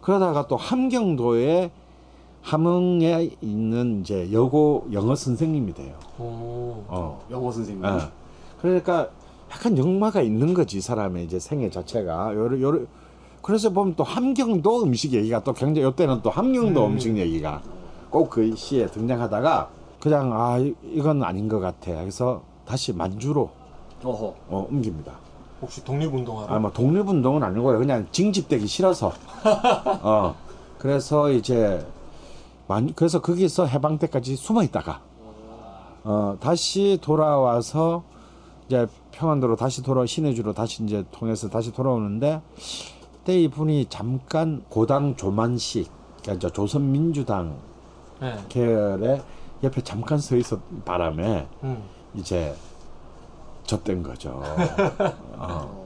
[0.00, 1.70] 그러다가 또 함경도에
[2.42, 5.94] 함흥에 있는 이제 여고 영어 선생님이 돼요.
[6.18, 6.84] 오.
[6.88, 7.26] 어.
[7.30, 7.84] 영어 선생님.
[7.84, 7.98] 예.
[8.62, 9.10] 그러니까
[9.52, 12.80] 약간 역마가 있는 거지 이 사람의 이제 생애 자체가 요러 요러
[13.42, 16.98] 그래서 보면 또 함경도 음식 얘기가 또 굉장히 요때는 또 함경도 음.
[16.98, 17.60] 식 얘기가
[18.10, 19.68] 꼭 그 시에 등장하다가
[20.00, 23.50] 그냥 아 이- 이건 아닌 것 같아 그래서 다시 만주로
[24.02, 24.34] 어허.
[24.48, 25.12] 어, 옮깁니다.
[25.62, 26.54] 혹시 독립운동하러?
[26.54, 27.78] 아, 뭐 독립운동은 아니고요.
[27.78, 29.12] 그냥 징집되기 싫어서.
[30.02, 30.34] 어.
[30.78, 31.86] 그래서 이제
[32.66, 35.00] 만 그래서 거기서 해방 때까지 숨어 있다가
[36.04, 38.02] 어, 다시 돌아와서
[38.66, 42.40] 이제 평안도로 다시 돌아 신해주로 다시 이제 통해서 다시 돌아오는데
[43.20, 45.90] 그때 이분이 잠깐 고당 조만식
[46.22, 47.54] 그러니까 이제 조선민주당
[48.18, 48.34] 네.
[48.48, 49.22] 계열의
[49.62, 51.82] 옆에 잠깐 서 있었 바람에 음.
[52.14, 52.54] 이제
[53.64, 54.42] 젖된 거죠.
[55.36, 55.80] 어.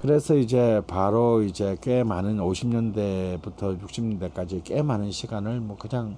[0.00, 6.16] 그래서 이제 바로 이제 꽤 많은 50년대부터 60년대까지 꽤 많은 시간을 뭐 그냥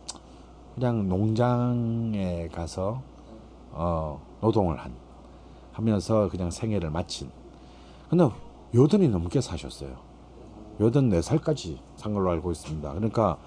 [0.74, 3.02] 그냥 농장에 가서
[3.72, 4.92] 어 노동을 한
[5.72, 7.30] 하면서 그냥 생애를 마친.
[8.10, 8.28] 근데
[8.74, 10.03] 여든이 넘게 사셨어요.
[10.80, 12.92] 여든 네 살까지 산 걸로 알고 있습니다.
[12.94, 13.38] 그러니까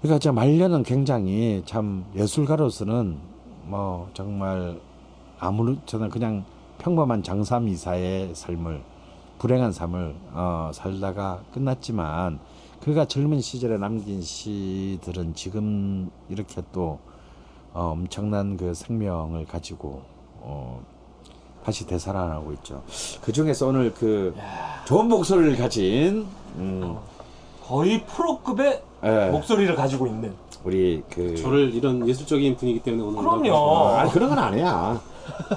[0.00, 3.18] 그러니까 제 말년은 굉장히 참 예술가로서는
[3.64, 4.80] 뭐 정말
[5.38, 6.44] 아무런 저는 그냥
[6.78, 8.82] 평범한 장사미사의 삶을
[9.38, 12.38] 불행한 삶을 어, 살다가 끝났지만
[12.80, 16.98] 그가 젊은 시절에 남긴 시들은 지금 이렇게 또
[17.72, 20.02] 어, 엄청난 그 생명을 가지고
[20.40, 20.82] 어,
[21.66, 22.80] 다시 되살아나고 있죠.
[23.22, 24.32] 그 중에서 오늘 그
[24.84, 26.24] 좋은 목소리를 가진
[26.58, 26.96] 음,
[27.66, 30.32] 거의 프로급의 예, 목소리를 가지고 있는.
[30.62, 33.52] 우리 그 저를 이런 예술적인 분위기 때문에 오는 그럼요.
[33.52, 35.00] 어, 아니 그런 건 아니야.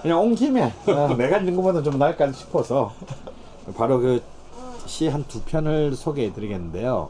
[0.01, 2.91] 그냥 온 김에 어, 내가 있는 것보다 좀 나을까 싶어서
[3.77, 4.19] 바로 그
[4.87, 7.09] 시 한 두 편을 소개해 드리겠는데요.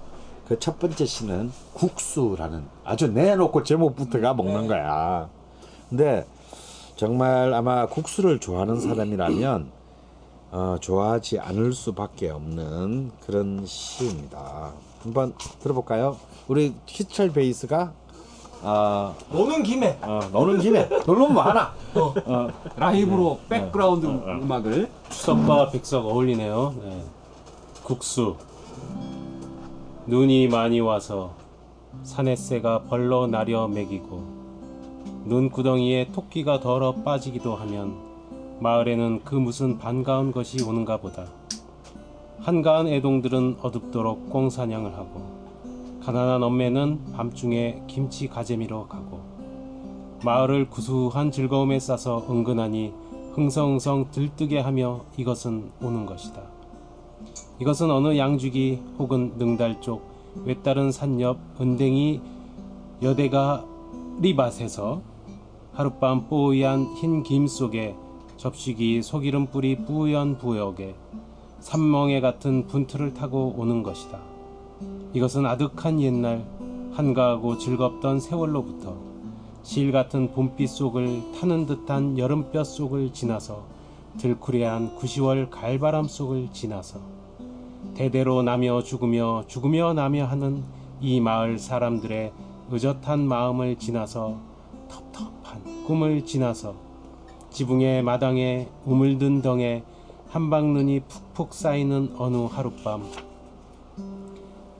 [0.50, 5.30] 그 첫 번째 시는 국수라는 아주 내놓고 제목부터가 먹는 거야.
[5.90, 6.26] 근데
[7.00, 9.72] 정말 아마 국수를 좋아하는 사람이라면
[10.52, 14.74] 어, 좋아하지 않을 수밖에 없는 그런 시입니다.
[15.02, 16.18] 한번 들어볼까요?
[16.50, 17.94] 우리 희철 베이스가
[18.64, 21.74] 어, 노는 김에 어, 노는 김에 놀러 뭐 하나.
[21.96, 26.76] 어, 라이브로 백그라운드 음악을 추석과 백석 어울리네요.
[26.84, 27.04] 네.
[27.82, 28.36] 국수.
[30.06, 31.32] 눈이 많이 와서
[32.04, 34.39] 산엣새가 벌로 나려 먹이고
[35.26, 37.96] 눈구덩이에 토끼가 더러 빠지기도 하면
[38.60, 41.26] 마을에는 그 무슨 반가운 것이 오는가 보다.
[42.40, 45.22] 한가한 애동들은 어둡도록 꿩사냥을 하고
[46.02, 49.20] 가난한 엄매는 밤중에 김치가재미로 가고
[50.24, 52.94] 마을을 구수한 즐거움에 싸서 은근하니
[53.34, 56.42] 흥성흥성 들뜨게 하며 이것은 오는 것이다.
[57.60, 60.02] 이것은 어느 양주기 혹은 능달 쪽
[60.46, 62.22] 외다른 산 옆 은댕이
[63.02, 63.66] 여대가
[64.22, 65.02] 리밭에서
[65.80, 67.96] 하룻밤 뽀얀 흰 김 속에
[68.36, 70.94] 접시기 소기름 뿌리 뿌연 부역에
[71.62, 74.20] 산멍에 같은 분틀을 타고 오는 것이다.
[75.14, 76.46] 이것은 아득한 옛날
[76.92, 78.94] 한가하고 즐겁던 세월로부터
[79.64, 83.64] 실 같은 봄빛 속을 타는 듯한 여름볕 속을 지나서
[84.18, 87.00] 들쿠레한 구시월 갈바람 속을 지나서
[87.94, 90.62] 대대로 나며 죽으며 죽으며 나며 하는
[91.00, 92.34] 이 마을 사람들의
[92.70, 94.50] 의젓한 마음을 지나서
[94.90, 96.76] 텁텁한 꿈을 지나서
[97.50, 99.82] 지붕의 마당에 우물든 덩에
[100.28, 103.06] 한방눈이 푹푹 쌓이는 어느 하룻밤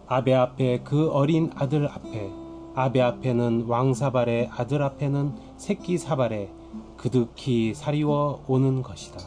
[0.06, 2.30] 아베 앞에 그 어린 아들 앞에
[2.76, 6.52] 아베 앞에는 왕사발에 아들 앞에는 새끼 사발에
[6.96, 9.18] 그득히 사리워 오는 것이다.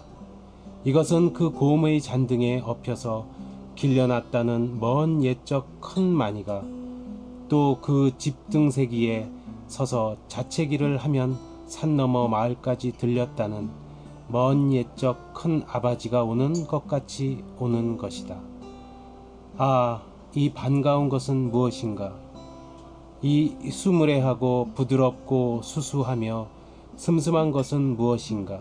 [0.85, 3.27] 이것은 그 고음의 잔등에 엎여서
[3.75, 6.63] 길려놨다는 먼 옛적 큰 마니가
[7.49, 9.29] 또 그 집등세기에
[9.67, 13.71] 서서 자체기를 하면 산 너머 마을까지 들렸다는
[14.29, 18.37] 먼 옛적 큰 아바지가 오는 것 같이 오는 것이다.
[19.57, 20.03] 아,
[20.35, 22.15] 이 반가운 것은 무엇인가?
[23.23, 26.47] 이 수무레하고 부드럽고 수수하며
[26.97, 28.61] 슴슴한 것은 무엇인가?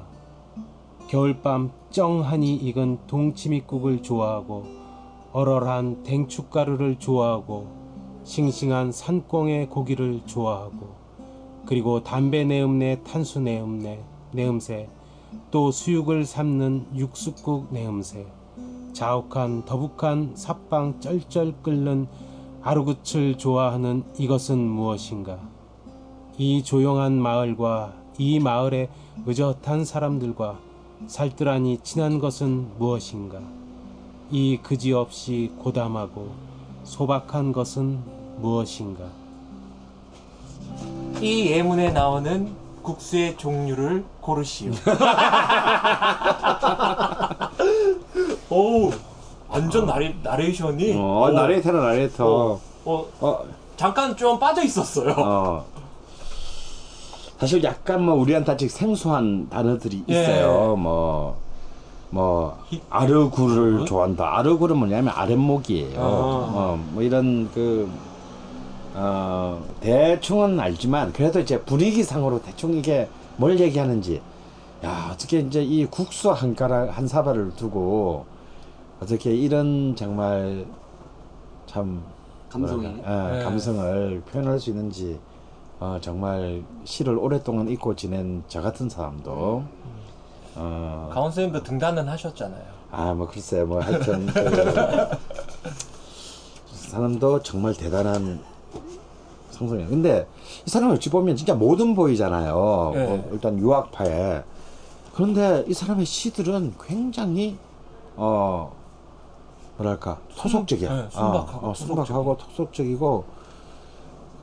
[1.10, 4.64] 겨울밤 쩡하니 익은 동치미국을 좋아하고
[5.34, 7.68] 얼얼한 댕축가루를 좋아하고
[8.24, 11.01] 싱싱한 산꽁의 고기를 좋아하고
[11.66, 14.00] 그리고 담배 내음내 탄수 내음내
[14.32, 14.90] 내음새
[15.52, 18.26] 또 수육을 삶는 육수국 내음새
[18.94, 22.08] 자욱한 더북한 삿방 쩔쩔 끓는
[22.62, 25.40] 아루굿을 좋아하는 이것은 무엇인가?
[26.38, 28.90] 이 조용한 마을과 이 마을의
[29.26, 30.60] 의젓한 사람들과
[31.08, 33.40] 살뜰하니 친한 것은 무엇인가?
[34.30, 36.32] 이 그지없이 고담하고
[36.84, 38.00] 소박한 것은
[38.40, 39.21] 무엇인가?
[41.22, 44.72] 이 예문에 나오는 국수의 종류를 고르시오.
[48.50, 48.92] 오,
[49.48, 50.94] 완전 나레, 나레이션이.
[50.98, 52.26] 어, 나레이터는 나레이터.
[52.26, 53.46] 어, 어, 어,
[53.78, 55.14] 잠깐 좀 빠져 있었어요.
[55.18, 55.66] 어.
[57.38, 60.22] 사실 약간 뭐 우리한테 아직 생소한 단어들이 예.
[60.22, 60.76] 있어요.
[60.76, 61.38] 뭐,
[62.12, 62.58] 뭐,
[62.90, 64.38] 아르구를 좋아한다.
[64.38, 66.00] 아르구는 뭐냐면 아랫목이에요.
[66.00, 67.90] 어, 뭐 이런 그,
[68.94, 73.08] 어, 대충은 알지만 그래도 이제 분위기상으로 대충 이게
[73.38, 74.22] 뭘 얘기하는지.
[74.84, 78.26] 야, 어떻게 이제 이 국수 한 가락, 한 사발을 두고
[79.00, 80.66] 어떻게 이런 정말
[81.68, 82.04] 참
[82.50, 82.88] 감성이.
[82.88, 83.44] 뭐랄까, 예, 네.
[83.44, 85.20] 감성을 표현할 수 있는지
[85.80, 89.64] 어, 정말 시를 오랫동안 잊고 지낸 저 같은 사람도
[90.56, 92.82] 어, 강원 선생님도 등단은 하셨잖아요.
[92.92, 95.18] 아, 뭐 글쎄, 뭐 하여튼 그
[96.76, 98.42] 사람도 정말 대단한
[99.62, 99.90] 성성이에요.
[99.90, 100.28] 근데
[100.66, 102.92] 이 사람을 어찌 보면 진짜 모든 보이잖아요.
[102.94, 103.06] 네.
[103.06, 104.44] 뭐 일단 유학파에.
[105.14, 107.58] 그런데 이 사람의 시들은 굉장히
[108.16, 108.74] 어
[109.78, 110.94] 뭐랄까 토속적이야.
[110.94, 113.42] 네, 순박하고 어, 어, 순박하고 토속적이고.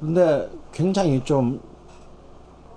[0.01, 1.61] 근데 굉장히 좀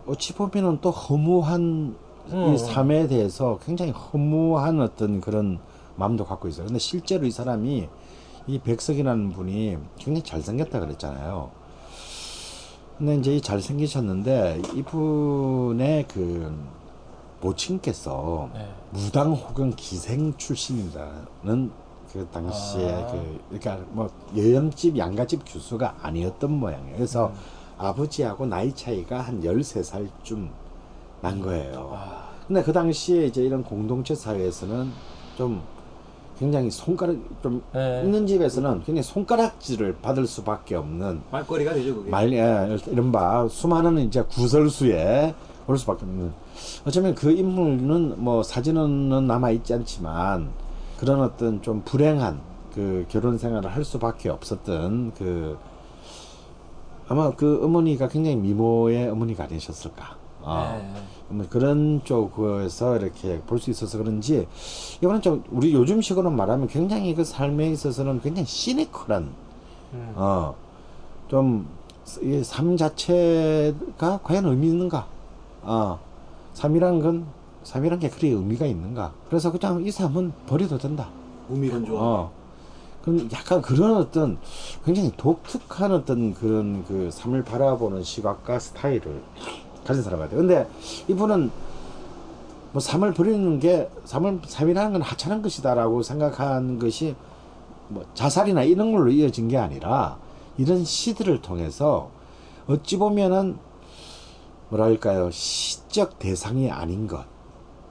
[0.08, 1.96] 어찌 보면은 또 허무한
[2.32, 2.54] 음.
[2.54, 5.60] 이 삶에 대해서 굉장히 허무한 어떤 그런
[5.96, 6.66] 마음도 갖고 있어요.
[6.66, 7.88] 근데 실제로 이 사람이
[8.48, 11.61] 이 백석이라는 분이 굉장히 잘생겼다 그랬잖아요.
[13.02, 16.56] 근데 이제 이 잘생기셨는데 이분의 그
[17.42, 18.70] 모친께서 네.
[18.92, 21.72] 무당 혹은 기생 출신이라는
[22.14, 23.08] 그 당시에 아.
[23.08, 24.08] 그 그러니까 뭐
[24.38, 26.96] 여염집 양가집 교수가 아니었던 모양이에요.
[26.96, 27.34] 그래서 음.
[27.80, 30.50] 아버지하고 나이 차이가 한 13살쯤
[31.22, 31.90] 난 거예요.
[31.96, 34.92] 아, 근데 그 당시에 이제 이런 공동체 사회에서는
[35.36, 35.64] 좀
[36.42, 38.02] 굉장히 손가락 좀 네.
[38.04, 42.10] 있는 집에서는 굉장히 손가락질을 받을 수밖에 없는 말거리가 되죠 그게.
[42.10, 45.36] 말 예, 이른바 수많은 이제 구설수에
[45.68, 46.34] 올 수밖에 없는
[46.84, 50.50] 어쩌면 그 인물은 뭐 사진은 남아 있지 않지만
[50.98, 52.42] 그런 어떤 좀 불행한
[52.74, 55.60] 그 결혼 생활을 할 수밖에 없었던 그
[57.08, 60.21] 아마 그 어머니가 굉장히 미모의 어머니가 아니셨을까.
[60.44, 60.92] 어.
[60.94, 61.02] 네.
[61.30, 64.48] 뭐 그런 쪽에서 이렇게 볼 수 있어서 그런지
[65.02, 69.30] 이거는 좀 우리 요즘식으로 말하면 굉장히 그 삶에 있어서는 굉장히 시니컬한
[69.94, 70.14] 음.
[70.16, 70.56] 어,
[71.28, 75.08] 어좀이삶 자체가 과연 의미 있는가
[75.64, 76.00] 어
[76.54, 77.26] 삶이란 건
[77.64, 81.10] 삶이란 게 그리 의미가 있는가 그래서 그냥 이 삶은 버려도 된다
[81.50, 82.02] 우미건 좋아.
[82.02, 82.32] 어.
[83.04, 84.38] 그럼 약간 그런 어떤
[84.86, 89.22] 굉장히 독특한 어떤 그런 그 삶을 바라보는 시각과 스타일을
[89.86, 90.38] 가진 사람 같아요.
[90.38, 90.68] 근데
[91.08, 91.52] 이분은
[92.72, 97.16] 뭐 삶을 버리는 게 삶을 삶이라는 건 하찮은 것이다라고 생각한 것이
[97.90, 100.18] 뭐 자살이나 이런 걸로 이어진 게 아니라
[100.58, 102.10] 이런 시들을 통해서
[102.68, 103.58] 어찌 보면은
[104.70, 107.26] 뭐랄까요 시적 대상이 아닌 것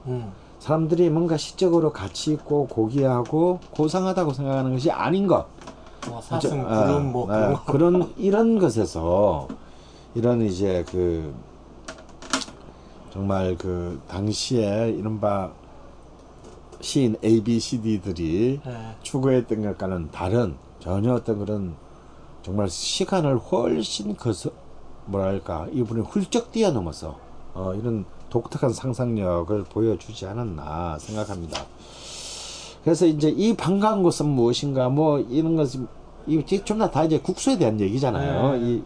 [0.07, 0.31] 음.
[0.61, 5.47] 사람들이 뭔가 시적으로 가치 있고 고귀하고 고상하다고 생각하는 것이 아닌 것.
[6.07, 7.63] 뭐 사슴, 이제, 구름, 어, 뭐 어, 그런 거.
[7.65, 9.47] 그런 이런 것에서
[10.13, 11.33] 이런 이제 그
[13.11, 15.51] 정말 그 당시에 이른바
[16.79, 18.95] 시인 A, B, C, D들이 네.
[19.03, 21.75] 추구했던 것과는 다른 전혀 어떤 그런
[22.41, 24.49] 정말 시간을 훨씬 거서
[25.05, 27.19] 뭐랄까 이분이 훌쩍 뛰어넘어서
[27.53, 31.65] 어, 이런 독특한 상상력을 보여주지 않았나 생각합니다.
[32.83, 35.81] 그래서 이제 이 반가운 것은 무엇인가 뭐 이런 것이
[36.25, 38.53] 이좀다 다 이제 국수에 대한 얘기잖아요.
[38.53, 38.59] 네.
[38.61, 38.83] 이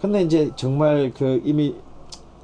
[0.00, 1.74] 근데 이제 정말 그 이미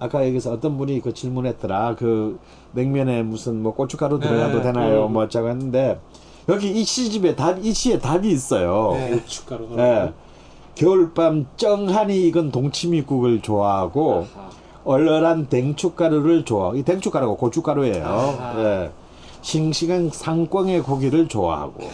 [0.00, 1.94] 아까 여기서 어떤 분이 그 질문했더라.
[1.96, 2.38] 그
[2.72, 4.62] 냉면에 무슨 뭐 고춧가루 들어가도 네.
[4.62, 5.06] 되나요?
[5.06, 5.12] 음.
[5.12, 6.00] 뭐 어쩌고 했는데
[6.48, 8.92] 여기 이 시집에 답, 이 시에 답이 있어요.
[8.94, 9.10] 네.
[9.10, 9.68] 고춧가루.
[9.78, 10.12] 예.
[10.74, 14.26] 겨울밤 쩡하니 익은 동치미국을 좋아하고
[14.84, 16.72] 얼얼한 댕춧가루를 좋아.
[16.74, 18.04] 이 댕춧가루가 고춧가루예요.
[18.06, 18.54] 아.
[18.56, 18.90] 예.
[19.42, 21.88] 싱싱한 상꽝의 고기를 좋아하고.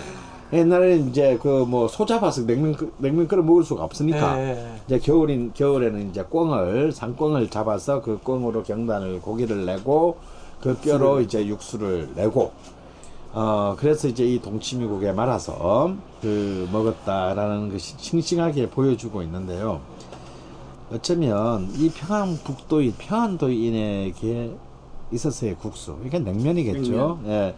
[0.52, 4.81] 옛날에 이제 그 뭐 소 잡아서 냉면 끓- 냉면 끓여 먹을 수가 없으니까 네.
[4.86, 10.16] 이제 겨울인 겨울에는 이제 꿩을 상꿩을 잡아서 그 꿩으로 경단을 고기를 내고
[10.60, 12.52] 그 뼈로 이제 육수를 내고
[13.32, 19.81] 어 그래서 이제 이 동치미국에 말아서 그 먹었다라는 것이 싱싱하게 보여주고 있는데요.
[20.93, 24.52] 어쩌면 이 평안북도인 평안도인에게
[25.12, 27.20] 있어서의 국수 이게 냉면이겠죠.
[27.27, 27.55] 예.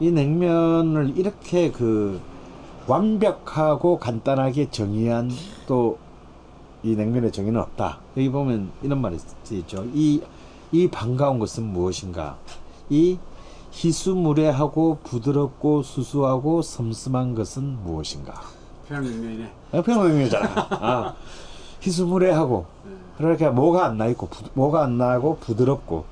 [0.00, 2.20] 이 냉면을 이렇게 그
[2.86, 5.30] 완벽하고 간단하게 정의한
[5.66, 5.98] 또
[6.82, 7.98] 이 냉면의 정의는 없다.
[8.16, 9.18] 여기 보면 이런 말이
[9.50, 9.84] 있죠.
[9.92, 10.22] 이,
[10.72, 12.38] 이 반가운 것은 무엇인가?
[12.88, 13.18] 이
[13.70, 18.40] 희수무례하고 부드럽고 수수하고 섬섬한 것은 무엇인가?
[18.88, 19.50] 평양냉면이네.
[19.72, 20.48] 평냉면이잖아.
[20.80, 21.14] 아,
[21.82, 22.64] 희수무례하고
[23.18, 26.06] 그러니까 뭐가 안 나 있고 부- 뭐가 안 나고 부드럽고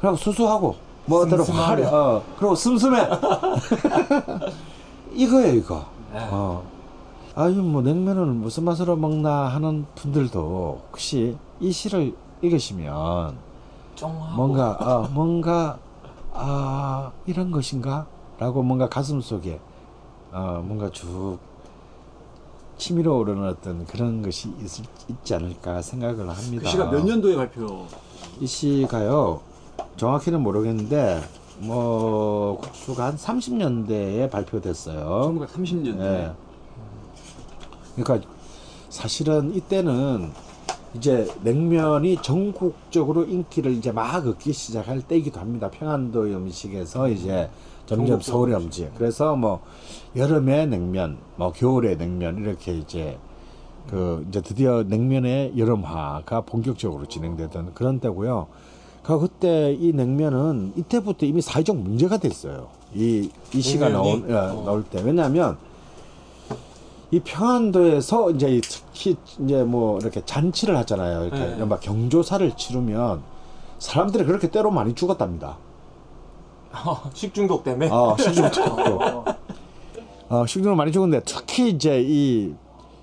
[0.00, 0.76] 그리고 수수하고
[1.10, 1.88] 뭐대로 화려.
[1.92, 3.08] 어 그리고 슴슴해.
[5.12, 5.84] 이거예요 이거.
[6.12, 6.28] 네.
[6.30, 6.62] 어.
[7.34, 13.36] 아유 뭐 냉면을 무슨 맛으로 먹나 하는 분들도 혹시 이 시를 읽으시면
[14.34, 15.78] 뭔가 아 뭔가
[16.32, 18.06] 아 이런 것인가?
[18.38, 19.60] 라고 뭔가 가슴 속에
[20.32, 21.38] 어 뭔가 쭉
[22.78, 26.62] 치밀어 오르는 어떤 그런 것이 있, 있지 않을까 생각을 합니다.
[26.62, 27.86] 그 시가 몇 년도에 발표?
[28.40, 29.40] 이 시가요
[30.00, 31.20] 정확히는 모르겠는데
[31.58, 35.34] 뭐 국수가 한 30년대에 발표됐어요.
[35.36, 36.00] 1930년대.
[36.00, 36.32] 예.
[38.02, 38.26] 그러니까
[38.88, 40.30] 사실은 이때는
[40.94, 45.70] 이제 냉면이 전국적으로 인기를 이제 막 얻기 시작할 때이기도 합니다.
[45.70, 47.50] 평안도 음식에서 이제
[47.84, 48.90] 점점 서울의 음식.
[48.94, 49.60] 그래서 뭐
[50.16, 53.18] 여름에 냉면, 뭐 겨울에 냉면 이렇게 이제
[53.90, 58.46] 그 이제 드디어 냉면의 여름화가 본격적으로 진행되던 그런 때고요.
[59.02, 62.68] 그 그때 이 냉면은 이때부터 이미 사회적 문제가 됐어요.
[62.94, 64.32] 이, 이 시가 나올, 냉면이?
[64.32, 65.00] 예, 나올 때.
[65.02, 65.56] 왜냐하면
[67.10, 71.24] 이 평안도에서 이제 이 특히 이제 뭐 이렇게 잔치를 하잖아요.
[71.24, 71.64] 이렇게 네.
[71.64, 73.22] 막 경조사를 치르면
[73.78, 75.56] 사람들이 그렇게 때로 많이 죽었답니다.
[77.14, 77.90] 식중독 때문에.
[77.90, 79.24] 어, 식중독.
[80.28, 82.54] 어, 식중독 많이 죽었는데 특히 이제 이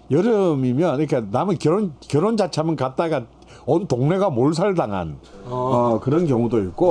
[0.10, 3.26] 여름이면 그러니까 남은 결혼 결혼 자체하면 갔다가
[3.68, 6.86] 온 동네가 몰살당한 어, 그런 경우도 있고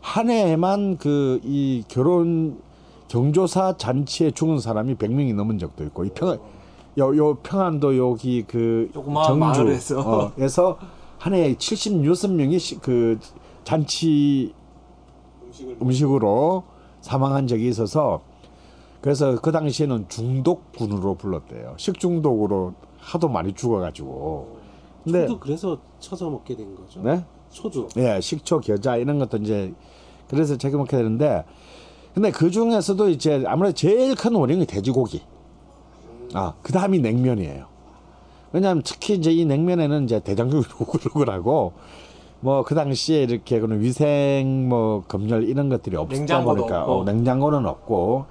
[0.00, 2.58] 뭐한 해에만 그 이 결혼
[3.08, 6.38] 경조사 잔치에 죽은 사람이 100명이 넘은 적도 있고 이 평,
[6.98, 10.00] 요, 요 평안도 여기 그 조그마한 정주 마을에서.
[10.00, 10.32] 어,
[11.18, 13.18] 한 해에 76명이 그
[13.64, 14.54] 잔치
[15.82, 16.62] 음식으로
[17.02, 18.22] 사망한 적이 있어서
[19.02, 21.74] 그래서 그 당시에는 중독군으로 불렀대요.
[21.76, 24.59] 식중독으로 하도 많이 죽어가지고.
[25.04, 27.00] 근데 초도 그래서 쳐서 먹게 된 거죠.
[27.02, 27.88] 네, 초도.
[27.96, 29.72] 예, 식초, 겨자 이런 것도 이제
[30.28, 31.44] 그래서 제가 먹게 되는데,
[32.14, 35.22] 근데 그 중에서도 이제 아무래도 제일 큰 원인이 돼지고기.
[36.34, 37.66] 아, 그 다음이 냉면이에요.
[38.52, 41.72] 왜냐하면 특히 이제 이 냉면에는 이제 대장균이 오글오글하고
[42.40, 46.92] 뭐 그 당시에 이렇게 그런 위생 뭐 검열 이런 것들이 없다 냉장고도 보니까 없고.
[46.92, 48.24] 어, 냉장고는 없고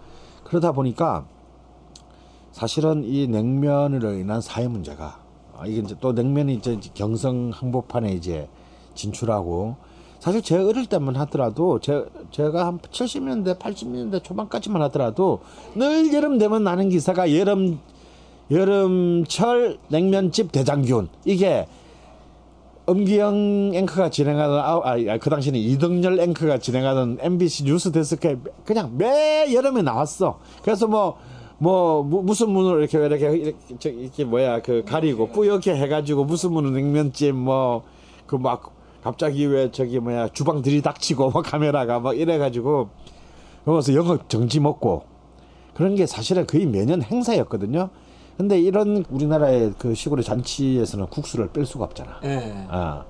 [0.43, 1.25] 그러다 보니까
[2.51, 5.18] 사실은 이 냉면으로 인한 사회 문제가
[5.59, 8.47] 아, 이게 이제 또 냉면이 이제 경성 항복판에 이제
[8.95, 9.75] 진출하고
[10.19, 15.39] 사실 제가 어릴 때만 하더라도 제, 제가 한 70년대 80년대 초반까지만 하더라도
[15.75, 17.79] 늘 여름 되면 나는 기사가 여름
[18.51, 21.67] 여름철 냉면집 대장균 이게
[22.85, 28.97] 엄기영 앵커가 진행하던 아, 아, 아, 그 당시는 이덕열 앵커가 진행하던 MBC 뉴스 데스크에 그냥
[28.97, 30.39] 매 여름에 나왔어.
[30.63, 31.17] 그래서 뭐
[31.59, 36.73] 뭐 무슨 문으로 이렇게 이렇게 이렇게, 저, 이렇게 뭐야 그 가리고 뿌옇게 해가지고 무슨 문은
[36.73, 37.83] 냉면집 뭐
[38.29, 38.71] 그 막
[39.03, 42.89] 갑자기 왜 저기 뭐야 주방 들이닥치고 뭐 카메라가 막 이래가지고
[43.63, 45.03] 그러면서 영업 정지 먹고
[45.73, 47.89] 그런 게 사실은 거의 매년 행사였거든요.
[48.37, 52.19] 근데 이런 우리나라의 그 시골의 잔치에서는 국수를 뺄 수가 없잖아.
[52.23, 52.65] 예.
[52.69, 53.03] 아.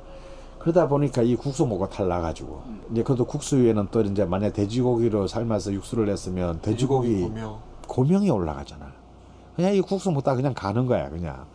[0.59, 2.61] 그러다 보니까 이 국수 먹고 탈나가지고
[2.91, 7.59] 이제 그것도 국수 위에는 또 이제 만약 돼지고기로 삶아서 육수를 냈으면 돼지고기 고명.
[7.89, 8.93] 고명이 올라가잖아.
[9.55, 11.45] 그냥 이 국수 먹다 그냥 가는 거야 그냥.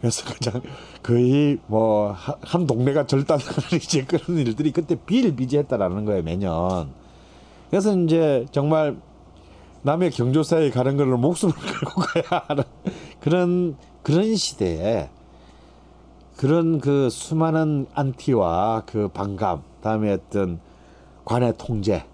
[0.00, 0.62] 그래서 그냥
[1.02, 6.90] 거의 뭐 한 동네가 절단하는 이제 그런 일들이 그때 비일비재했다라는 거예요 매년.
[7.70, 8.96] 그래서 이제 정말
[9.82, 12.64] 남의 경조사에 가는 거를 목숨을 걸고 가야 하는
[13.20, 15.10] 그런 그런 시대에
[16.36, 20.58] 그런 그 수많은 안티와 그 반감, 다음에 어떤
[21.24, 22.04] 관의 통제,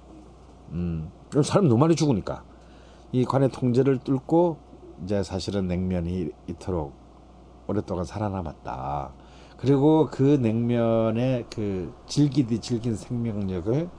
[0.73, 1.11] 음,
[1.43, 2.43] 사람 너무 많이 죽으니까
[3.12, 4.59] 이 관의 통제를 뚫고
[5.05, 6.95] 이제 사실은 냉면이 이토록
[7.66, 9.12] 오랫동안 살아남았다.
[9.57, 13.91] 그리고 그 냉면의 그 질기디 질긴 생명력을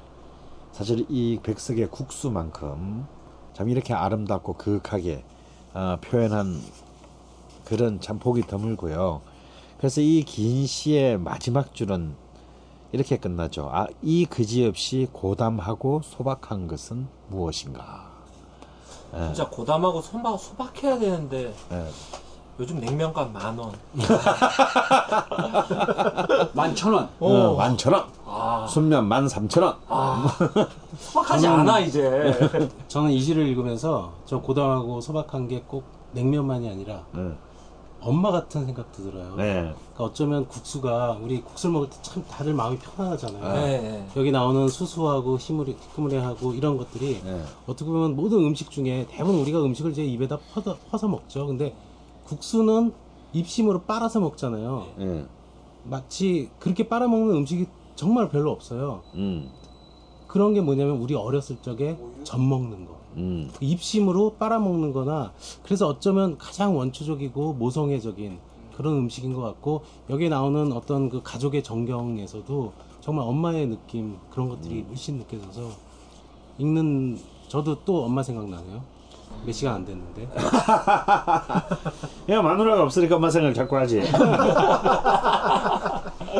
[0.71, 3.05] 사실 이 백석의 국수만큼
[3.53, 5.25] 참 이렇게 아름답고 그윽하게
[5.73, 6.61] 어, 표현한
[7.65, 9.21] 그런 참 보기 드물고요.
[9.77, 12.15] 그래서 이 긴 시의 마지막 줄은
[12.91, 13.69] 이렇게 끝나죠.
[13.71, 18.10] 아, 이 그지없이 고담하고 소박한 것은 무엇인가?
[19.13, 21.85] 예, 진짜 고담하고 소박, 소박해야 되는데 예.
[22.59, 23.71] 요즘 냉면값 만 원.
[26.53, 27.09] 만천 원.
[27.19, 29.75] 어, 만천 원, 아, 순면 만 삼천 원.
[30.99, 32.49] 소박하지 않아 이제.
[32.87, 35.83] 저는 이 시를 읽으면서 저 고담하고 소박한 게 꼭
[36.13, 37.31] 냉면만이 아니라 네.
[38.01, 39.35] 엄마 같은 생각도 들어요.
[39.35, 39.53] 네.
[39.93, 43.53] 그러니까 어쩌면 국수가 우리 국수를 먹을 때 참 다들 마음이 편안하잖아요.
[43.53, 44.07] 네.
[44.17, 47.43] 여기 나오는 수수하고 희무리, 희무리하고 이런 것들이 네.
[47.67, 51.45] 어떻게 보면 모든 음식 중에 대부분 우리가 음식을 이제 입에다 퍼서, 퍼서 먹죠.
[51.47, 51.75] 근데
[52.25, 52.91] 국수는
[53.33, 54.87] 입심으로 빨아서 먹잖아요.
[54.97, 55.25] 네.
[55.83, 59.01] 마치 그렇게 빨아먹는 음식이 정말 별로 없어요.
[59.15, 59.49] 음,
[60.27, 63.00] 그런 게 뭐냐면 우리 어렸을 적에 젖 먹는 거.
[63.17, 65.33] 음, 입심으로 빨아먹는 거나
[65.63, 68.39] 그래서 어쩌면 가장 원초적이고 모성애적인
[68.75, 74.83] 그런 음식인 것 같고 여기에 나오는 어떤 그 가족의 정경에서도 정말 엄마의 느낌 그런 것들이
[74.83, 75.69] 물씬 느껴져서
[76.57, 78.81] 읽는 저도 또 엄마 생각나네요.
[79.45, 80.23] 몇 시간 안 됐는데.
[82.29, 84.01] 야 마누라가 없으니까 엄마 생각 자꾸 하지.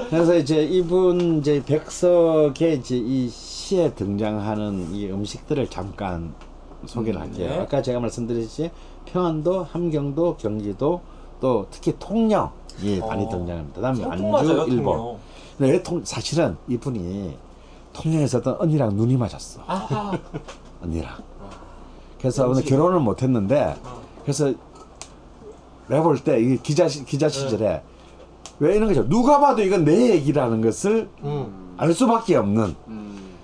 [0.10, 6.34] 그래서 이제 이분 이제 백석의 이제 이 시에 등장하는 이 음식들을 잠깐
[6.86, 7.50] 소개를 할게요.
[7.50, 7.60] 네.
[7.60, 8.72] 아까 제가 말씀드렸듯이
[9.06, 11.02] 평안도, 함경도, 경기도
[11.40, 13.30] 또 특히 통영이 많이 어.
[13.30, 13.76] 등장합니다.
[13.76, 14.98] 그다음에 안주, 맞아요, 일본.
[14.98, 15.18] 통영.
[15.58, 17.36] 근데 왜 통, 사실은 이분이
[17.94, 19.62] 통영에서 어떤 언니랑 눈이 맞았어.
[19.68, 20.18] 아하.
[20.84, 21.12] 언니랑.
[22.20, 23.76] 그래서 오늘 결혼을 못 했는데,
[24.24, 24.54] 그래서
[25.88, 27.82] 내가 볼 때 이 기자, 시- 기자 시절에
[28.60, 29.08] 왜 이런 거죠?
[29.10, 31.74] 누가 봐도 이건 내 얘기라는 것을 음.
[31.78, 33.01] 알 수밖에 없는 음.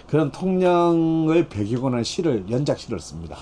[0.08, 3.38] 그런 통영을 배경으로 한 시를, 연작 시를 씁니다.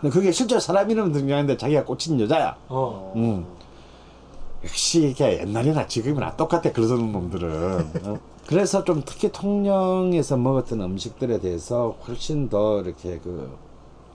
[0.00, 2.56] 근데 그게 실제 사람 이름 등장하는데 자기가 꽂힌 여자야.
[2.68, 3.12] 어.
[3.16, 3.46] 음.
[4.64, 8.18] 역시 이게 옛날이나 지금이나 똑같아 그러는 놈들은 어?
[8.46, 13.56] 그래서 좀 특히 통영에서 먹었던 음식들에 대해서 훨씬 더 이렇게 그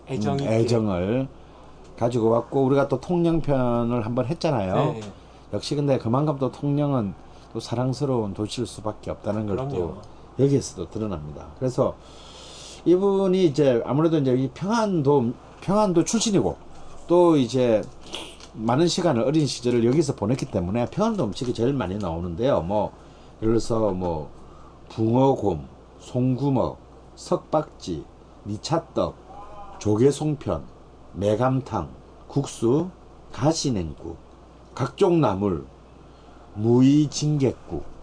[0.07, 0.45] 애정 음.
[0.45, 1.27] 애정을
[1.97, 5.01] 가지고 왔고 우리가 또 통영 편을 한번 했잖아요 네.
[5.53, 7.13] 역시 근데 그만큼 또 통영은
[7.53, 10.01] 또 사랑스러운 도시일 수밖에 없다는 걸또 그럼요.
[10.39, 11.95] 여기에서도 드러납니다 그래서
[12.85, 16.55] 이분이 이제 아무래도 이제 이 평안도 평안도 출신이고
[17.07, 17.81] 또 이제
[18.53, 22.61] 많은 시간을 어린 시절을 여기서 보냈기 때문에 평안도 음식이 제일 많이 나오는데요.
[22.61, 22.93] 뭐
[23.41, 24.29] 예를 들어서 뭐
[24.89, 25.67] 붕어곰,
[25.99, 26.77] 송구먹,
[27.15, 28.05] 석박지,
[28.43, 29.15] 미차떡,
[29.79, 30.63] 조개송편,
[31.13, 31.89] 매감탕,
[32.27, 32.89] 국수,
[33.33, 34.17] 가시냉국,
[34.73, 35.65] 각종 나물,
[36.53, 37.94] 무이징객국.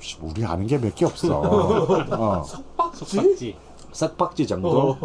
[0.00, 1.40] 씨, 우리 아는 게 몇 개 없어.
[2.10, 2.42] 어.
[2.94, 3.56] 속박지.
[3.92, 4.96] 싹박지 정도.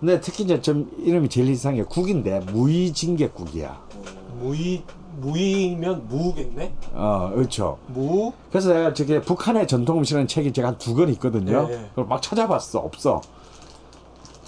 [0.00, 3.80] 근데 특히 이제 좀 이름이 제일 이상해 국인데 무이징객국이야.
[4.40, 4.82] 무이
[5.20, 6.72] 무이면 무겠네.
[6.94, 7.76] 어, 그렇죠.
[7.88, 8.32] 무.
[8.50, 11.68] 그래서 내가 저게 북한의 전통 음식이라는 책이 제가 한 두 권 있거든요.
[11.68, 11.86] 네, 네.
[11.90, 12.78] 그걸 막 찾아봤어.
[12.78, 13.20] 없어.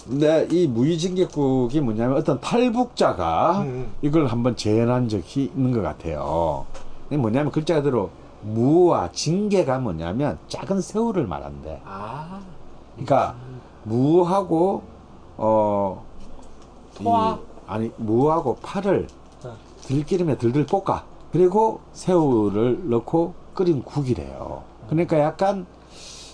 [0.07, 3.91] 근데 이 무이징객국이 뭐냐면 어떤 탈북자가 음.
[4.01, 6.65] 이걸 한번 재현한 적이 있는 것 같아요.
[7.09, 8.09] 뭐냐면 글자 그대로
[8.43, 11.81] 무와 징계가 뭐냐면 작은 새우를 말한대.
[11.85, 12.41] 아.
[12.93, 13.35] 그러니까
[13.83, 14.83] 무하고
[15.37, 16.03] 어?
[16.99, 17.03] 이-
[17.67, 19.07] 아니 무하고 파를
[19.43, 19.55] 어.
[19.81, 24.63] 들기름에 들들 볶아 그리고 새우를 넣고 끓인 국이래요.
[24.89, 25.65] 그러니까 약간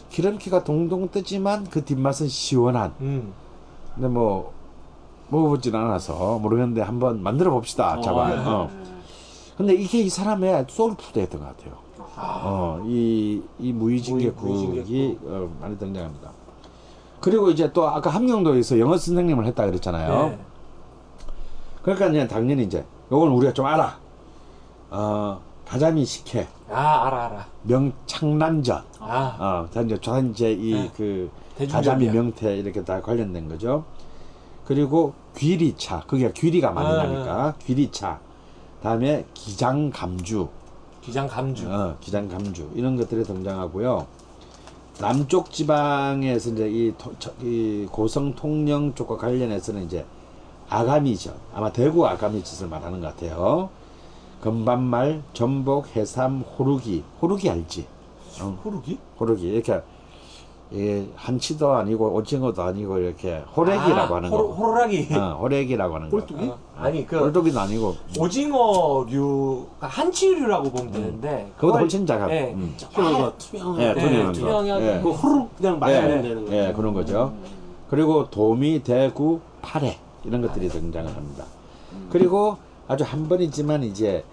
[0.09, 2.93] 기름기가 동동 뜨지만 그 뒷맛은 시원한.
[2.99, 3.31] 음.
[3.93, 4.51] 근데 뭐
[5.29, 7.99] 먹어보진 않아서 모르겠는데 한번 만들어 봅시다.
[8.01, 8.31] 자반.
[8.35, 8.49] 네.
[8.49, 8.69] 어.
[9.57, 11.77] 근데 이게 이 사람의 소울푸드였던 것 같아요.
[12.21, 14.49] 어, 이, 이 무이징계국.
[15.25, 16.31] 어, 많이 등장합니다.
[17.21, 20.29] 그리고 이제 또 아까 함경도에서 영어 선생님을 했다 그랬잖아요.
[20.29, 20.39] 네.
[21.81, 23.97] 그러니까 이제 당연히 이제 요걸 우리가 좀 알아.
[24.91, 27.45] 어, 가자미 식혜, 아 알아 알아.
[27.63, 28.83] 명창란전.
[28.99, 29.37] 아.
[29.39, 30.91] 어, 자 이제 저 이제 이 네.
[30.95, 31.29] 그.
[31.69, 33.83] 가자미 명태 이렇게 다 관련된 거죠.
[34.63, 38.19] 그리고 귀리차, 그게 귀리가 많이 아, 나니까 귀리차.
[38.81, 40.47] 다음에 기장 감주,
[41.01, 41.71] 기장 감주.
[41.71, 44.05] 어, 기장 감주 이런 것들이 등장하고요.
[44.99, 50.05] 남쪽 지방에서 이제 이, 토- 이 고성 통영 쪽과 관련해서는 이제
[50.67, 53.69] 아가미젓, 아마 대구 아가미젓을 말하는 것 같아요.
[54.41, 57.87] 금반말, 전복, 해삼, 호루기, 호루기 알지?
[58.41, 58.99] 어, 호루기?
[59.19, 59.81] 호루기 이렇게
[60.75, 64.53] 예, 한치도 아니고 오징어도 아니고 이렇게 호래기라고 아, 하는 호루, 거.
[64.53, 65.07] 호루라기.
[65.15, 66.17] 어, 호래기라고 하는 거.
[66.17, 66.47] 꼴뚜기?
[66.47, 71.51] 어, 아니 그 꼴뚜기도 아니고 오징어류, 한치류라고 보면 되는데.
[71.55, 72.29] 그거보다 훨씬 작아.
[72.31, 72.53] 예.
[72.53, 72.75] 음.
[72.77, 73.81] 투명한 투명한.
[73.81, 73.99] 예, 거.
[73.99, 74.31] 투명한 거.
[74.33, 75.01] 투명하게 예.
[75.01, 76.51] 그 후루 그냥 마시면 예, 되는 거.
[76.55, 77.33] 예, 그런 거죠.
[77.89, 81.45] 그리고 도미, 대구, 파래 이런 것들이 등장을 합니다.
[82.11, 84.23] 그리고 아주 한 번이지만 이제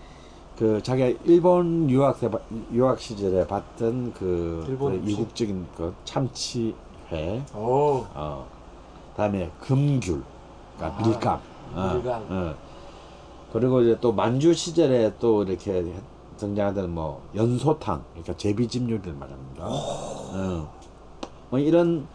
[0.58, 2.38] 그 자기가 일본 유학 때 바-
[2.72, 5.02] 유학 시절에 봤던 그, 그.
[5.06, 6.74] 이국적인 그 참치회,
[7.54, 8.06] 오.
[8.14, 8.46] 어,
[9.16, 10.22] 다음에 금귤,
[10.78, 11.40] 그러니까 아, 밀감,
[11.74, 12.26] 어, 밀감.
[12.30, 12.54] 어.
[13.52, 15.84] 그리고 이제 또 만주 시절에 또 이렇게
[16.38, 19.64] 등장하던 뭐 연소탕, 그러니까 제비집 요리를 말합니다.
[19.66, 20.72] 어.
[21.50, 22.06] 뭐 이런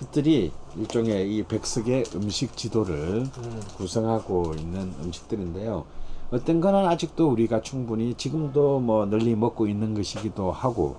[0.00, 3.62] 것들이 일종의 이 백석의 음식 지도를 음.
[3.76, 5.84] 구성하고 있는 음식들인데요.
[6.34, 10.96] 어떤 거는 아직도 우리가 충분히 지금도 뭐 널리 먹고 있는 것이기도 하고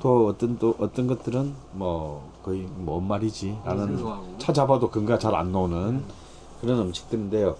[0.00, 4.34] 또 어떤 또 어떤 것들은 뭐 거의 뭔 말이지 라는 생소하고.
[4.38, 6.02] 찾아봐도 근거가 잘 안 나오는
[6.60, 7.56] 그런 음식들인데요.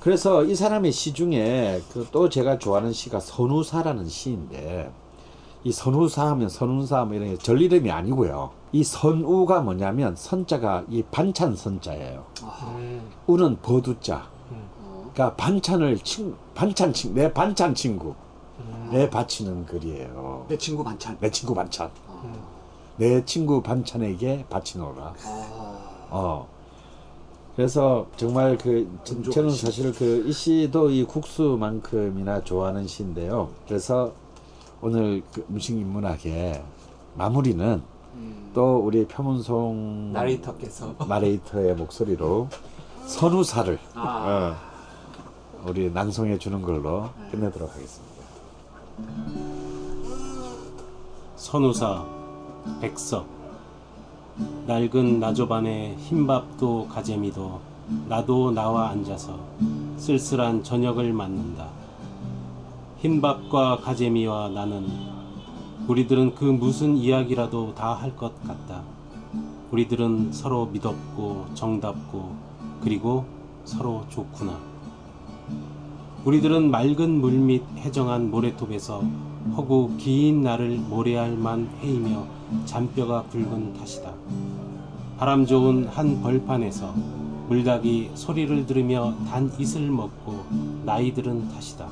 [0.00, 4.90] 그래서 이 사람의 시 중에 그 또 제가 좋아하는 시가 선우사라는 시인데
[5.62, 8.50] 이 선우사 하면 선우사 뭐 이런 게절 이름이 아니고요.
[8.72, 12.24] 이 선우가 뭐냐면 선자가 이 반찬 선자예요.
[12.76, 13.02] 음.
[13.28, 14.33] 우는 버두자.
[15.14, 15.16] 음.
[15.16, 18.14] 그러니까 반찬을 친 반찬 친내 반찬 친구
[18.60, 18.88] 음.
[18.92, 20.46] 내 바치는 글이에요.
[20.48, 21.16] 내 친구 반찬.
[21.20, 21.90] 내 친구 반찬.
[22.08, 22.34] 음.
[22.96, 25.14] 내 친구 반찬에게 바치노라.
[25.24, 26.48] 아, 어.
[27.56, 33.50] 그래서 정말 그 저- 저는 사실 그 이 시도 이 국수만큼이나 좋아하는 시인데요.
[33.68, 34.12] 그래서
[34.82, 36.62] 오늘 그 음식 인문학의
[37.14, 37.80] 마무리는
[38.14, 38.50] 음.
[38.54, 42.48] 또 우리 표문송 나레이터께서 나레이터의 목소리로
[43.06, 44.56] 선우사를 아.
[44.60, 44.73] 어,
[45.66, 48.14] 우리 낭송해 주는 걸로 끝내도록 하겠습니다.
[51.36, 52.04] 선우사
[52.80, 53.26] 백석
[54.66, 57.60] 낡은 나조반에 흰밥도 가재미도
[58.08, 59.38] 나도 나와 앉아서
[59.96, 61.68] 쓸쓸한 저녁을 맞는다.
[62.98, 64.86] 흰밥과 가재미와 나는
[65.86, 68.82] 우리들은 그 무슨 이야기라도 다 할 것 같다.
[69.70, 72.34] 우리들은 서로 믿었고 정답고
[72.82, 73.24] 그리고
[73.64, 74.73] 서로 좋구나.
[76.24, 79.02] 우리들은 맑은 물 밑 해정한 모래톱에서
[79.56, 82.24] 허구 긴 날을 모래알만 헤이며
[82.64, 84.10] 잔뼈가 굵은 탓이다.
[85.18, 86.94] 바람 좋은 한 벌판에서
[87.48, 90.44] 물닭이 소리를 들으며 단 이슬 먹고
[90.86, 91.88] 나이 들은 탓이다.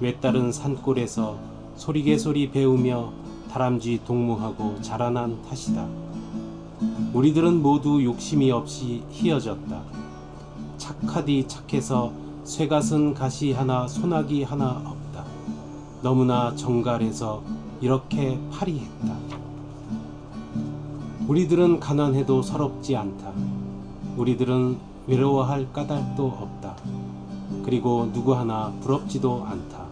[0.00, 1.36] 외따른 산골에서
[1.74, 3.12] 소리개소리 배우며
[3.50, 5.88] 다람쥐 동무하고 자라난 탓이다.
[7.12, 9.82] 우리들은 모두 욕심이 없이 희어졌다.
[10.76, 12.12] 착하디 착해서
[12.44, 15.24] 쇠갓은 가시 하나 소나기 하나 없다.
[16.02, 17.42] 너무나 정갈해서
[17.80, 19.16] 이렇게 파리했다.
[21.26, 23.32] 우리들은 가난해도 서럽지 않다.
[24.18, 24.76] 우리들은
[25.06, 26.76] 외로워할 까닭도 없다.
[27.64, 29.86] 그리고 누구 하나 부럽지도 않다.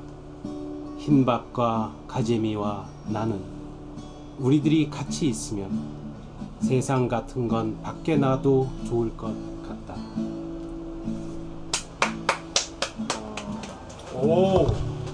[0.98, 3.40] 흰밥과 가재미와 나는
[4.38, 5.70] 우리들이 같이 있으면
[6.60, 9.34] 세상 같은 건 밖에 놔도 좋을 것
[9.66, 9.96] 같다.
[14.22, 14.66] 오,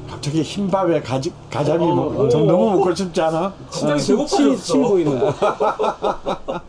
[0.09, 3.55] 갑자기 흰밥에 가지, 가자미 뭐, 좀 너무 먹고 싶지 않아?
[3.70, 4.78] 심장이 침 배고파졌어.
[4.78, 5.35] 보이는 거.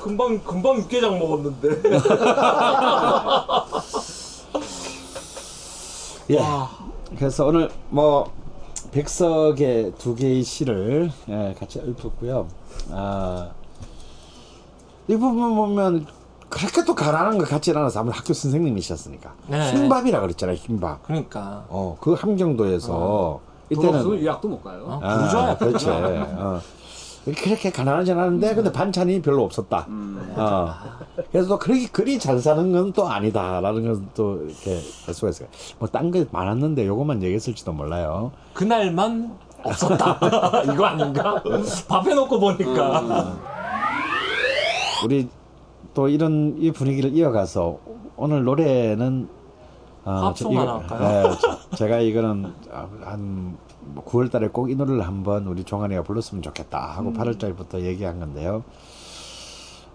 [0.00, 1.68] 금방 금방 육개장 먹었는데.
[6.30, 6.40] 예.
[7.18, 8.32] 그래서 오늘 뭐
[8.92, 12.48] 백석의 두 개의 시를 예, 같이 읊었고요.
[12.92, 13.50] 아,
[15.06, 16.06] 이 부분 보면
[16.50, 19.72] 그렇게 또 가난한 것 같지 않아서 아무래도 학교 선생님이셨으니까 네.
[19.72, 20.56] 흰밥이라 그랬잖아요.
[20.56, 21.02] 흰밥.
[21.04, 21.64] 그러니까.
[21.68, 23.40] 어, 그 함경도에서
[23.72, 25.00] 돈 없으면 이때는 유학도 못 가요.
[25.02, 25.56] 어, 부자야.
[25.56, 25.86] 그렇지.
[25.88, 26.60] 어.
[27.24, 29.86] 그렇게 가난하진 않은데 근데 반찬이 별로 없었다.
[30.36, 30.74] 어.
[31.30, 35.48] 그래서 또 그렇게 그리 잘 사는 건 또 아니다라는 건 또 이렇게 알 수가 있어요.
[35.78, 38.32] 뭐딴 게 많았는데 요것만 얘기했을지도 몰라요.
[38.54, 40.18] 그날만 없었다.
[40.72, 41.40] 이거 아닌가?
[41.86, 43.36] 밥 해놓고 보니까.
[45.04, 45.28] 우리
[45.94, 47.78] 또 이런 이 분위기를 이어가서
[48.16, 49.28] 오늘 노래는
[50.04, 51.28] 어, 팝송 저 이거- 할까요?
[51.30, 52.52] 네, 저- 제가 이거는
[53.02, 53.56] 한
[54.06, 57.14] 9월달에 꼭 이 노래를 한번 우리 종환이가 불렀으면 좋겠다 하고 음.
[57.14, 58.62] 8월달부터 얘기한 건데요.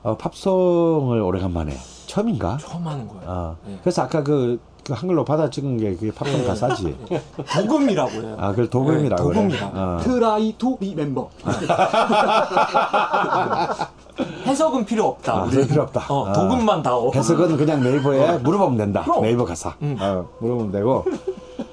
[0.03, 1.73] 어, 팝송을 오래간만에
[2.05, 2.57] 처음인가?
[2.57, 3.23] 처음 하는 거예요.
[3.25, 3.77] 어, 네.
[3.81, 6.95] 그래서 아까 그, 그 한글로 받아 적은 게 그게 팝송 가사지.
[7.55, 8.35] 독음이라고 해요.
[8.39, 9.41] 아, 그걸 독음이라고 네, 그래.
[9.57, 9.77] 독음이라고.
[9.77, 9.97] 어.
[10.03, 11.27] Try to remember.
[14.45, 15.33] 해석은 필요 없다.
[15.33, 15.45] 아.
[15.45, 16.05] 그럴 필요 없다.
[16.07, 16.33] 어, 어.
[16.33, 17.11] 독음만 다오.
[17.15, 19.01] 해석은 그냥 네이버에 물어보면 된다.
[19.03, 19.23] 그럼.
[19.23, 19.75] 네이버 가사.
[19.81, 19.97] 음.
[19.99, 21.03] 어, 물어보면 되고.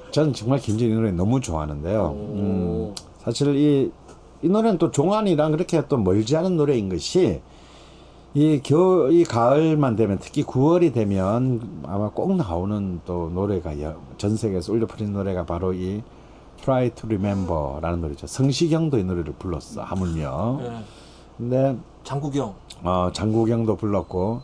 [0.09, 2.15] 저는 정말 김진희 노래 너무 좋아하는데요.
[2.17, 3.91] 음, 사실 이,
[4.41, 7.41] 이 노래는 또 종환이랑 그렇게 또 멀지 않은 노래인 것이
[8.35, 14.35] 이 겨, 이 가을만 되면 특히 9월이 되면 아마 꼭 나오는 또 노래가 여- 전
[14.35, 16.01] 세계에서 울려 퍼진 노래가 바로 이
[16.63, 18.25] Try to Remember라는 노래죠.
[18.25, 19.83] 성시경도 이 노래를 불렀어.
[19.83, 20.59] 하물며.
[20.63, 20.83] 네.
[21.37, 22.55] 근데 장국영.
[22.83, 24.41] 어, 장국영도 불렀고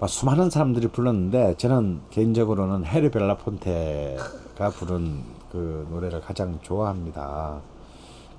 [0.00, 5.18] 막 수많은 사람들이 불렀는데 저는 개인적으로는 해리 벨라폰테가 부른
[5.52, 7.60] 그 노래를 가장 좋아합니다.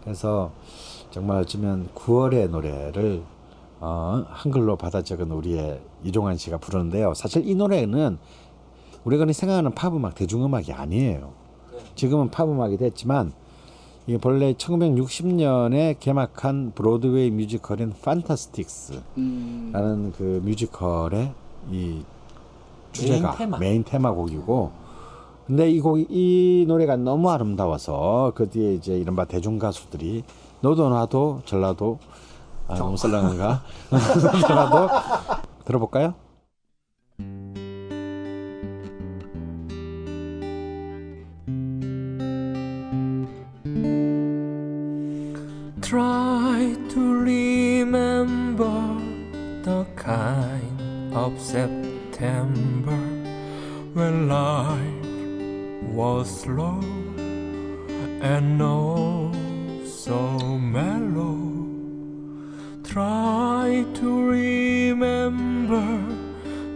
[0.04, 0.52] 그래서
[1.12, 3.22] 정말 어쩌면 9월의 노래를
[3.82, 7.16] 어, 한글로 받아 적은 우리의 이종환 씨가 부르는데요.
[7.16, 8.20] 사실 이 노래는
[9.04, 11.34] 우리가 생각하는 팝음악, 대중음악이 아니에요.
[11.96, 13.34] 지금은 팝음악이 됐지만
[14.06, 21.34] 이게 본래 1960년에 개막한 브로드웨이 뮤지컬인 판타스틱스라는 음, 그 뮤지컬의
[21.72, 22.04] 이
[22.92, 23.58] 주제가 main theme.
[23.58, 24.72] main 테마곡이고
[25.48, 30.24] 근데 이 곡, 이 노래가 너무 아름다워서 그 뒤에 이제 이른바 대중 가수들이
[30.62, 31.98] 너도 나도 전라도
[32.72, 33.64] 아 너무 썰렁한가
[34.48, 34.88] 전라도
[35.66, 36.16] 들어볼까요?
[45.82, 48.72] Try to remember
[49.64, 52.96] the kind of September
[53.94, 56.80] when life was slow
[58.22, 59.30] and oh
[59.86, 61.61] so mellow.
[62.92, 65.88] Try to remember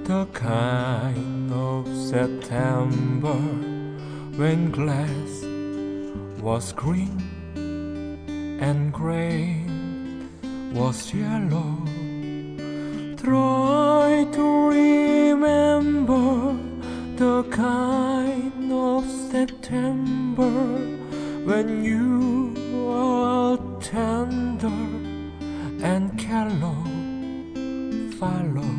[0.06, 3.36] the kind of September
[4.40, 5.44] when glass
[6.42, 7.20] was green
[8.62, 10.32] and grain
[10.74, 11.84] was yellow.
[13.18, 16.56] Try to remember
[17.18, 20.56] the kind of September
[21.44, 22.56] when you
[22.90, 25.05] are tender
[25.86, 26.78] and callow
[28.20, 28.76] follow.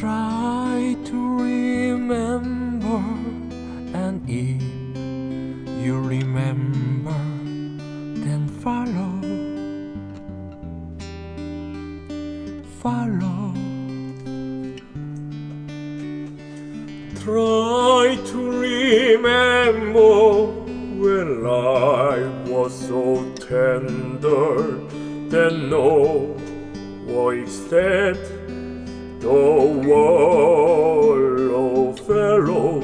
[0.00, 3.02] Try to remember,
[4.02, 4.62] and if
[5.84, 7.20] you remember,
[8.24, 9.12] then follow.
[12.82, 13.52] Follow.
[17.22, 20.08] Try to remember
[21.02, 23.04] when life was so
[23.34, 24.98] tender
[25.30, 26.34] that no
[27.06, 28.22] one except
[29.20, 29.28] the
[29.86, 31.08] wallow
[31.92, 32.80] fellow.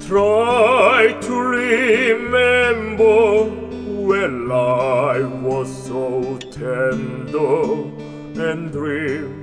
[0.00, 3.18] Try to remember
[4.06, 7.72] when life was so tender
[8.40, 9.42] and dream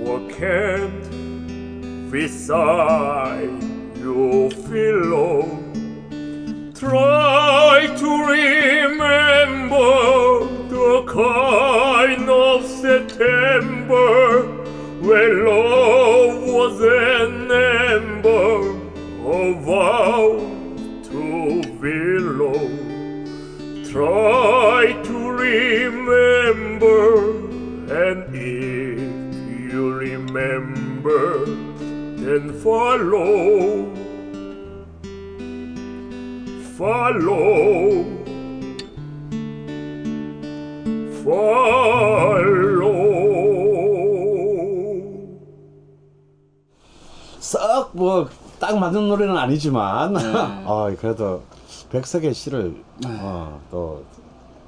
[0.00, 1.10] what can't
[2.10, 3.62] beside
[3.98, 5.42] your pillow.
[6.74, 9.31] Try to remember
[49.52, 50.22] 아니지만 네.
[50.64, 51.42] 어, 그래도
[51.90, 53.08] 백석의 시를 네.
[53.20, 54.02] 어, 또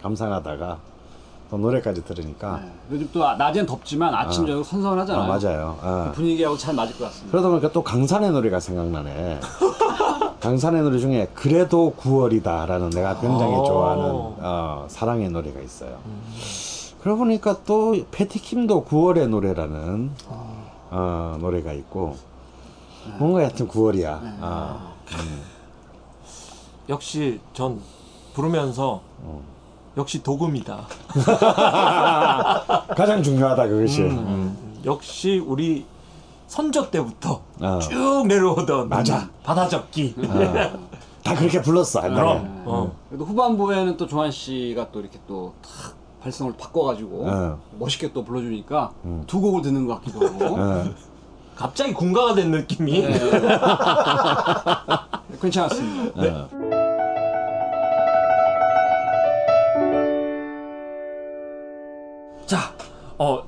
[0.03, 0.79] 감상하다가
[1.51, 4.47] 또 노래까지 들으니까 요즘 또 낮엔 덥지만 아침 어.
[4.47, 5.25] 저녁 선선하잖아요.
[5.25, 5.79] 아, 맞아요.
[5.81, 6.13] 어.
[6.15, 7.31] 분위기하고 잘 맞을 것 같습니다.
[7.31, 9.41] 그러다 보니까 또 강산의 노래가 생각나네.
[10.41, 13.65] 강산의 노래 중에 그래도 9월이다라는 내가 굉장히 아.
[13.65, 15.99] 좋아하는 어, 사랑의 노래가 있어요.
[17.01, 20.11] 그러고 보니까 또 패티킴도 9월의 노래라는
[20.91, 22.17] 어, 노래가 있고
[23.19, 24.19] 뭔가 하여튼 9월이야.
[24.41, 24.93] 아,
[26.89, 27.81] 역시 전
[28.35, 29.01] 부르면서
[29.97, 30.87] 역시 도금이다.
[32.97, 34.03] 가장 중요하다 그것이.
[34.03, 35.87] 음, 역시 우리
[36.47, 37.79] 선조 때부터 어.
[37.79, 39.29] 쭉 내려오던 맞아.
[39.43, 40.15] 바다적기.
[41.23, 42.03] 다 그렇게 불렀어.
[42.03, 42.93] 그럼 어.
[43.09, 47.59] 그래도 후반부에는 또 조한 씨가 또 이렇게 또탁 발성을 바꿔가지고 어.
[47.79, 48.93] 멋있게 또 불러주니까
[49.27, 50.85] 두 곡을 듣는 것 같기도 하고 어.
[51.57, 53.03] 갑자기 군가가 된 느낌이.
[53.03, 53.19] 네.
[55.41, 56.49] 괜찮았습니다.
[56.51, 56.75] 어.
[62.47, 62.59] 자,
[63.19, 63.43] 어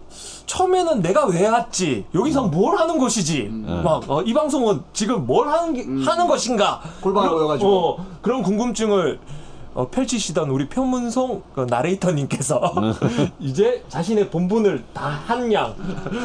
[0.47, 2.07] 처음에는 내가 왜 왔지?
[2.15, 3.51] 여기서 뭘 하는 것이지?
[4.09, 6.81] 막이 방송은 지금 뭘 하는 게- 하는 것인가?
[7.03, 7.89] 그런- 모여가지고.
[8.01, 9.19] 어, 그런 궁금증을
[9.77, 12.73] 어, 펼치시던 우리 편문송 그 나레이터님께서
[13.39, 15.75] 이제 자신의 본분을 다 한 양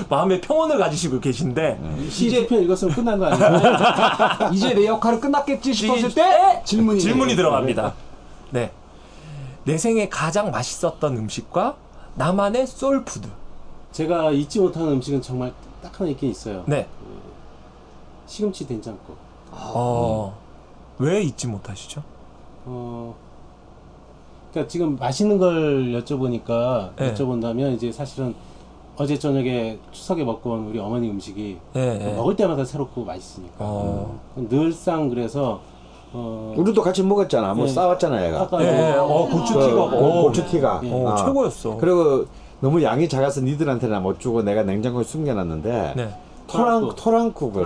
[0.09, 4.49] 마음의 평온을 가지시고 계신데 시 세 편 읽었으면 끝난 거 아니에요?
[4.55, 7.93] 이제 내 역할은 끝났겠지 싶었을 때 질문이 질문이 들어갑니다.
[8.51, 8.71] 네.
[9.65, 11.75] 내 생에 가장 맛있었던 음식과
[12.15, 13.27] 나만의 소울푸드.
[13.91, 15.51] 제가 잊지 못하는 음식은 정말
[15.83, 16.63] 딱 하나 있긴 있어요.
[16.67, 16.87] 네.
[18.27, 19.17] 시금치 된장국.
[19.51, 20.37] 어,
[20.99, 22.01] 왜 잊지 못하시죠?
[22.65, 23.13] 어,
[24.51, 27.13] 그러니까 지금 맛있는 걸 여쭤보니까 네.
[27.13, 28.35] 여쭤본다면 이제 사실은
[28.97, 32.13] 어제 저녁에 추석에 먹고 온 우리 어머니 음식이 네, 네.
[32.13, 34.19] 먹을 때마다 새롭고 맛있으니까 어.
[34.35, 35.61] 늘상 그래서
[36.13, 37.53] 어, 우리도 같이 먹었잖아.
[37.53, 37.71] 뭐 네.
[37.71, 38.41] 싸웠잖아 얘가.
[38.41, 38.93] 아까 예, 예.
[38.97, 40.81] 어, 그, 고추티가 어, 어, 고추티가.
[40.83, 40.91] 예.
[40.91, 41.15] 어, 어.
[41.15, 41.77] 최고였어.
[41.77, 42.25] 그리고
[42.59, 46.13] 너무 양이 작아서 니들한테는 못 주고 내가 냉장고에 숨겨놨는데 네.
[46.47, 47.65] 토랑 토랑국을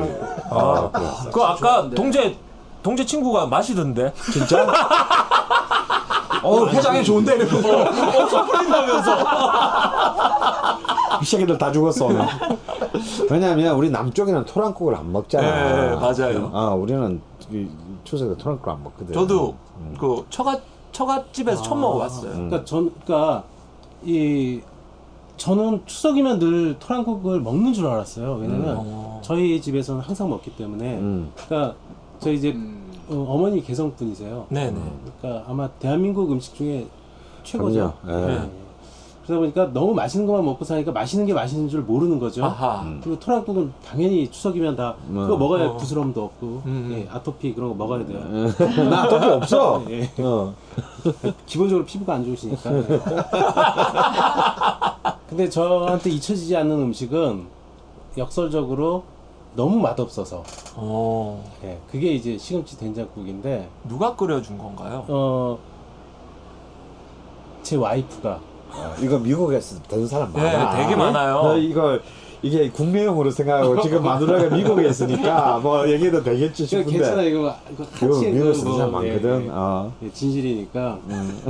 [0.51, 0.91] 아, 어.
[1.33, 2.35] 그 아까 동재
[2.83, 4.13] 동재 친구가 마시던데.
[4.31, 4.67] 진짜?
[6.45, 9.17] 어 회장이 좋은데 어, surprise하면서.
[11.21, 12.25] 이 새끼들 다 죽었어 오늘.
[13.29, 15.73] 왜냐하면 우리 남쪽에는 토란국을 안 먹잖아.
[15.73, 16.51] 네, 맞아요.
[16.53, 17.19] 아 우리는
[17.51, 17.67] 이
[18.03, 19.13] 추석에 토란국을 안 먹거든.
[19.13, 19.55] 저도
[19.99, 20.61] 그 처갓
[20.91, 22.31] 처갓집에서 처음 먹어봤어요.
[22.31, 23.43] 그러니까 전 그러니까
[24.03, 24.61] 이
[25.37, 28.35] 저는 추석이면 늘 토란국을 먹는 줄 알았어요.
[28.35, 29.21] 왜냐면 어.
[29.23, 30.97] 저희 집에서는 항상 먹기 때문에.
[30.97, 31.31] 음.
[31.35, 31.75] 그러니까
[32.19, 32.55] 저희 이제
[33.09, 34.47] 어, 머니 개성분이세요.
[34.49, 34.79] 네네.
[35.21, 36.87] 그러니까 아마 대한민국 음식 중에
[37.43, 37.93] 최고죠.
[38.03, 38.23] 그럼요.
[38.23, 38.27] 예.
[38.27, 38.49] 네.
[39.25, 42.45] 그러다 보니까 너무 맛있는 것만 먹고 사니까 맛있는 게 맛있는 줄 모르는 거죠.
[42.45, 42.85] 아하.
[43.01, 45.39] 그리고 토랑국은 당연히 추석이면 다 그거 음.
[45.39, 45.77] 먹어야 어.
[45.77, 46.89] 부스럼도 없고 음.
[46.91, 48.19] 예, 아토피 그런 거 먹어야 돼요.
[48.89, 49.83] 나 돈이 없어.
[49.89, 50.07] 예.
[50.19, 50.53] 어.
[51.47, 52.69] 기본적으로 피부가 안 좋으시니까.
[55.27, 57.47] 근데 저한테 잊혀지지 않는 음식은
[58.17, 59.03] 역설적으로
[59.55, 60.43] 너무 맛없어서
[60.75, 61.43] 어.
[61.63, 65.05] 예, 그게 이제 시금치 된장국인데 누가 끓여준 건가요?
[65.07, 65.57] 어,
[67.63, 68.39] 제 와이프가
[69.01, 70.75] 이거 미국에서 되는 사람 네, 많아.
[70.77, 71.33] 되게 많아요.
[71.41, 71.97] 너 이거
[72.41, 76.91] 이게 국내용으로 생각하고 지금 마누라가 미국에 있으니까 뭐 얘기도 되겠지 그러니까 싶은데.
[76.91, 79.45] 괜찮아 이거 이거 이거 같이 미국에서 그 쓰는 사람 뭐, 예, 많거든.
[79.45, 79.49] 예.
[79.51, 79.91] 어.
[80.03, 80.99] 예, 진실이니까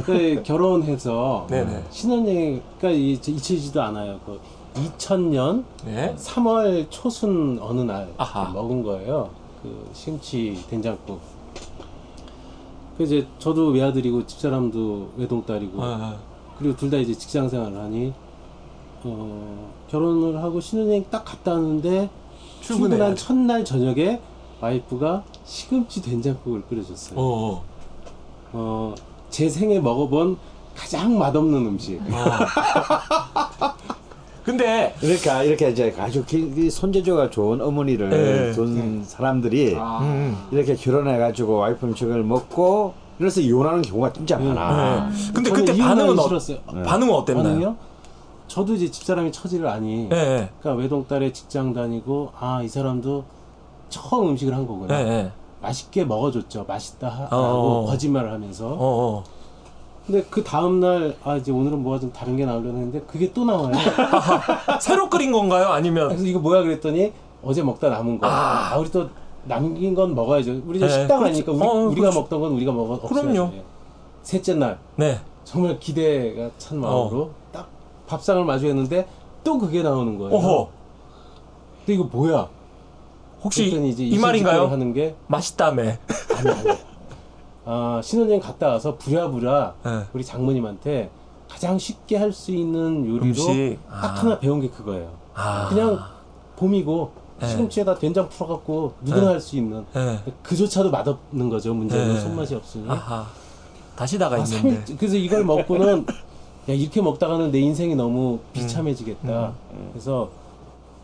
[0.06, 1.84] 그 결혼해서 네네.
[1.90, 4.20] 신혼여행 그러니까 이- 잊히지도 않아요.
[4.26, 4.40] 그
[4.76, 6.14] 2000년 네.
[6.18, 8.50] 3월 초순 어느 날 아하.
[8.52, 9.30] 먹은 거예요.
[9.64, 11.20] 그 시금치 된장국.
[12.98, 16.18] 그 이제 저도 외아들이고 집사람도 외동딸이고 어,
[16.58, 18.14] 그리고 둘 다 이제 직장 생활을 하니
[19.04, 22.10] 어, 결혼을 하고 신혼여행 딱 갔다 왔는데
[22.62, 23.16] 출근한.
[23.16, 24.20] 첫날 저녁에
[24.62, 27.20] 와이프가 시금치 된장국을 끓여줬어요.
[27.20, 27.64] 어.
[28.54, 28.96] 어,
[29.30, 30.38] 제 생에 먹어본
[30.76, 32.02] 가장 맛없는 음식.
[34.46, 36.24] 근데 그러니까 이렇게 이제 아주
[36.70, 38.52] 손재주가 좋은 어머니를 네.
[38.52, 40.00] 둔 사람들이 아.
[40.04, 40.38] 음.
[40.52, 45.10] 이렇게 결혼해 가지고 와이프 음식을 먹고 그래서 이혼하는 경우가 진짜 많아.
[45.10, 45.16] 네.
[45.34, 46.58] 근데 그때 반응은 어, 싫었어요.
[46.86, 47.44] 반응은 어땠나요?
[47.44, 47.76] 반응이요?
[48.48, 50.08] 저도 이제 집사람이 처지를 아니.
[50.12, 50.50] 예, 예.
[50.60, 53.24] 그러니까 외동딸에 직장 다니고 아 이 사람도
[53.90, 55.32] 처음 음식을 한 거구나.
[55.62, 56.66] 맛있게 먹어줬죠.
[56.68, 57.86] 맛있다 하라고 어.
[57.88, 58.68] 거짓말을 하면서.
[58.68, 59.24] 어, 어.
[60.06, 63.44] 근데 그 다음 날 아 이제 오늘은 뭐가 좀 다른 게 나오려고 했는데 그게 또
[63.46, 63.72] 나와요.
[64.80, 65.70] 새로 끓인 건가요?
[65.70, 67.12] 아니면 그래서 이거 뭐야 그랬더니
[67.44, 68.28] 어제 먹다 남은 거.
[68.28, 68.74] 아.
[68.74, 69.10] 아, 우리 또
[69.46, 70.62] 남긴 건 먹어야죠.
[70.68, 71.42] 우리 저 네, 식당 그렇지.
[71.44, 72.12] 아니니까 우리, 어, 우리가.
[72.12, 73.02] 먹던 건 우리가 먹어.
[73.08, 73.52] 그럼요.
[73.56, 73.64] 예.
[74.24, 75.20] 셋째 날 네.
[75.44, 77.32] 정말 기대가 찬 마음으로 어.
[77.52, 77.68] 딱
[78.08, 79.08] 밥상을 마주했는데
[79.44, 80.34] 또 그게 나오는 거예요.
[80.34, 80.70] 오호.
[81.80, 82.48] 근데 이거 뭐야?
[83.44, 84.64] 혹시 그랬더니 이제 이 말인가요?
[84.64, 85.82] 이심직고를 하는 게 맛있다며.
[85.84, 86.80] 아니 아니.
[87.66, 90.02] 아 신혼여행 갔다 와서 부랴부랴 네.
[90.14, 91.10] 우리 장모님한테
[91.50, 93.80] 가장 쉽게 할 수 있는 요리로 음식.
[93.90, 94.08] 딱 아.
[94.22, 95.10] 하나 배운 게 그거예요.
[95.34, 95.68] 아.
[95.70, 96.00] 그냥
[96.58, 97.48] 봄이고 네.
[97.48, 100.20] 시금치에다 된장 풀어갖고 누구나 할수 있는 예.
[100.44, 101.74] 그조차도 맛없는 거죠.
[101.74, 102.20] 문제는 네.
[102.20, 102.90] 손맛이 없으니.
[102.90, 103.26] 아하.
[103.96, 104.84] 다시다가 아, 있는데.
[104.94, 106.06] 삼일- 그래서 이걸 먹고는
[106.70, 109.54] 야 이렇게 먹다가는 내 인생이 너무 비참해지겠다.
[109.92, 110.30] 그래서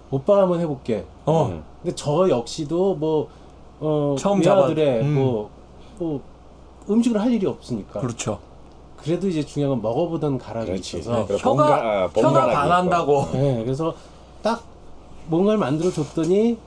[0.09, 1.05] 오빠가 한번 해볼게.
[1.25, 1.61] 어.
[1.81, 3.29] 근데 저 역시도 뭐
[3.79, 5.15] 어, 처음 외아들의 음.
[5.15, 5.49] 뭐,
[5.97, 6.21] 뭐
[6.89, 7.99] 음식을 할 일이 없으니까.
[7.99, 8.39] 그렇죠.
[8.97, 10.99] 그래도 이제 중요한 건 먹어보던 가락이 그렇지.
[10.99, 11.25] 있어서.
[11.25, 11.37] 네.
[11.37, 13.29] 혀가 아, 혀가 반한다고.
[13.33, 13.93] 네, 그래서
[14.41, 14.63] 딱
[15.27, 16.57] 뭔가를 만들어 줬더니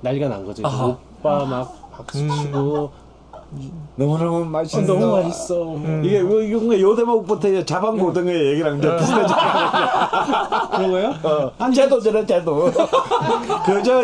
[0.00, 0.66] 난리가 난 거죠.
[0.66, 0.86] 아하.
[0.86, 2.90] 오빠 막 박수 치고
[3.96, 4.80] 너무너무 어, 맛있어.
[4.82, 5.74] 너무 맛있어.
[5.74, 6.02] 음.
[6.04, 9.34] 이게 뭐 이거 요 대목부터 자방고등어의 얘기랑 이제 비슷하지.
[10.70, 11.14] 그런 거예요?
[11.24, 12.70] 어, 한 쟤도 저래 쟤도.
[13.66, 14.02] 그저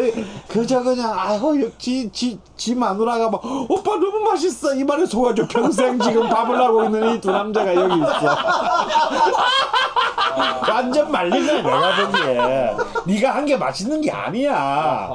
[0.48, 3.40] 그저 그냥 아유 지지 지 마누라가 막
[3.70, 7.94] 오빠 너무 맛있어 이 말에 속아줘 평생 지금 밥을 하고 있는 이 두 남자가 여기
[7.96, 8.10] 있어.
[10.68, 12.76] 완전 거야 내가 보기에.
[13.06, 15.08] 네가 한 게 맛있는 게 아니야.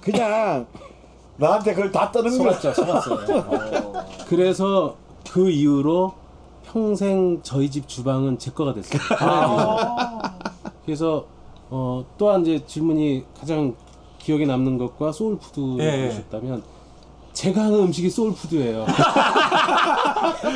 [0.00, 0.66] 그냥
[1.40, 2.52] 나한테 그걸 다 떠는 거야.
[2.52, 3.94] 속았죠, 속았어요.
[4.28, 4.94] 그래서
[5.30, 6.12] 그 이후로
[6.64, 9.00] 평생 저희 집 주방은 제 거가 됐어요.
[10.84, 11.24] 그래서
[11.70, 13.74] 어, 또한 이제 질문이 가장
[14.18, 16.08] 기억에 남는 것과 soul food를 예, 예.
[16.08, 16.62] 보셨다면
[17.32, 18.84] 제가 하는 음식이 soul food예요.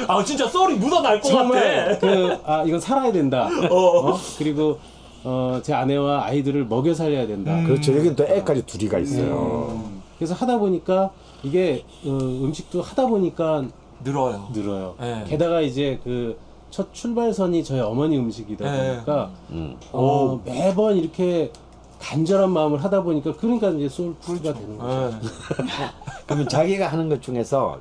[0.08, 1.98] 아 진짜 썰이 묻어날 것 정말 같아.
[2.00, 3.48] 그 아 이건 살아야 된다.
[3.70, 4.18] 어?
[4.38, 4.78] 그리고
[5.22, 7.62] 어, 제 아내와 아이들을 먹여 살려야 된다.
[7.64, 7.92] 그렇죠.
[7.96, 9.93] 여기는 또 애까지 둘이가 있어요.
[10.24, 11.10] 그래서 하다 보니까
[11.42, 13.64] 이게 어, 음식도 하다 보니까
[14.02, 14.48] 늘어요.
[14.54, 14.94] 늘어요.
[15.02, 15.24] 예.
[15.28, 16.36] 게다가 이제 그
[16.74, 18.94] 첫 출발선이 저희 어머니 음식이다 예.
[18.94, 19.76] 보니까 음.
[19.92, 21.52] 어, 매번 이렇게
[22.00, 25.16] 간절한 마음을 하다 보니까 그러니까 이제 소울푸드가 되는 거죠.
[25.16, 25.28] 예.
[26.26, 27.78] 그러면 자기가 하는 것 중에서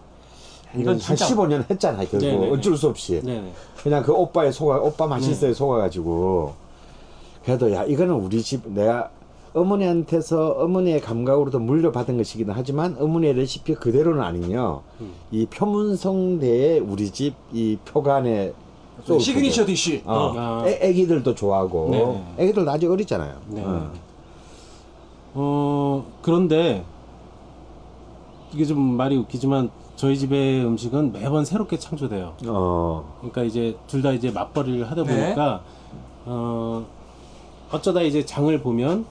[0.76, 2.08] 이건 한 진짜- 15년 했잖아요.
[2.08, 2.52] 결국 네네네.
[2.52, 3.20] 어쩔 수 없이.
[3.24, 3.52] 네네.
[3.82, 6.54] 그냥 그 오빠의 속아 오빠 맛있어요 속아가지고
[7.44, 9.10] 그래도 야 이거는 우리 집 내가
[9.54, 14.82] 어머니한테서 어머니의 감각으로도 물려받은 것이긴 하지만 어머니의 레시피 그대로는 아니며
[15.32, 18.54] 이 표문성대의 우리 집 이 표간의
[19.04, 19.20] soul food.
[19.24, 20.02] signature dish.
[20.06, 20.64] 어, 아.
[20.68, 22.24] 애, 애기들도 좋아하고 네네.
[22.38, 23.38] 애기들 아직 어리잖아요.
[23.50, 23.64] 네.
[23.66, 23.92] 어.
[25.36, 26.84] 어 그런데
[28.54, 32.34] 이게 좀 말이 웃기지만 저희 집의 음식은 매번 새롭게 창조돼요.
[32.48, 33.16] 어.
[33.20, 35.24] 그러니까 이제 둘 다 이제 맞벌이를 하다 네.
[35.26, 35.64] 보니까
[36.26, 36.86] 어
[37.72, 39.06] 어쩌다 이제 장을 보면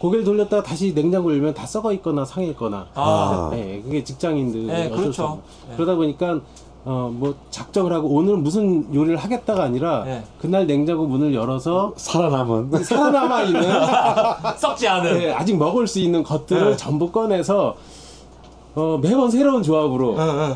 [0.00, 3.50] 고개를 돌렸다가 다시 냉장고 열면 다 썩어 있거나 상해 있거나 아.
[3.52, 5.24] 네, 그게 직장인들 네, 어쩔 그렇죠.
[5.24, 5.42] 없는.
[5.68, 5.74] 네.
[5.76, 6.40] 그러다 보니까
[6.86, 10.24] 어 뭐 작정을 하고 오늘은 무슨 요리를 하겠다가 아니라 네.
[10.40, 13.62] 그날 냉장고 문을 열어서 살아남은 살아남아 있는
[14.56, 15.18] 썩지 않은.
[15.18, 16.76] 네, 아직 먹을 수 있는 것들을 네.
[16.78, 17.76] 전부 꺼내서
[18.74, 20.54] 어, 매번 새로운 조합으로 응, 응.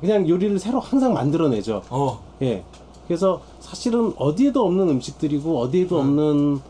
[0.00, 1.82] 그냥 요리를 새로 항상 만들어내죠.
[1.90, 2.20] 어.
[2.42, 2.62] 예.
[3.08, 6.60] 그래서 사실은 어디에도 없는 음식들이고 어디에도 없는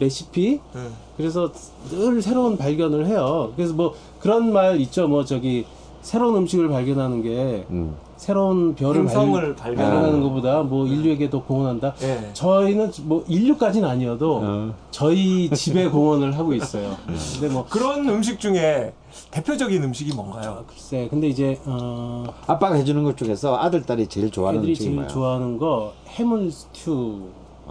[0.00, 0.80] 레시피 네.
[1.16, 1.52] 그래서
[1.90, 3.52] 늘 새로운 발견을 해요.
[3.54, 5.06] 그래서 뭐 그런 말 있죠.
[5.06, 5.66] 뭐 저기
[6.02, 7.94] 새로운 음식을 발견하는 게 음.
[8.16, 11.94] 새로운 별을 발- 발견하는 발견하는 것보다 뭐 인류에게 더 공헌한다.
[12.02, 12.30] 예.
[12.34, 14.74] 저희는 뭐 인류까지는 아니어도 어.
[14.90, 16.96] 저희 집에 공헌을 하고 있어요.
[17.06, 18.92] 근데 뭐 그런 음식 중에
[19.30, 20.64] 대표적인 음식이 뭔가요?
[20.68, 25.08] 글쎄, 근데 이제 어 아빠가 해주는 것 중에서 아들 딸이 제일 좋아하는 음식이 제일?
[25.08, 27.22] 좋아하는 거 해물 스튜.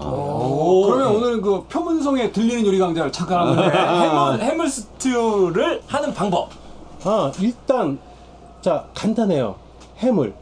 [0.08, 3.80] 오, 그러면 오늘 그 표문성에 들리는 요리 강좌를 잠깐 한번 네, 해.
[4.08, 6.50] 해물, 해물 스튜를 하는 방법.
[7.04, 7.98] 아 일단
[8.62, 9.56] 자 간단해요.
[10.00, 10.34] 해물.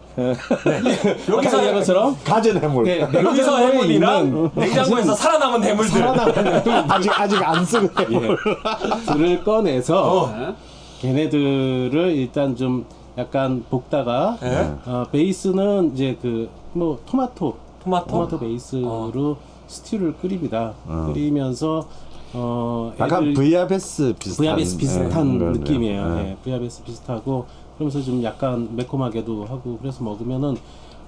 [1.29, 2.85] 여기서 아까 얘기한 것처럼 가전 해물.
[2.85, 5.99] 네, 여기서 냉장고에 해물이랑 있는 냉장고에서 살아남은 해물들.
[5.99, 8.37] 살아남은 아직 아직 안 쓰고 해물.
[9.07, 10.55] 들을 꺼내서 네.
[11.01, 12.85] 걔네들을 일단 좀
[13.17, 14.71] 약간 볶다가 예?
[14.85, 17.55] 어, base는 이제 그 뭐 토마토
[17.87, 18.07] 토마토.
[18.07, 19.37] 토마토 base로
[19.67, 20.73] 스튜를 끓입니다.
[20.85, 21.11] 어.
[21.13, 21.87] 끓이면서
[22.33, 24.43] 어 약간 bouillabaisse 비슷한.
[24.43, 26.17] bouillabaisse 비슷한 예, 그런, 느낌이에요.
[26.17, 26.29] 예.
[26.31, 27.45] 예, bouillabaisse 비슷하고
[27.75, 30.57] 그러면서 좀 약간 매콤하게도 하고 그래서 먹으면은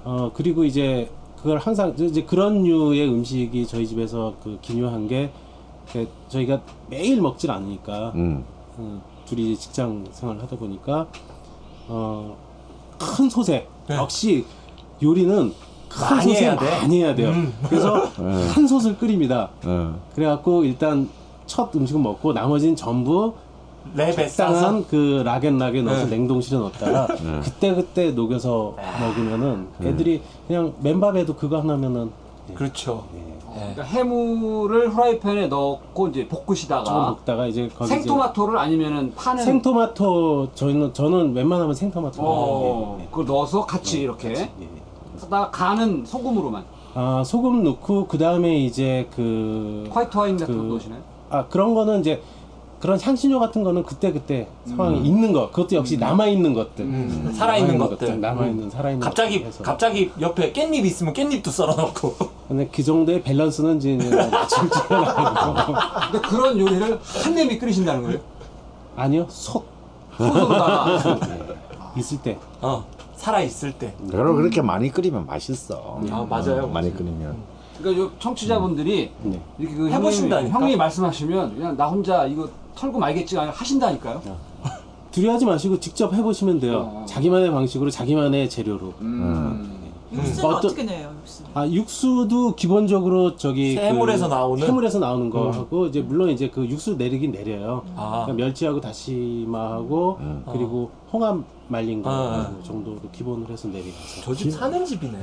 [0.05, 6.61] 어 그리고 이제 그걸 항상 이제 그런 류의 음식이 저희 집에서 그 기묘한 게그 저희가
[6.89, 8.43] 매일 먹질 않으니까 음.
[8.77, 11.07] 어, 둘이 직장 생활을 하다 보니까
[11.87, 12.37] 어,
[12.97, 14.45] 큰 소세 역시
[15.01, 15.53] 요리는
[15.89, 16.69] 큰 많이 소세 해야 돼.
[16.81, 17.29] 많이 해야 돼요.
[17.29, 17.53] 음.
[17.67, 17.95] 그래서
[18.53, 19.49] 한 솥을 끓입니다.
[19.65, 19.95] 어.
[20.15, 21.09] 그래갖고 일단
[21.45, 23.33] 첫 음식은 먹고 나머지는 전부
[23.95, 24.53] 랩에 싸서.
[24.53, 26.17] 적당한 그 락앤락에 넣어서 네.
[26.17, 27.07] 냉동실에 넣었다가
[27.43, 32.11] 그때 그때 녹여서 먹으면은 애들이 그냥 맨밥에도 그거 하나면은
[32.53, 33.05] 그렇죠.
[33.53, 40.93] 그러니까 해물을 후라이팬에 넣고 이제 조금 볶으시다가 볶다가 이제 거기 생토마토를 아니면은 파는 생토마토 저희는
[40.93, 43.07] 저는 웬만하면 생토마토 어.
[43.09, 44.67] 그걸 넣어서 같이 이렇게 예, 예.
[45.21, 46.63] 하다가 간은 소금으로만
[46.95, 51.01] 아 소금 넣고 그 다음에 이제 그 화이트 와인 같은 그- 거 넣으시나요?
[51.29, 52.21] 아 그런 거는 이제
[52.79, 57.31] 그런 향신료 같은 거는 그때 그때 상황이 있는 거 그것도 역시 남아 있는 것들 음,
[57.35, 58.21] 살아있는 것들.
[58.21, 59.63] 남아 있는 살아 있는 갑자기 것들 해서.
[59.63, 62.15] 갑자기 옆에 깻잎 있으면 깻잎도 썰어 넣고.
[62.47, 63.97] 근데 그 정도의 밸런스는 이제
[64.31, 65.73] 맞출 줄 알고
[66.11, 68.19] 근데 그런 요리를 한 냄비 끓이신다는 거예요?
[68.95, 69.65] 아니요 솥
[70.17, 70.97] 소스로다가
[71.97, 72.83] 있을 때 어.
[73.19, 73.93] 살아 있을 때.
[74.09, 75.99] 그럼 그렇게 많이 끓이면 맛있어.
[76.09, 76.63] 아, 맞아요.
[76.63, 77.35] 어, 많이 끓이면.
[77.77, 79.41] 그러니까 요 청취자분들이 네.
[79.57, 80.53] 이렇게 그 해보신다니까?
[80.57, 84.21] 형님이 말씀하시면 그냥 나 혼자 이거 털고 말겠지 아니 하신다니까요.
[85.11, 87.05] 두려워하지 마시고 직접 해보시면 돼요 어.
[87.07, 89.78] 자기만의 방식으로 자기만의 재료로 음.
[90.11, 91.11] 육수는 어떤- 어떻게 내요?
[91.21, 91.43] 육수.
[91.53, 94.65] 아 육수도 기본적으로 저기 그 해물에서 나오는?
[94.67, 97.83] 해물에서 나오는 거 하고 이제 물론 이제 그 육수 내리긴 내려요.
[97.95, 98.23] 아.
[98.25, 100.17] 그러니까 멸치하고 다시마하고
[100.51, 101.37] 그리고 홍합
[101.67, 102.49] 말린 거 아.
[102.63, 105.17] 정도로 기본으로 해서 내리면서 저 집 사는 집이네.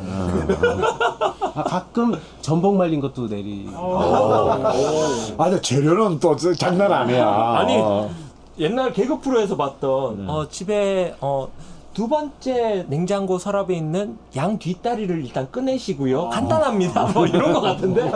[1.54, 3.66] 아 가끔 전복 말린 것도 내리.
[3.74, 7.28] 아, 근데 재료는 또 장난 아니야.
[7.58, 8.08] 아니, 어.
[8.58, 11.48] 옛날 개그 프로에서 봤던 어, 집에 어,
[11.97, 16.28] 두 번째 냉장고 서랍에 있는 양 뒷다리를 일단 꺼내시고요.
[16.28, 17.06] 간단합니다.
[17.14, 18.12] 뭐 이런 거 같은데.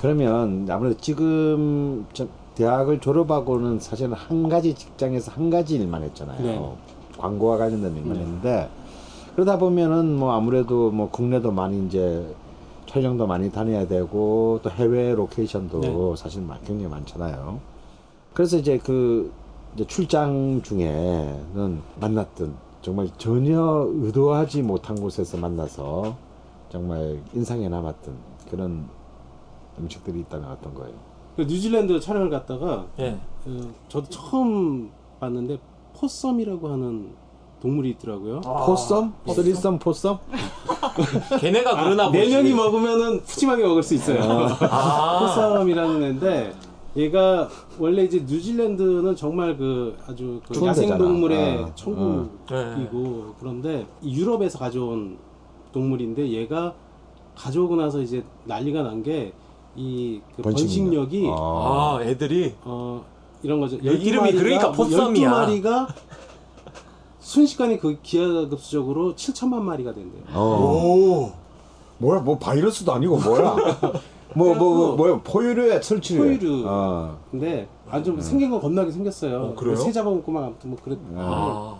[0.00, 6.42] 그러면 아무래도 지금 저 대학을 졸업하고는 사실은 한 가지 직장에서 한 가지 일만 했잖아요.
[6.42, 6.60] 네.
[7.18, 8.68] 광고와 관련된 일만 했는데
[9.36, 12.34] 그러다 보면은 뭐 아무래도 뭐 국내도 많이 이제
[12.86, 15.94] 촬영도 많이 다녀야 되고 또 해외 로케이션도 네.
[16.20, 17.60] 사실 마- 굉장히 많잖아요.
[18.34, 19.30] 그래서 이제 그
[19.74, 26.16] 이제 출장 중에는 만났던 정말 전혀 의도하지 못한 곳에서 만나서
[26.70, 28.14] 정말 인상에 남았던
[28.50, 28.88] 그런
[29.78, 30.94] 음식들이 있다면 어떤 거예요?
[31.36, 33.18] 그 뉴질랜드 촬영을 갔다가 예.
[33.44, 34.90] 그 저도 처음
[35.20, 35.58] 봤는데
[35.96, 37.12] 포썸이라고 하는
[37.60, 38.40] 동물이 있더라고요.
[38.40, 39.12] 포썸?
[39.28, 40.18] 쓰리썸 포썸?
[41.40, 42.18] 걔네가 그러나 보지.
[42.18, 44.22] 네 명이 먹으면은 푸짐하게 먹을 수 있어요.
[44.60, 45.18] 아.
[45.20, 46.52] 포썸이라는 애인데
[46.96, 47.48] 얘가
[47.78, 51.04] 원래 이제 뉴질랜드는 정말 그 아주 그 추운 야생 데잖아.
[51.04, 55.16] 동물의 어, 천국이고 그런데 이 유럽에서 가져온
[55.72, 56.74] 동물인데 얘가
[57.36, 60.42] 가져오고 나서 이제 난리가 난 게이그 번식력.
[60.42, 61.98] 번식력이 아.
[62.00, 63.04] 아, 애들이 어
[63.42, 63.76] 이런 거죠.
[63.78, 65.06] 야, 이름이 그러니까 포썸이야.
[65.06, 65.88] 12 마리가
[67.20, 70.22] 순식간에 그 기하급수적으로 7천만 마리가 된대요.
[70.32, 71.38] 어.
[71.98, 73.56] 뭐야, 뭐 바이러스도 아니고 뭐야?
[74.34, 76.22] 뭐, 뭐, 뭐, 뭐야, 포유류야, 설치류.
[76.22, 76.64] 포유류.
[76.66, 77.18] 어.
[77.30, 79.42] 근데 아주 생긴 건 겁나게 생겼어요.
[79.42, 79.76] 어, 그래요?
[79.76, 80.98] 새 잡아먹고 막 아무튼 뭐 그랬.
[81.16, 81.76] 아.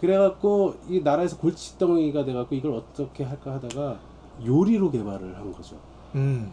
[0.00, 3.98] 그래갖고 이 나라에서 골칫덩이가 돼갖고 이걸 어떻게 할까 하다가
[4.44, 5.76] 요리로 개발을 한 거죠.
[6.14, 6.50] 음.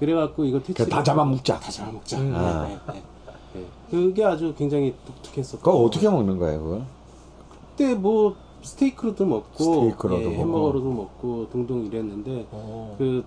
[0.00, 0.88] 그래갖고 이거 퇴치.
[0.88, 1.60] 다 잡아먹자.
[1.60, 2.18] 다 잡아먹자.
[2.18, 2.32] 음.
[2.34, 2.66] 아.
[2.66, 3.02] 네, 네,
[3.54, 3.64] 네.
[3.90, 5.62] 그게 아주 굉장히 독특했었고.
[5.62, 6.82] 그거 어떻게 먹는 거예요, 그거?
[7.76, 10.40] 그때 뭐 스테이크로도 먹고, 스테이크로도 예, 먹고.
[10.40, 12.94] 햄버거로도 먹고 등등 이랬는데 어.
[12.98, 13.24] 그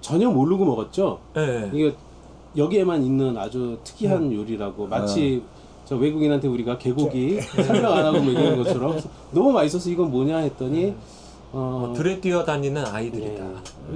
[0.00, 1.18] 전혀 모르고 먹었죠.
[1.36, 1.70] 예.
[1.72, 1.94] 이게
[2.56, 5.42] 여기에만 있는 아주 특이한 요리라고 마치
[5.84, 10.94] 저 외국인한테 우리가 개고기 설명 안 하고 먹이는 것처럼 그래서 너무 맛있어서 이건 뭐냐 했더니
[11.52, 13.44] 어, 들에 뛰어다니는 아이들이다.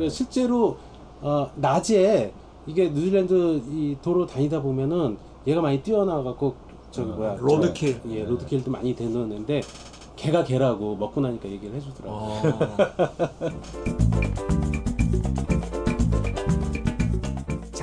[0.01, 0.09] 예.
[0.09, 0.77] 실제로
[1.21, 2.33] 어, 낮에
[2.67, 5.17] 이게 뉴질랜드 이 도로 다니다 보면은
[5.47, 6.55] 얘가 많이 뛰어나가고
[6.91, 8.01] 저기 뭐야 roadkill.
[8.11, 9.61] 예 roadkill도 많이 되는데
[10.17, 12.17] 걔가 개라고 먹고 나니까 얘기를 해주더라고.
[12.17, 12.59] 요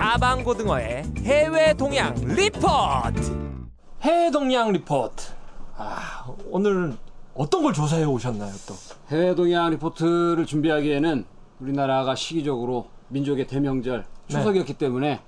[0.07, 3.57] 자반고등어의 해외 동향 리포트.
[4.03, 5.34] 해외 동향 리포트.
[5.75, 6.97] 아, 오늘은
[7.35, 8.73] 어떤 걸 조사해 오셨나요, 또?
[9.09, 11.25] 해외 동향 리포트를 준비하기에는
[11.59, 15.19] 우리나라가 시기적으로 민족의 대명절 추석이었기 때문에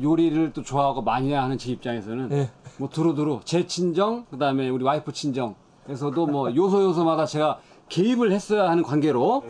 [0.00, 2.48] 요리를 또 좋아하고 많이 하는 제 입장에서는 네.
[2.76, 5.56] 뭐 두루두루 제 친정 그다음에 우리 와이프 친정
[5.88, 7.58] 에서도 뭐 요소 요소마다 제가
[7.88, 9.44] 개입을 했어야 하는 관계로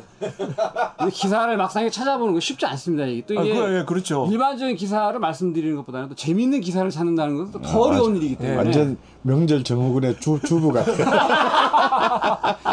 [1.13, 3.07] 기사를 막상에 찾아보는 거 쉽지 않습니다.
[3.07, 4.29] 이게 또 아, 이게 그래, 예, 그렇죠.
[4.31, 8.97] 일반적인 기사를 말씀드리는 것보다는 또 재밌는 기사를 찾는다는 것은 또더 어려운 일이기 때문에 완전
[9.29, 10.91] 명절 정후군의 주, 주부 같아.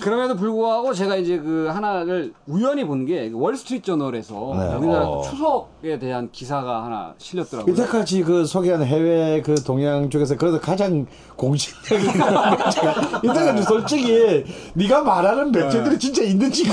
[0.00, 4.74] 그럼에도 불구하고 제가 이제 그 하나를 우연히 본 게 월스트리트 저널에서 네.
[4.76, 5.22] 우리나라 어.
[5.22, 7.72] 추석에 대한 기사가 하나 실렸더라고요.
[7.74, 11.04] 이때까지 그 소개한 해외 그 동양 쪽에서 그래도 가장
[11.36, 12.08] 공식적인
[13.24, 16.62] 이때까지 솔직히 네가 말하는 매체들이 진짜 있는지.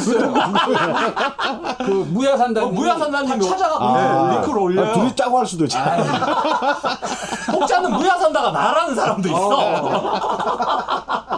[1.80, 4.90] 그 무야산다님 어, 무야산다님이 찾아가고 아, 링크를 올려요.
[4.92, 5.78] 아, 둘이 짜고 할 수도 있지.
[7.52, 10.20] 혹자는 무야산다가 나라는 사람 도 있어.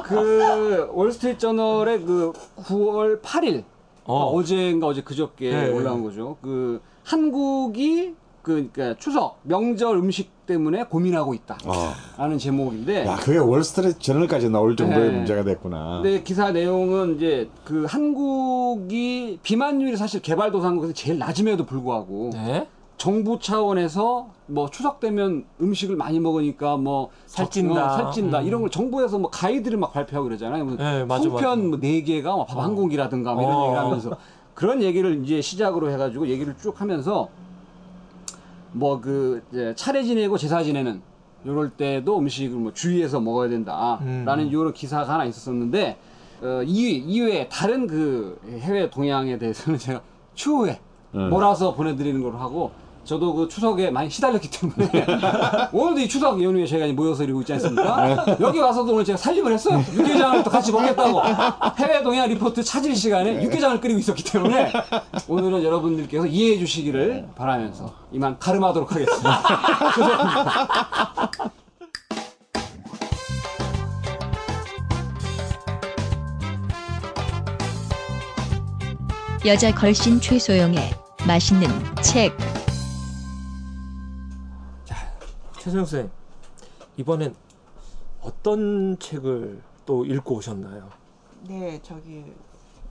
[0.04, 3.64] 그 월스트리트 저널의 그 9월 8일
[4.06, 4.36] 어.
[4.36, 4.44] 어.
[4.44, 5.72] 제인가 어제 그저께 네.
[5.72, 6.38] 올라온 거죠.
[6.42, 11.58] 그 한국이 그 그러니까 추석 명절 음식 때문에 고민하고 있다.
[11.66, 11.74] 어.
[12.18, 15.18] 라는 제목인데 야, 그게 월스트리트 저널까지 나올 정도의 네.
[15.18, 16.02] 문제가 됐구나.
[16.02, 22.68] 근데 기사 내용은 이제 그 한국이 비만율이 사실 개발도상국에서 제일 낮음에도 불구하고 네?
[23.02, 27.74] 정부 차원에서 뭐 추석 되면 음식을 많이 먹으니까 뭐 살찐다.
[27.74, 28.46] 적- 어, 살찐다 음.
[28.46, 30.64] 이런 걸 정부에서 뭐 가이드를 막 발표하고 그러잖아요.
[30.66, 31.68] 뭐 네, 맞아, 송편 맞아.
[31.80, 33.64] 뭐네 개가 밥한 공기라든가 뭐 이런 어.
[33.64, 34.18] 얘기를 하면서
[34.54, 37.28] 그런 얘기를 이제 시작으로 해가지고 얘기를 쭉 하면서
[38.72, 39.42] 뭐 그
[39.76, 41.02] 차례 지내고 제사 지내는
[41.44, 44.52] 요럴 때도 음식을 뭐 주의해서 먹어야 된다라는 음.
[44.52, 45.98] 요런 기사가 하나 있었었는데
[46.44, 50.02] 어, 이 이외에 다른 그 해외 동향에 대해서는 제가
[50.36, 50.80] 추후에
[51.16, 51.32] 음.
[51.32, 52.70] 몰아서 보내드리는 걸로 하고
[53.04, 55.06] 저도 그 추석에 많이 시달렸기 때문에
[55.74, 58.38] 오늘도 이 추석 연휴에 저희가 모여서 이러고 있지 않습니까?
[58.40, 59.84] 여기 와서도 오늘 제가 살림을 했어요.
[59.94, 61.22] 육개장을 또 같이 먹겠다고
[61.80, 64.72] 해외 동향 리포트 찾을 시간에 육개장을 끓이고 있었기 때문에
[65.28, 69.42] 오늘은 여러분들께서 이해해 주시기를 바라면서 이만 가름하도록 하겠습니다.
[69.96, 71.52] 죄송합니다.
[79.44, 80.92] 여자 걸신 최소영의
[81.26, 81.68] 맛있는
[82.04, 82.38] 책
[85.62, 86.10] 최소영 쌤,
[86.98, 87.36] 이번엔
[88.24, 90.90] 어떤 책을 또 읽고 오셨나요?
[91.48, 92.26] 네, 저기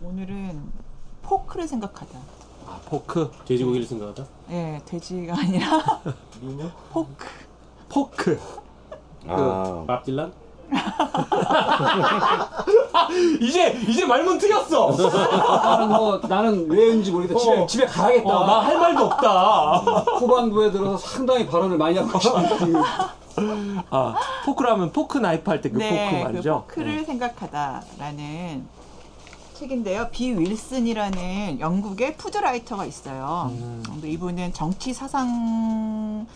[0.00, 0.70] 오늘은
[1.20, 2.16] 포크를 생각하다.
[2.68, 3.28] 아, pork.
[3.44, 4.24] 돼지고기를 생각하다.
[4.48, 5.80] 네, 돼지가 아니라
[6.92, 7.26] 포크.
[7.88, 8.38] 포크.
[9.26, 10.32] 아, 밥 딜란?
[13.40, 14.90] 이제 이제 말문 트였어.
[15.62, 17.38] 나는 뭐 나는 왜인지 모르겠다.
[17.40, 17.66] 집에 어.
[17.66, 18.28] 집에 가야겠다.
[18.36, 19.78] 어, 나할 말도 없다.
[20.18, 22.82] 후반부에 들어서 상당히 발언을 많이 하고 계시는
[23.90, 24.14] 아,
[24.44, 26.64] 포크라면 포크 나이프 할 때 그 네, 포크 말이죠.
[26.66, 28.66] 그 포크를 생각하다라는
[29.54, 30.08] 책인데요.
[30.10, 33.50] 비 윌슨이라는 영국의 food writer가 있어요.
[33.52, 33.82] 음.
[33.86, 36.26] 근데 이분은 정치 사상사를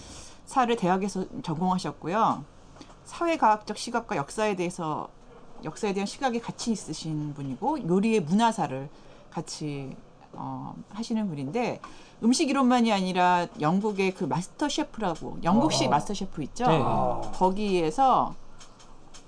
[0.78, 2.44] 대학에서 전공하셨고요.
[3.04, 5.08] 사회과학적 시각과 역사에 대해서
[5.62, 8.88] 역사에 대한 시각이 같이 있으신 분이고 요리의 문화사를
[9.30, 9.96] 같이
[10.32, 11.80] 어, 하시는 분인데
[12.22, 16.66] 음식 이론만이 아니라 영국의 그 마스터 셰프라고 영국식 마스터 셰프 있죠.
[16.66, 16.82] 네.
[17.34, 18.34] 거기에서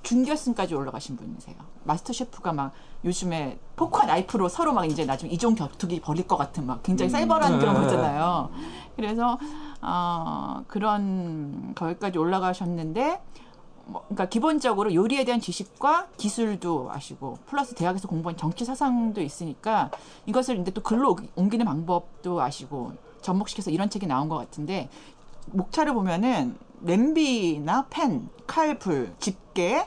[0.03, 1.57] 준결승까지 올라가신 분이세요.
[1.85, 2.73] 마스터 셰프가 막
[3.05, 7.59] 요즘에 포크와 나이프로 서로 막 이제 나중에 이종 격투기 벌일 것 같은 막 굉장히 살벌한
[7.59, 7.81] 그런 네.
[7.81, 8.51] 거잖아요.
[8.95, 9.39] 그래서
[9.83, 13.21] 어, 그런 거기까지 올라가셨는데
[13.87, 19.91] 뭐, 그러니까 기본적으로 요리에 대한 지식과 기술도 아시고 플러스 대학에서 공부한 정치 사상도 있으니까
[20.27, 22.93] 이것을 이제 또 글로 옮기는 방법도 아시고
[23.23, 24.91] 접목시켜서 이런 책이 나온 것 같은데
[25.53, 29.87] 목차를 보면은 냄비나 팬, 칼, 불, 집게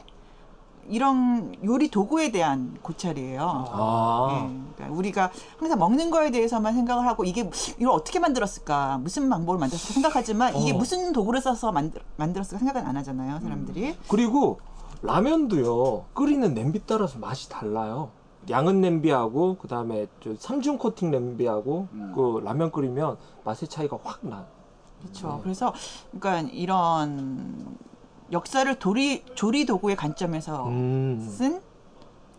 [0.89, 3.67] 이런 요리 도구에 대한 고찰이에요.
[3.71, 4.27] 아.
[4.31, 7.49] 예, 그러니까 우리가 항상 먹는 거에 대해서만 생각을 하고 이게
[7.79, 10.77] 이걸 어떻게 만들었을까, 무슨 방법을 만들었을까 생각하지만 이게 어.
[10.77, 13.95] 무슨 도구를 써서 만들, 만들었을까 생각은 안 하잖아요, 사람들이.
[14.07, 14.59] 그리고
[15.01, 18.09] 라면도요 끓이는 냄비 따라서 맛이 달라요.
[18.49, 22.11] 양은 냄비하고 그다음에 저 삼중 코팅 냄비하고 음.
[22.15, 24.45] 그 라면 끓이면 맛의 차이가 확 나.
[25.01, 25.39] 그렇죠.
[25.43, 25.73] 그래서
[26.11, 27.77] 그러니까 이런
[28.31, 31.19] 역사를 도리 조리 도구의 관점에서 음.
[31.29, 31.61] 쓴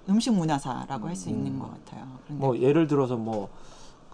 [0.08, 2.06] 음식 문화사라고 할 수 있는 것 같아요.
[2.28, 3.48] 뭐 예를 들어서 뭐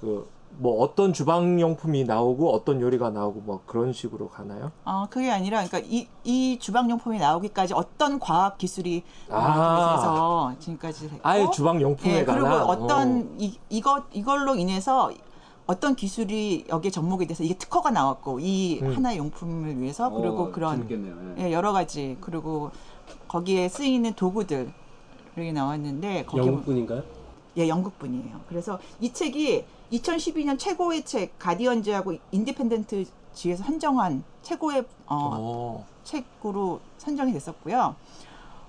[0.01, 4.73] 그 뭐 어떤 주방 용품이 나오고 어떤 요리가 나오고 뭐 그런 식으로 가나요?
[4.85, 9.97] 어, 그게 아니라, 그러니까 이, 이 주방 용품이 나오기까지 어떤 과학 기술이 아.
[9.97, 11.29] 돼서 지금까지 됐고.
[11.29, 15.11] 아예 주방 용품에 예, 그리고 관한 어떤 이, 이것, 이걸로 인해서
[15.67, 18.95] 어떤 기술이 여기에 접목이 돼서 이게 특허가 나왔고, 이 음.
[18.95, 20.89] 하나의 용품을 위해서, 그리고 어, 그런.
[21.39, 21.45] 예.
[21.45, 22.71] 예, 여러 가지, 그리고
[23.27, 24.73] 거기에 쓰이는 도구들이
[25.53, 27.03] 나왔는데, 거기 영국분인가요?
[27.59, 28.41] 예, 영국분이에요.
[28.49, 35.87] 그래서 이 책이 2012년 최고의 책 가디언즈하고 인디펜던트지에서 선정한 최고의 어, 어.
[36.05, 37.97] 책으로 선정이 됐었고요.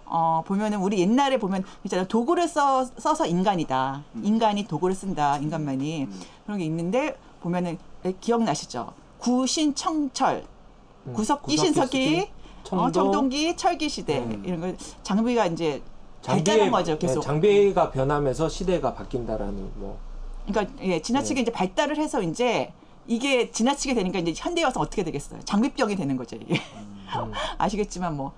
[0.09, 2.07] 어, 보면은 우리 옛날에 보면 있잖아요.
[2.07, 4.03] 도구를 써, 써서 인간이다.
[4.23, 5.37] 인간이 도구를 쓴다.
[5.37, 6.07] 인간만이.
[6.45, 8.93] 그런 게 있는데 보면은 예, 기억나시죠?
[9.19, 10.45] 구신청철,
[11.07, 12.29] 음, 구석기, 구석기, 신석기,
[12.63, 12.85] 청동.
[12.85, 14.43] 어, 청동기, 철기 시대 음.
[14.45, 14.73] 이런 거
[15.03, 15.81] 장비가 이제
[16.23, 16.97] 발달한 거죠.
[16.97, 17.21] 계속.
[17.21, 19.97] 네, 장비가 변하면서 시대가 바뀐다라는 뭐
[20.45, 21.01] 그러니까 예, 네.
[21.01, 22.71] 지나치게 이제 발달을 해서 이제
[23.07, 25.39] 이게 지나치게 되니까 이제 현대에 와서 어떻게 되겠어요?
[25.45, 26.61] 장비병이 되는 거죠 이게.
[26.75, 27.05] 음.
[27.57, 28.33] 아시겠지만 뭐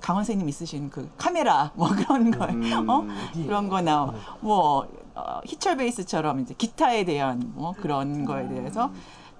[0.00, 2.88] 강 선생님 있으신 그 카메라 뭐 그런 거, 음.
[2.88, 8.90] 어 그런 거나 뭐 어, 히철 베이스처럼 이제 기타에 대한 뭐 그런 거에 대해서.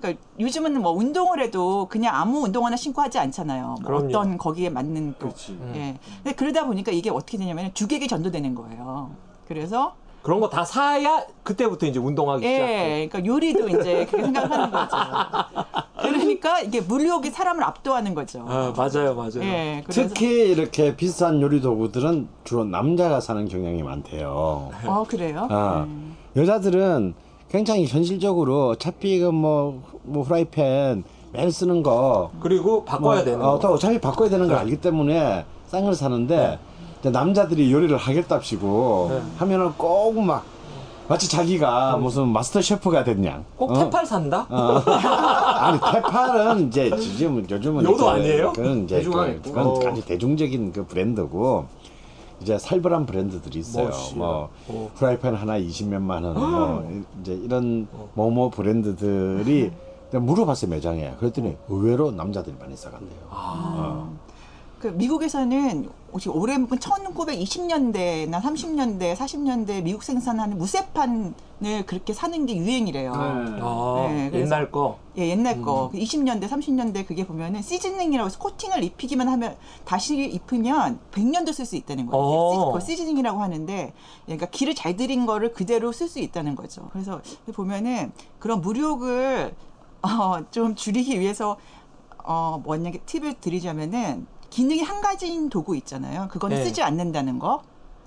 [0.01, 3.65] 그러니까 요즘은 뭐 운동을 해도 그냥 아무 운동화나 신고 하지 않잖아요.
[3.65, 4.07] 뭐 그럼요.
[4.07, 5.29] 어떤 거기에 맞는 또.
[5.29, 5.59] 그렇지.
[5.75, 5.99] 예.
[6.23, 9.13] 근데 그러다 보니까 이게 어떻게 되냐면 주객이 전도되는 거예요.
[9.49, 13.03] 그래서 그런 거 다 사야 그때부터 이제 운동하기 시작해.
[13.03, 14.97] 예, 그러니까 요리도 이제 그렇게 생각하는 거죠.
[16.01, 18.43] 그러니까 이게 물욕이 사람을 압도하는 거죠.
[18.49, 19.43] 아 맞아요 맞아요.
[19.43, 24.71] 예, 그래서 특히 이렇게 비싼 요리 도구들은 주로 남자가 사는 경향이 많대요.
[24.87, 25.47] 어 그래요?
[25.51, 26.17] 아, 음.
[26.37, 27.13] 여자들은
[27.51, 33.59] 굉장히 현실적으로 어차피 그뭐 뭐 프라이팬 매일 쓰는 거 그리고 바꿔야 뭐, 되는 어, 거.
[33.59, 36.59] 또 어차피 바꿔야 되는 걸 알기 때문에 싼 걸 사는데 이제
[37.09, 39.23] 남자들이 요리를 하겠답시고 네.
[39.39, 40.45] 하면은 꼭 막
[41.07, 43.45] 마치 자기가 무슨 마스터 셰프가 됐냐.
[43.57, 43.75] 꼭 어?
[43.75, 44.47] 테팔 산다?
[44.49, 44.79] 어.
[45.61, 48.53] 아니 테팔은 이제 지금 요즘은 요도 이제 아니에요?
[48.55, 49.03] 그건 이제.
[49.03, 49.81] 그, 그건 어.
[49.87, 51.67] 아주 대중적인 그 브랜드고
[52.41, 53.89] 이제 살벌한 브랜드들이 있어요.
[53.91, 54.17] 멋이야.
[54.17, 54.91] 뭐 어.
[54.95, 59.73] 프라이팬 하나 20몇만 원, 뭐 이제 이런 뭐뭐 브랜드들이
[60.11, 61.13] 내가 물어봤어요 매장에.
[61.21, 63.19] 그랬더니 의외로 남자들이 많이 사간대요.
[63.31, 64.11] 어.
[64.85, 65.89] 그 미국에서는
[66.35, 71.33] 올해 1920년대나 30년대, 40년대 미국 생산하는 무쇠판을
[71.87, 73.13] 그렇게 사는 게 유행이래요.
[73.13, 73.19] 네.
[73.63, 74.99] 아, 네, 옛날 거.
[75.17, 75.91] 예, 옛날 거.
[75.95, 75.99] 음.
[75.99, 79.57] 20년대, 30년대 그게 보면은 시즈닝이라고 해서 코팅을 입히기만 하면
[79.87, 82.23] 다시 입으면 100년도 쓸 수 있다는 거예요.
[82.23, 82.53] 어.
[82.53, 83.95] 시- 그걸 시즈닝이라고 하는데
[84.27, 86.91] 그러니까 기를 잘 들인 거를 그대로 쓸 수 있다는 거죠.
[86.93, 87.23] 그래서
[87.55, 89.55] 보면은 그런 무력을
[90.03, 91.57] 어, 좀 줄이기 위해서
[92.27, 96.29] 어, 만약에 팁을 드리자면은 기능이 한 가지인 도구 있잖아요.
[96.31, 96.65] 그거는 네.
[96.65, 97.63] 쓰지 않는다는 거.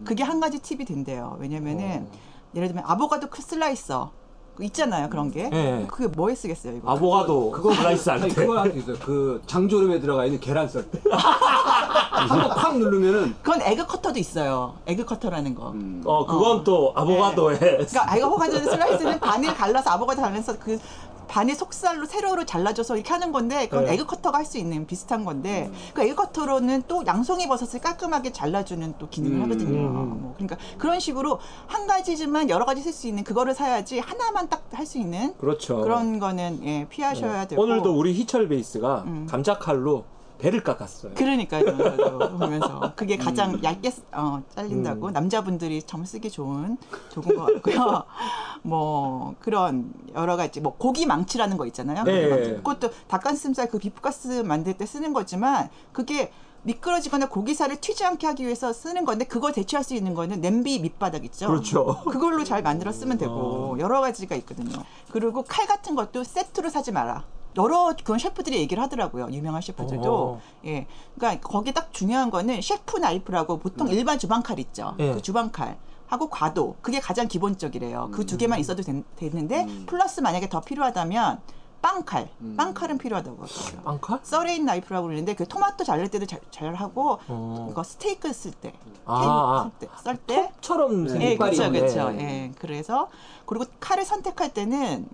[0.06, 1.36] 그게 한 가지 팁이 된대요.
[1.42, 2.08] 왜냐면은
[2.56, 4.12] 예를 들면 아보카도 크 slicer
[4.56, 5.10] 그 있잖아요.
[5.10, 5.50] 그런 게.
[5.50, 5.86] 네.
[5.90, 6.90] 그게 뭐에 쓰겠어요, 이거?
[6.90, 8.28] 아보카도 그거 슬라이스 때.
[8.30, 8.96] 그거 할수 있어요.
[9.04, 11.02] 그 장조림에 들어가 있는 계란 썰 때.
[11.10, 14.76] 한번 팍 누르면은 그건 에그 커터도 있어요.
[14.88, 15.72] egg cutter라는 거.
[15.72, 16.02] 음.
[16.06, 17.58] 어 그건 또 아보카도에.
[17.58, 20.80] 그러니까 아보카도 slice는 반을 갈라서 아보카도 갈라서 그
[21.28, 23.94] 반의 속살로 세로로 잘라줘서 이렇게 하는 건데 그건 네.
[23.94, 28.94] egg cutter가 할 수 있는 비슷한 건데 그 egg cutter로는 또 양송이 버섯을 깔끔하게 잘라주는
[28.98, 29.44] 또 기능을 음.
[29.44, 29.78] 하거든요.
[29.80, 30.22] 음.
[30.22, 34.68] 뭐 그러니까 그런 식으로 한 가지지만 여러 가지 쓸 수 있는 그거를 사야지 하나만 딱
[34.72, 35.82] 할 수 있는 그렇죠.
[35.82, 39.28] 그런 거는 예, 피하셔야 되고 오늘도 우리 희철 베이스가 음.
[39.30, 40.06] 감자칼로
[40.38, 41.14] 배를 깎았어요.
[41.16, 41.66] 그러니까요.
[41.98, 45.14] 저도 보면서 그게 가장 얇게 쓰- 어, 잘린다고 음.
[45.14, 46.78] 남자분들이 정말 쓰기 좋은
[47.12, 48.04] 도구인 것 같고요.
[48.64, 52.04] 뭐 그런 여러 가지 뭐 고기 망치라는 거 있잖아요.
[52.04, 52.56] 네.
[52.58, 56.32] 그것도 닭가슴살 그 비프가스 만들 때 쓰는 거지만 그게
[56.64, 61.24] 미끄러지거나 고기살을 튀지 않게 하기 위해서 쓰는 건데 그걸 대체할 수 있는 거는 냄비 밑바닥
[61.26, 61.48] 있죠.
[61.48, 62.02] 그렇죠.
[62.10, 64.84] 그걸로 잘 만들어 쓰면 되고 여러 가지가 있거든요.
[65.12, 67.24] 그리고 칼 같은 것도 세트로 사지 마라.
[67.56, 69.30] 여러 그런 셰프들이 얘기를 하더라고요.
[69.32, 70.14] 유명한 셰프들도.
[70.14, 70.42] 어.
[70.66, 70.86] 예.
[71.18, 74.96] 그러니까 거기 딱 중요한 거는 셰프 나이프라고 보통 일반 주방 칼 있죠.
[75.00, 75.14] 예.
[75.14, 75.78] 그 주방 칼.
[76.08, 78.10] 하고 과도 그게 가장 기본적이래요.
[78.14, 81.42] 그 두 개만 있어도 된- 되는데 플러스 만약에 더 필요하다면
[81.82, 83.82] 빵칼, 빵칼은 필요하다고 하더라고요.
[83.84, 84.20] 빵칼?
[84.24, 87.68] serrated knife라고 그러는데 그 토마토 자를 때도 잘, 잘 하고 어.
[87.70, 88.74] 이거 스테이크 쓸 때,
[89.06, 91.72] 아, 케이크 쓸 때, 썰 때처럼 생긴 예, 그렇죠.
[91.72, 92.12] 그렇죠.
[92.20, 93.10] 예, 그래서
[93.46, 95.08] 그리고 칼을 선택할 때는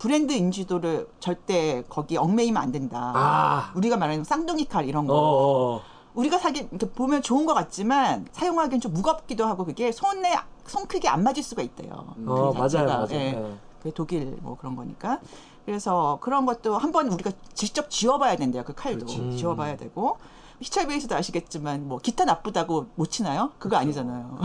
[0.00, 3.12] 브랜드 인지도를 절대 거기 얽매이면 안 된다.
[3.14, 3.72] 아.
[3.76, 5.14] 우리가 말하는 쌍둥이 칼 이런 거.
[5.14, 5.82] 어, 어.
[6.14, 11.06] 우리가 사기 이렇게 보면 좋은 것 같지만 사용하기엔 좀 무겁기도 하고 그게 손에 손 크기
[11.06, 11.92] 안 맞을 수가 있대요.
[12.26, 12.88] 어, 그 맞아요.
[12.88, 13.06] 맞아요.
[13.10, 13.16] 예.
[13.16, 13.54] 예.
[13.78, 15.20] 그게 독일 뭐 그런 거니까.
[15.66, 18.64] 그래서 그런 것도 한번 우리가 직접 지워봐야 된대요.
[18.64, 19.36] 그 칼도 음.
[19.36, 20.16] 지워봐야 되고.
[20.60, 23.52] 희철비에서도 아시겠지만 뭐 기타 나쁘다고 못 치나요?
[23.58, 24.38] 그거 아니잖아요.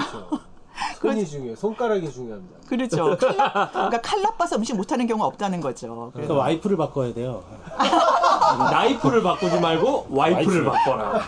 [1.01, 1.55] 손이 중요해요.
[1.55, 2.59] 손가락이 중요합니다.
[2.67, 3.15] 그렇죠.
[3.19, 6.11] 칼 나, 그러니까 칼 나빠서 음식 못하는 경우가 없다는 거죠.
[6.13, 7.43] 그러니까 와이프를 바꿔야 돼요.
[8.71, 11.21] 나이프를 바꾸지 말고 와이프를 바꿔라.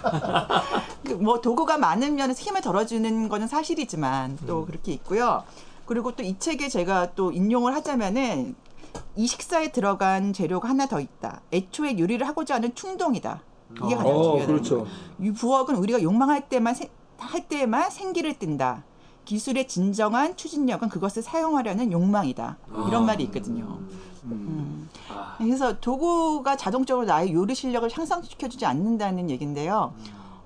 [1.20, 5.44] 뭐 도구가 많으면 힘을 덜어주는 거는 사실이지만 또 그렇게 있고요.
[5.86, 8.56] 그리고 또 이 책에 제가 또 인용을 하자면은
[9.16, 11.42] 이 식사에 들어간 재료가 하나 더 있다.
[11.54, 13.42] 애초에 요리를 하고자 하는 충동이다.
[13.86, 14.46] 이게 가장 어, 중요하다.
[14.48, 14.88] 그렇죠.
[15.22, 18.84] 이 부엌은 우리가 욕망할 때만 세- 할 때에만 생기를 띈다.
[19.28, 22.58] 기술의 진정한 추진력은 그것을 사용하려는 욕망이다.
[22.88, 23.78] 이런 말이 있거든요.
[24.24, 24.90] 음.
[25.38, 29.94] 그래서 도구가 자동적으로 나의 요리 실력을 향상시켜주지 않는다는 얘기인데요.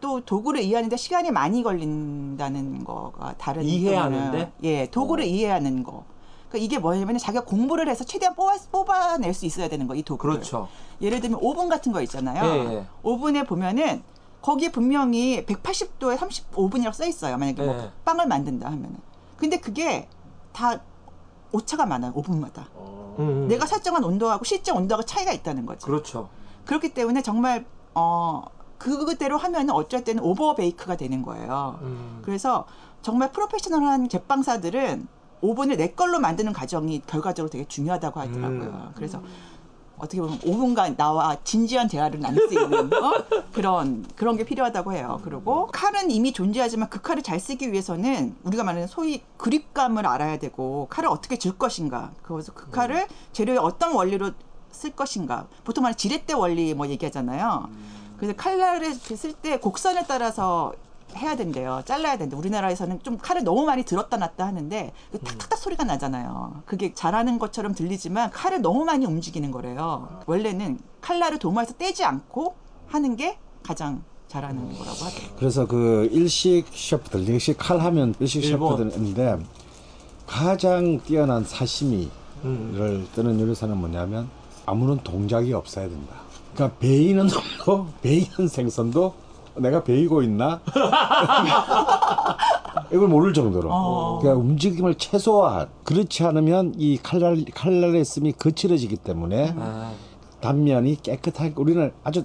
[0.02, 4.52] 또 도구를 이해하는데 시간이 많이 걸린다는 거가 다른 이해하는데?
[4.64, 6.04] 예, 도구를 이해하는 거.
[6.50, 10.38] 그러니까 이게 뭐냐면 자기가 공부를 해서 최대한 뽑아, 뽑아낼 수 있어야 되는 거, 이 도구를.
[10.38, 10.68] 그렇죠.
[11.02, 12.44] 예를 들면 오븐 같은 거 있잖아요.
[12.44, 12.86] 예, 예.
[13.04, 14.02] 오븐에 보면은
[14.42, 17.38] 거기에 분명히 180도에 35분이라고 써 있어요.
[17.38, 17.66] 만약에 예.
[17.66, 18.98] 뭐 빵을 만든다 하면은.
[19.38, 20.08] 근데 그게
[20.52, 20.82] 다
[21.52, 22.12] 오차가 많아요.
[22.16, 22.68] 오븐마다.
[23.20, 25.86] 음, 내가 설정한 온도하고 실제 온도가 차이가 있다는 거죠.
[25.86, 26.30] 그렇죠.
[26.66, 28.44] 그렇기 때문에 정말 어
[28.78, 31.80] 그대로 하면은 어쩔 때는 오버 베이크가 되는 거예요.
[31.82, 32.22] 음.
[32.24, 32.66] 그래서
[33.02, 35.08] 정말 프로페셔널한 제빵사들은
[35.42, 38.70] 오븐을 내 걸로 만드는 과정이 결과적으로 되게 중요하다고 하더라고요.
[38.70, 38.92] 음.
[38.96, 39.22] 그래서
[40.02, 43.24] 어떻게 보면 오븐과 나와 진지한 대화를 나눌 수 있는 어?
[43.54, 45.22] 그런 그런 게 필요하다고 해요.
[45.24, 50.88] 그리고 칼은 이미 존재하지만 그 칼을 잘 쓰기 위해서는 우리가 말하는 소위 그립감을 알아야 되고
[50.90, 52.12] 칼을 어떻게 줄 것인가.
[52.24, 54.32] 그래서 그 칼을 재료의 어떤 원리로
[54.72, 55.48] 쓸 것인가.
[55.64, 57.70] 보통 말하는 지렛대 원리 뭐 얘기하잖아요.
[58.18, 60.74] 그래서 칼날을 쓸 때 곡선에 따라서
[61.18, 61.82] 해야 된대요.
[61.86, 62.36] 잘라야 된대.
[62.36, 66.64] 우리나라에서는 좀 칼을 너무 많이 들었다 놨다 하는데 그 탁탁탁 소리가 나잖아요.
[66.66, 70.22] 그게 잘하는 것처럼 들리지만 칼을 너무 많이 움직이는 거래요.
[70.26, 72.56] 원래는 칼날을 도마에서 떼지 않고
[72.88, 75.36] 하는 게 가장 잘하는 거라고 하더라고요.
[75.38, 78.78] 그래서 그 일식 셰프들, 일식 칼 하면 일식 일본.
[78.78, 79.40] 셰프들인데
[80.26, 82.10] 가장 뛰어난 사시미를
[82.46, 83.08] 음.
[83.14, 84.30] 뜨는 요리사는 뭐냐면
[84.66, 86.16] 아무런 동작이 없어야 된다.
[86.54, 87.28] 그러니까 베이는
[87.68, 89.14] 놈도 베이는 생선도
[89.58, 90.62] 내가 베이고 있나?
[92.92, 93.70] 이걸 모를 정도로.
[93.72, 94.20] 어.
[94.20, 95.70] 그러니까 움직임을 최소화한.
[95.84, 99.92] 그렇지 않으면 이 칼날 칼날의 씀이 거칠어지기 때문에 아,
[100.42, 102.24] 단면이 깨끗하게 우리는 아주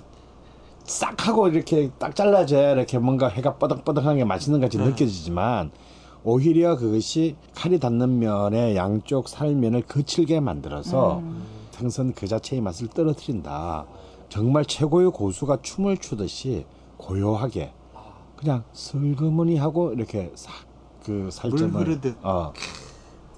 [0.84, 5.70] 싹 하고 이렇게 딱 잘라져야 이렇게 뭔가 해가 뻐덕뻐덕한 게 맛있는 것 같이 느껴지지만
[6.22, 11.22] 오히려 그것이 칼이 닿는 면의 양쪽 살면을 거칠게 만들어서
[11.70, 13.84] 생선 그 자체의 맛을 떨어뜨린다.
[14.28, 16.64] 정말 최고의 고수가 춤을 추듯이
[16.96, 17.72] 고요하게
[18.36, 22.00] 그냥 슬그머니 하고 이렇게 싹그 살점을.
[22.22, 22.52] 어,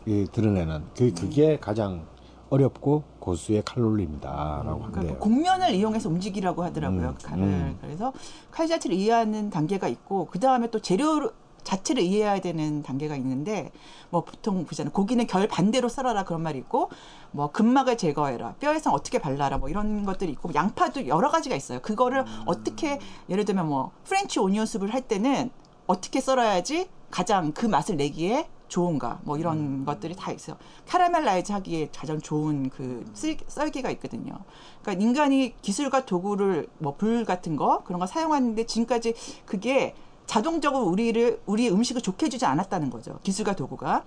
[0.07, 2.07] 이 드러내는 그 그게 가장
[2.51, 5.19] 어렵고 고수의 칼로리입니다라고 그러니까 한대요.
[5.19, 7.09] 곡면을 이용해서 움직이라고 하더라고요.
[7.09, 7.43] 음, 그 칼을.
[7.43, 7.79] 음.
[7.81, 8.13] 그래서
[8.51, 11.31] 칼 자체를 이해하는 단계가 있고 그 다음에 또 재료
[11.69, 13.71] 자체를 이해해야 되는 단계가 있는데
[14.09, 14.91] 뭐 보통 보잖아요.
[14.91, 16.89] 고기는 결 반대로 썰어라 그런 말이 있고
[17.31, 21.81] 뭐 근막을 제거해라 뼈에서 어떻게 발라라 뭐 이런 것들이 있고 양파도 여러 가지가 있어요.
[21.83, 25.51] 그거를 어떻게 예를 들면 뭐 French onion soup을 할 때는
[25.87, 30.57] 어떻게 썰어야지 가장 그 맛을 내기에 좋은가 뭐 이런 것들이 다 있어요.
[30.89, 34.39] caramelize 하기에 가장 좋은 그 쓸, 썰기가 있거든요.
[34.83, 39.15] 그러니까 인간이 기술과 도구를 뭐 불 같은 거 그런 거 사용하는데 지금까지
[39.45, 39.95] 그게
[40.29, 43.19] 자동적으로 우리를 우리의 음식을 좋게 해주지 않았다는 거죠.
[43.25, 44.05] 기술과 도구가.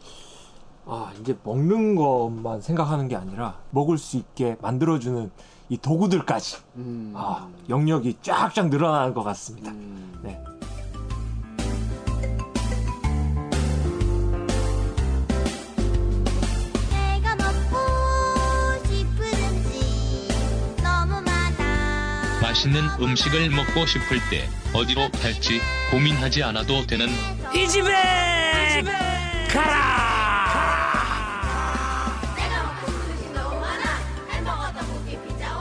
[0.86, 5.32] 아, 이제 먹는 것만 생각하는 게 아니라 먹을 수 있게 만들어주는
[5.70, 7.14] 이 도구들까지 음.
[7.16, 9.72] 아, 영역이 쫙쫙 늘어나는 것 같습니다.
[10.22, 10.42] 네.
[22.52, 27.08] 맛있는 음식을 먹고 싶을 때 어디로 갈지 고민하지 않아도 되는
[27.56, 27.94] 이 집에
[29.54, 30.02] 가라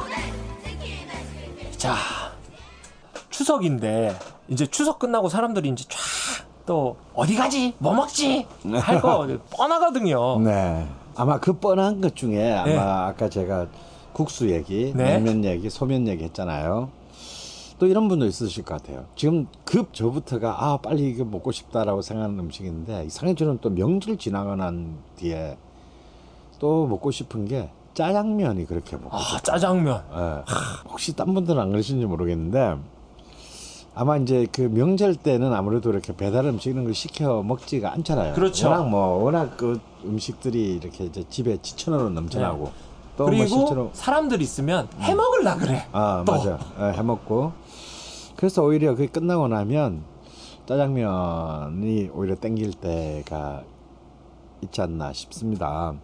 [0.00, 1.94] 오뎅 치킨 아이스크림 자,
[3.30, 4.18] 추석인데
[4.48, 5.98] 이제 추석 끝나고 사람들이 이제 쫙
[6.66, 7.72] 또 어디 가지?
[7.78, 8.46] 뭐 먹지?
[8.80, 10.40] 할 거 뻔하거든요.
[10.40, 10.86] 네.
[11.16, 12.76] 아마 그 뻔한 것 중에 아마 네.
[12.78, 13.66] 아까 제가
[14.12, 15.18] 국수 얘기, 네.
[15.18, 16.90] 냉면 얘기, 소면 얘기 했잖아요.
[17.78, 19.06] 또 이런 분도 있으실 것 같아요.
[19.16, 24.54] 지금 급 저부터가 아 빨리 이거 먹고 싶다라고 생각하는 음식인데 이상하게 저는 또 명절 지나고
[24.54, 25.56] 난 뒤에
[26.58, 29.40] 또 먹고 싶은 게 짜장면이 그렇게 먹고 아, 싶어요.
[29.42, 30.04] 짜장면.
[30.14, 30.42] 예.
[30.90, 32.76] 혹시 딴 분들은 안 그러신지 모르겠는데
[33.94, 38.34] 아마 이제 그 명절 때는 아무래도 이렇게 배달 음식 이런 걸 시켜 먹지가 않잖아요.
[38.34, 38.68] 그렇죠.
[38.68, 42.72] 워낙 뭐 워낙 그 음식들이 이렇게 이제 집에 지천으로 넘쳐나고 네.
[43.26, 45.86] 그리고 실제로 사람들 있으면 해 먹을라 그래.
[45.92, 46.32] 아 또.
[46.32, 47.52] 맞아 예, 해먹고
[48.36, 50.02] 그래서 오히려 그게 끝나고 나면
[50.66, 53.62] 짜장면이 오히려 땡길 때가
[54.62, 55.94] 있지 않나 싶습니다.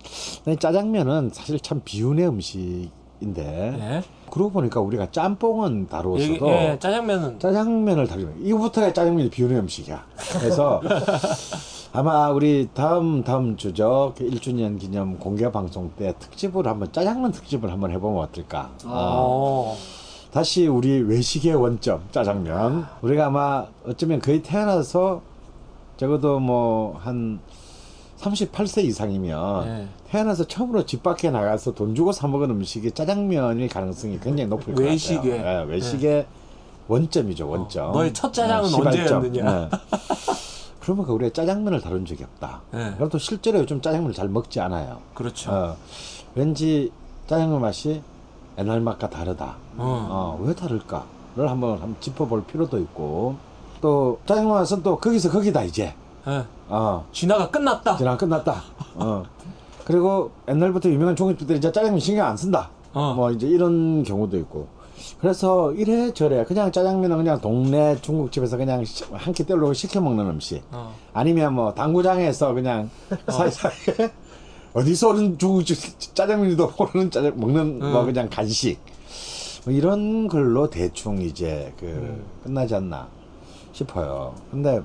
[0.44, 2.90] 근데 짜장면은 사실 참 비운의 음식인데
[3.38, 4.02] 예.
[4.30, 10.04] 그러고 보니까 우리가 짬뽕은 다루었어도 예, 예, 짜장면은 짜장면을 다루면 이거부터가 짜장면이 비운의 음식이야.
[10.40, 10.82] 그래서
[11.96, 17.72] 아마 우리 다음 다음 주죠 그 1주년 기념 공개 방송 때 특집으로 한번 짜장면 특집을
[17.72, 18.70] 한번 해보면 어떨까.
[18.84, 19.72] 어.
[19.72, 19.76] 어.
[20.30, 25.22] 다시 우리 외식의 원점 짜장면 우리가 아마 어쩌면 거의 태어나서
[25.96, 27.40] 적어도 뭐 한
[28.18, 29.88] 38세 이상이면 예.
[30.10, 34.82] 태어나서 처음으로 집 밖에 나가서 돈 주고 사 먹은 음식이 짜장면일 가능성이 굉장히 높을 것
[34.82, 35.38] 외식의.
[35.38, 35.60] 같아요.
[35.62, 36.26] 예, 외식의
[36.88, 37.92] 원점이죠 원점.
[37.92, 39.22] 너의 첫 짜장은 예, 시발점.
[39.24, 39.70] 언제였느냐.
[40.86, 40.92] 예.
[40.94, 42.60] 그러면 우리가 짜장면을 다룬 적이 없다.
[42.74, 42.92] 예.
[42.94, 44.98] 그럼 또 실제로 요즘 짜장면을 잘 먹지 않아요.
[45.14, 45.50] 그렇죠.
[45.50, 45.76] 어,
[46.34, 46.92] 왠지
[47.26, 48.02] 짜장면 맛이
[48.58, 49.56] 옛날 맛과 다르다.
[49.76, 50.38] 어.
[50.38, 53.36] 어, 왜 다를까를 한번, 한번 짚어볼 필요도 있고
[53.80, 55.94] 또 짜장면 맛은 또 거기서 거기다 이제
[56.28, 56.44] 예.
[56.68, 57.96] 어, 진화가 끝났다.
[57.96, 58.62] 지나 끝났다.
[58.94, 59.24] 어.
[59.84, 62.70] 그리고 옛날부터 유명한 중국집들이 이제 짜장면 신경 안 쓴다.
[62.92, 63.12] 어.
[63.14, 64.68] 뭐 이제 이런 경우도 있고.
[65.20, 70.62] 그래서 이래 저래 그냥 짜장면은 그냥 동네 중국집에서 그냥 한 끼 때우려고 시켜 먹는 음식.
[70.72, 70.94] 어.
[71.12, 72.90] 아니면 뭐 당구장에서 그냥
[73.28, 74.10] 사이사이에
[74.74, 78.06] 어디서 오는 중국집 짜장면이도 모르는 짜장 먹는 뭐 음.
[78.06, 78.78] 그냥 간식
[79.64, 82.24] 뭐 이런 걸로 대충 이제 그 음.
[82.44, 83.08] 끝나지 않나
[83.72, 84.34] 싶어요.
[84.50, 84.80] 근데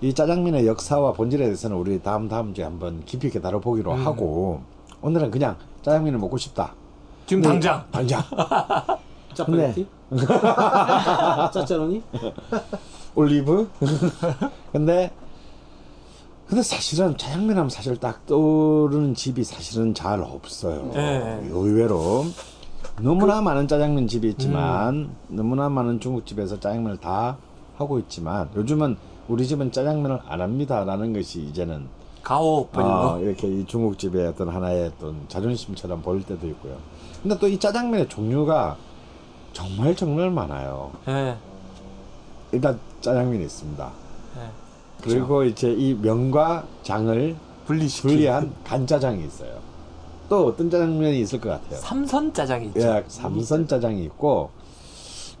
[0.00, 4.06] 이 짜장면의 역사와 본질에 대해서는 우리 다음 다음 주에 한번 깊이 있게 다뤄보기로 음.
[4.06, 4.62] 하고
[5.00, 6.74] 오늘은 그냥 짜장면을 먹고 싶다.
[7.26, 7.48] 지금 네.
[7.48, 7.84] 당장.
[7.90, 8.22] 당장.
[9.38, 9.86] 짜파게티?
[11.52, 12.02] 짜짜로니?
[13.14, 13.68] 올리브.
[14.72, 15.10] 근데
[16.48, 20.90] 근데 사실은 짜장면 하면 사실 딱 떠오르는 집이 사실은 잘 없어요.
[20.94, 21.46] 네.
[21.50, 22.24] 의외로
[23.00, 27.36] 너무나 많은 짜장면 집이 있지만 너무나 많은 중국집에서 짜장면을 다
[27.76, 28.96] 하고 있지만 요즘은
[29.28, 31.86] 우리 집은 짜장면을 안 합니다라는 것이 이제는
[32.22, 36.76] 가오 어, 이렇게 이 중국집의 어떤 하나의 어떤 자존심처럼 보일 때도 있고요.
[37.22, 38.76] 근데 또 이 짜장면의 종류가
[39.52, 40.92] 정말 정말 많아요.
[41.08, 41.36] 예.
[42.52, 43.90] 일단 짜장면이 있습니다.
[44.38, 44.40] 예.
[45.02, 49.58] 그리고 이제 이 면과 장을 분리시킨 분리한 간짜장이 있어요.
[50.28, 51.78] 또 어떤 짜장면이 있을 것 같아요.
[51.80, 52.80] 삼선 짜장이 있죠.
[52.80, 54.50] 예, 삼선 짜장이 있고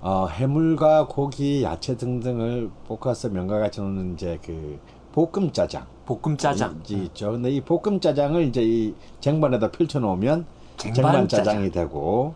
[0.00, 4.78] 어, 해물과 고기, 야채 등등을 볶아서 면과 같이 넣는 이제 그
[5.12, 5.84] 볶음 짜장.
[6.06, 6.80] 볶음 짜장.
[6.88, 7.32] 이- 있죠.
[7.32, 11.44] 근데 이 볶음 짜장을 이제 이 쟁반에다 펼쳐 놓으면 쟁반 쟁반 짜장.
[11.44, 12.34] 짜장이 되고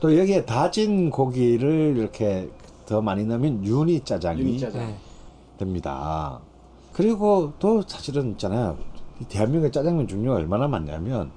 [0.00, 2.48] 또 여기에 다진 고기를 이렇게
[2.86, 4.96] 더 많이 넣으면 윤희 짜장이 예.
[5.58, 6.38] 됩니다.
[6.92, 8.76] 그리고 또 사실은 있잖아요.
[9.20, 11.30] 이 대한민국의 짜장면 종류가 얼마나 많냐면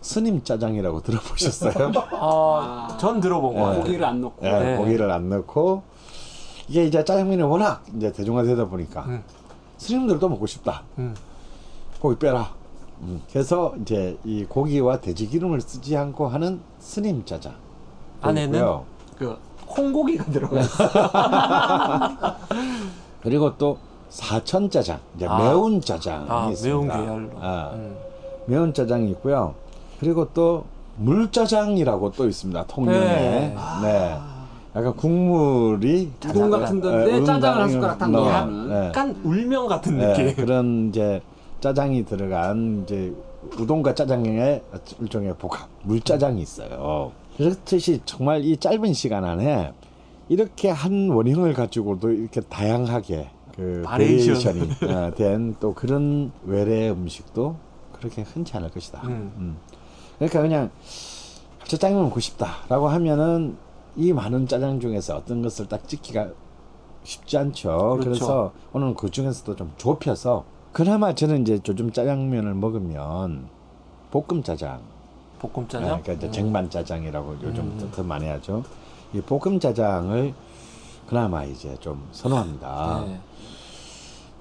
[0.00, 1.92] 스님 짜장이라고 들어보셨어요?
[2.12, 3.64] 어, 전 들어본 거 예.
[3.64, 3.82] 같아요.
[3.82, 4.46] 고기를 안 넣고.
[4.46, 4.76] 예, 네.
[4.76, 5.82] 고기를 안 넣고
[6.68, 9.22] 이게 이제 짜장면이 워낙 이제 대중화되다 보니까 음.
[9.76, 10.82] 스님들도 먹고 싶다.
[10.98, 11.14] 음.
[12.00, 12.54] 고기 빼라.
[13.02, 13.20] 음.
[13.30, 17.67] 그래서 이제 이 고기와 돼지 기름을 쓰지 않고 하는 스님 짜장.
[18.20, 18.84] 안에는 있고요.
[19.16, 19.36] 그
[19.66, 20.88] 콩고기가 들어가 있어.
[23.22, 23.78] 그리고 또
[24.08, 25.38] 사천 짜장, 이제 아.
[25.38, 26.96] 매운 짜장이 아, 있습니다.
[26.96, 27.30] 매운 계열로.
[27.40, 27.96] 아, 음.
[28.46, 29.54] 매운 짜장이 있고요.
[30.00, 30.64] 그리고 또
[30.96, 32.64] 물짜장이라고 또 있습니다.
[32.66, 32.98] 통영에.
[32.98, 33.56] 네.
[33.82, 34.18] 네.
[34.76, 38.30] 약간 국물이 우동 같은 데인데 예, 짜장을 한 숟가락 딱 넣어.
[38.30, 38.68] 넣어주는.
[38.68, 38.86] 네.
[38.88, 40.36] 약간 울면 같은 네, 느낌.
[40.44, 41.20] 그런 이제
[41.60, 43.12] 짜장이 들어간 이제
[43.58, 44.62] 우동과 짜장의
[45.00, 47.12] 일종의 복합 물짜장이 있어요.
[47.38, 49.72] 그렇듯이 정말 이 짧은 시간 안에
[50.28, 54.34] 이렇게 한 원형을 가지고도 이렇게 다양하게 그 variation.
[54.54, 57.56] Variation이 된 또 그런 외래 음식도
[57.92, 59.00] 그렇게 흔치 않을 것이다.
[59.04, 59.32] 음.
[59.36, 59.56] 음.
[60.18, 60.70] 그러니까 그냥
[61.64, 63.56] 짜장면 먹고 싶다라고 하면은
[63.96, 66.28] 이 많은 짜장 중에서 어떤 것을 딱 찍기가
[67.04, 67.98] 쉽지 않죠.
[68.00, 68.10] 그렇죠.
[68.10, 73.48] 그래서 오늘 그 중에서도 좀 좁혀서 그나마 저는 이제 요즘 짜장면을 먹으면
[74.10, 74.80] 볶음 짜장,
[75.38, 75.88] 볶음 네, 짜장.
[76.02, 76.32] 그러니까 이제 음.
[76.32, 77.90] 쟁반 짜장이라고 요즘 음.
[77.94, 78.62] 더 많이 하죠.
[79.12, 80.34] 이 볶음 짜장을
[81.06, 83.04] 그나마 이제 좀 선호합니다.
[83.06, 83.20] 네.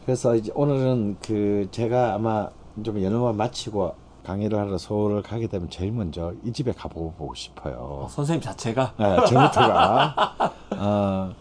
[0.05, 2.49] 그래서 이제 오늘은 그 제가 아마
[2.83, 7.75] 좀 연휴만 마치고 강의를 하러 서울을 가게 되면 제일 먼저 이 집에 가보고 싶어요.
[7.79, 10.53] 어, 선생님 자체가 네, 저부터가.
[10.77, 11.33] 어,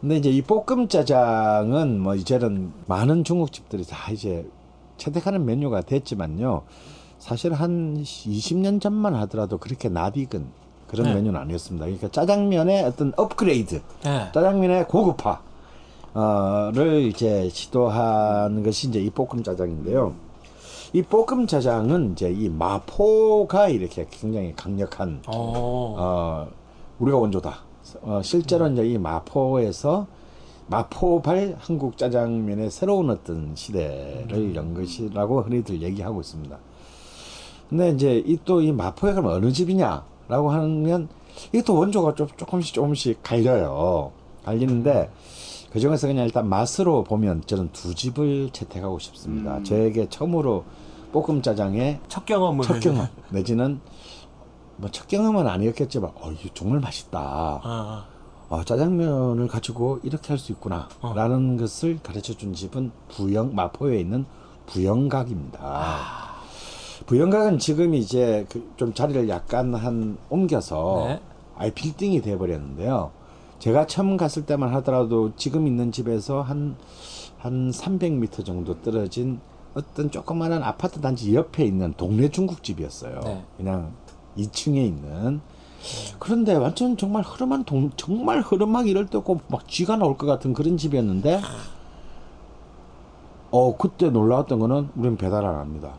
[0.00, 4.48] 근데 이제 이 볶음 짜장은 뭐 이제는 많은 중국집들이 다 이제
[4.96, 6.62] 채택하는 메뉴가 됐지만요.
[7.22, 10.44] 사실 한 20년 전만 하더라도 그렇게 낯익은
[10.88, 11.14] 그런 네.
[11.14, 11.86] 메뉴는 아니었습니다.
[11.86, 14.28] 그러니까 짜장면의 어떤 업그레이드, 네.
[14.34, 15.40] 짜장면의 고급화
[16.74, 20.14] 를 이제 시도한 것이 이제 이 볶음 짜장인데요.
[20.92, 25.94] 이 볶음 짜장은 이제 이 마포가 이렇게 굉장히 강력한 어.
[25.96, 26.48] 어,
[26.98, 27.60] 우리가 원조다.
[28.02, 30.08] 어, 실제로 이제 이 마포에서
[30.66, 36.58] 마포발 한국 짜장면의 새로운 어떤 시대를 연 것이라고 흔히들 얘기하고 있습니다.
[37.72, 41.08] 근데 이제 이 또 이 마포에 가면 어느 집이냐라고 하면
[41.64, 44.12] 또 원조가 좀 조금씩 조금씩 갈려요.
[44.44, 45.10] 갈리는데
[45.72, 49.62] 그 중에서 그냥 일단 맛으로 보면 저는 두 집을 채택하고 싶습니다.
[49.62, 50.64] 저에게 처음으로
[51.12, 53.80] 볶음 짜장의 첫 경험을 첫 경험 내지는
[54.76, 57.18] 뭐 첫 경험은 아니었겠지만 어 이거 정말 맛있다.
[57.62, 58.04] 아,
[58.50, 64.26] 어, 짜장면을 가지고 이렇게 할 수 있구나라는 것을 가르쳐 준 집은 부영 마포에 있는
[64.66, 66.21] 부영각입니다.
[67.16, 71.20] 부영각은 지금 이제 그 좀 자리를 약간 한 옮겨서 네.
[71.56, 73.10] 아예 빌딩이 돼 버렸는데요.
[73.58, 76.76] 제가 처음 갔을 때만 하더라도 지금 있는 집에서 한
[77.38, 79.40] 한 300m 정도 떨어진
[79.74, 83.20] 어떤 조그마한 아파트 단지 옆에 있는 동네 중국집이었어요.
[83.24, 83.44] 네.
[83.56, 83.92] 그냥
[84.38, 85.40] 2층에 있는
[86.20, 90.54] 그런데 완전 정말 흐름한 동 정말 흐름하기 이럴 때 없고 막 쥐가 나올 것 같은
[90.54, 91.40] 그런 집이었는데
[93.50, 95.94] 어 그때 놀라웠던 거는 우리는 배달 안 합니다.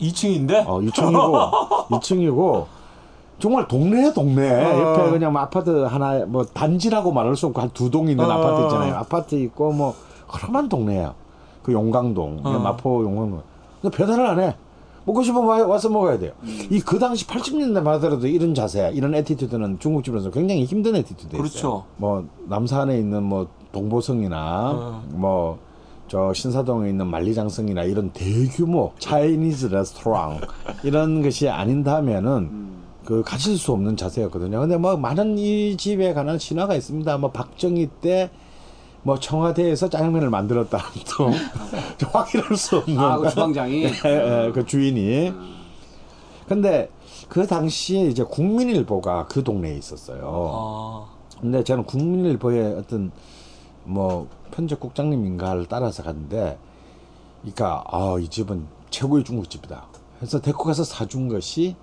[0.00, 0.64] 2층인데?
[0.66, 2.66] 어 2층이고 2층이고
[3.38, 4.80] 정말 동네 동네 어.
[4.80, 8.30] 옆에 그냥 뭐 아파트 하나 뭐 단지라고 말할 수 없고 한 두 동 있는 어.
[8.30, 8.94] 아파트 있잖아요.
[8.96, 9.94] 아파트 있고 뭐
[10.28, 11.14] 허름한 동네예요.
[11.62, 12.50] 그 용강동, 어.
[12.58, 13.42] 마포 용강동.
[13.82, 14.54] 근데 배달을 안 해.
[15.06, 16.32] 먹고 싶으면 와- 와서 먹어야 돼요.
[16.70, 21.40] 이, 그 당시 80년대만 하더라도 이런 자세, 이런 attitude는 중국집에서 굉장히 힘든 attitude였어요.
[21.42, 21.84] 그렇죠.
[21.96, 25.02] 뭐 남산에 있는 뭐 동보성이나 어.
[25.12, 25.58] 뭐
[26.10, 30.40] 저 신사동에 있는 만리장성이나 이런 대규모 Chinese restaurant
[30.82, 32.68] 이런 것이 아닌다면은
[33.04, 34.60] 그 가질 수 없는 자세였거든요.
[34.60, 37.16] 근데 뭐 많은 이 집에 관한 신화가 있습니다.
[37.18, 38.30] 뭐 박정희 때
[39.02, 40.84] 뭐 청와대에서 짜장면을 만들었다는
[41.16, 41.30] 또
[42.08, 43.84] 확인할 수 없는 아, 그 주방장이?
[44.04, 45.32] 예, 예, 그 주인이.
[46.46, 46.90] 근데
[47.28, 50.20] 그 당시에 이제 국민일보가 그 동네에 있었어요.
[50.24, 51.08] 어.
[51.40, 53.10] 근데 저는 국민일보의 어떤
[53.84, 54.28] 뭐
[54.60, 56.58] 편집국장님인가를 따라서 갔는데,
[57.40, 59.86] 그러니까 아 이 집은 최고의 중국집이다.
[60.18, 61.76] 그래서 데리고 가서 사준 것이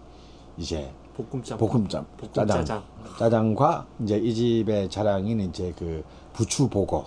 [0.57, 1.57] 이제 볶음짬.
[1.57, 2.83] 볶음짬, 볶음 짜장, 짜장.
[3.17, 7.05] 짜장과 이제 이 집의 자랑인 이제 그 부추보거,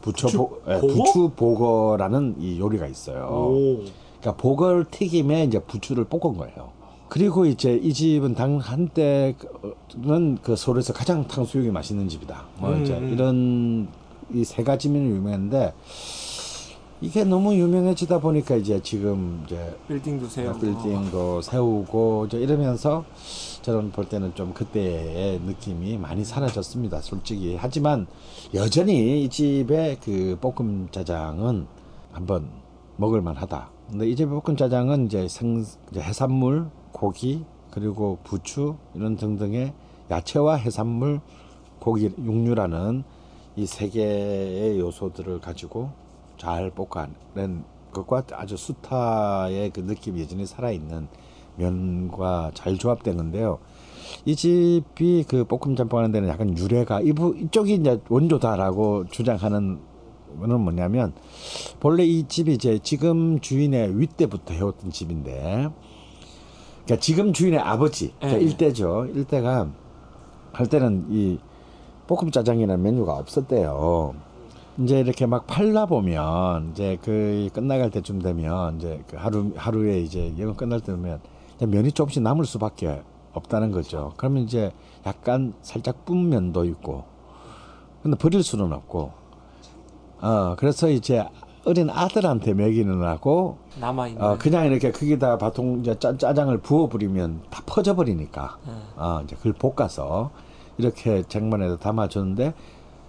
[0.00, 0.94] 부추 부추 보, 예, 보거?
[0.94, 3.26] 부추 보거 라는 이 요리가 있어요.
[3.26, 3.84] 오.
[4.20, 6.72] 그러니까 보걸 튀김에 이제 부추를 볶은 거예요.
[7.10, 12.44] 그리고 이제 이 집은 당 한때는 그 서울에서 가장 탕수육이 맛있는 집이다.
[12.58, 13.12] 뭐 이제 음.
[13.12, 13.88] 이런
[14.32, 15.74] 이 세 가지면 유명한데
[17.00, 20.58] 이게 너무 유명해지다 보니까 이제 지금 이제 빌딩도 세우고.
[20.60, 23.04] 빌딩도 세우고 이제 이러면서
[23.62, 27.00] 저는 볼 때는 좀 그때의 느낌이 많이 사라졌습니다.
[27.00, 28.06] 솔직히 하지만
[28.54, 31.66] 여전히 이 집의 그 볶음 짜장은
[32.12, 32.48] 한번
[32.96, 33.70] 먹을 만하다.
[33.90, 39.74] 근데 이 집의 볶음 짜장은 이제 생 이제 해산물, 고기 그리고 부추 이런 등등의
[40.10, 41.20] 야채와 해산물,
[41.80, 43.04] 고기, 육류라는
[43.56, 45.90] 이 세 개의 요소들을 가지고
[46.36, 51.06] 잘 볶아낸 것과 아주 수타의 그 느낌이 여전히 살아있는
[51.56, 53.60] 면과 잘 조합된 건데요.
[54.24, 59.78] 이 집이 그 볶음 짬뽕 하는 데는 약간 유래가 이부 이쪽이 이제 원조다라고 주장하는
[60.40, 61.14] 거는 뭐냐면
[61.78, 65.68] 본래 이 집이 이제 지금 주인의 윗대부터 해왔던 집인데
[66.84, 68.44] 그러니까 지금 주인의 아버지 그러니까 예.
[68.44, 69.06] 일대죠.
[69.14, 69.70] 일대가
[70.52, 71.38] 할 때는 이
[72.06, 74.14] 볶음 짜장이라는 메뉴가 없었대요.
[74.78, 80.34] 이제 이렇게 막 팔다 보면 이제 그 끝나갈 때쯤 되면 이제 그 하루 하루에 이제
[80.38, 81.20] 영업 끝날 때 되면
[81.60, 83.02] 면이 조금씩 남을 수밖에
[83.32, 84.12] 없다는 거죠.
[84.16, 84.72] 그러면 이제
[85.06, 87.04] 약간 살짝 뿜 면도 있고,
[88.02, 89.12] 근데 버릴 수는 없고,
[90.20, 91.24] 어 그래서 이제
[91.64, 94.22] 어린 아들한테 먹이느라고 남아 있는.
[94.22, 98.82] 어, 그냥 이렇게 거기다 바통 이제 짜, 짜장을 부어 버리면 다 퍼져 버리니까 음.
[98.96, 100.30] 어, 이제 그걸 볶아서
[100.78, 102.54] 이렇게 쟁반에다 담아줬는데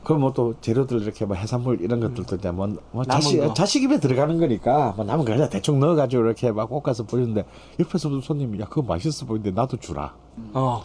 [0.03, 3.09] 그럼 뭐 또 재료들 이렇게 뭐 해산물 이런 것들도 이제 뭐, 뭐 음.
[3.09, 3.53] 자식 거.
[3.53, 7.43] 자식 입에 들어가는 거니까 뭐 남은 거 그냥 대충 넣어가지고 이렇게 막 볶아서 버리는데
[7.79, 10.13] 옆에서 손님이 야 그거 맛있어 보이는데 나도 주라
[10.53, 10.83] 어.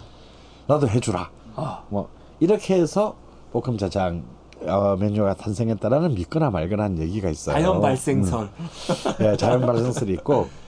[0.67, 1.79] 나도 해주라 어.
[1.91, 2.09] 뭐
[2.39, 3.15] 이렇게 해서
[3.53, 4.23] 볶음 짜장
[4.67, 7.55] 어, 메뉴가 탄생했다라는 믿거나 말거나 한 얘기가 있어요.
[7.57, 8.43] 자연 발생설.
[8.43, 9.17] 음.
[9.19, 10.49] 네, 자연 발생설이 있고.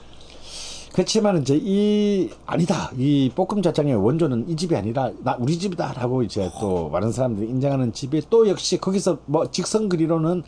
[0.93, 6.49] 그렇지만 이제 이 아니다 이 볶음 짜장의 원조는 이 집이 아니라 나 우리 집이다라고 이제
[6.59, 10.43] 또 많은 사람들이 인정하는 집이 또 역시 거기서 뭐 직선 거리로는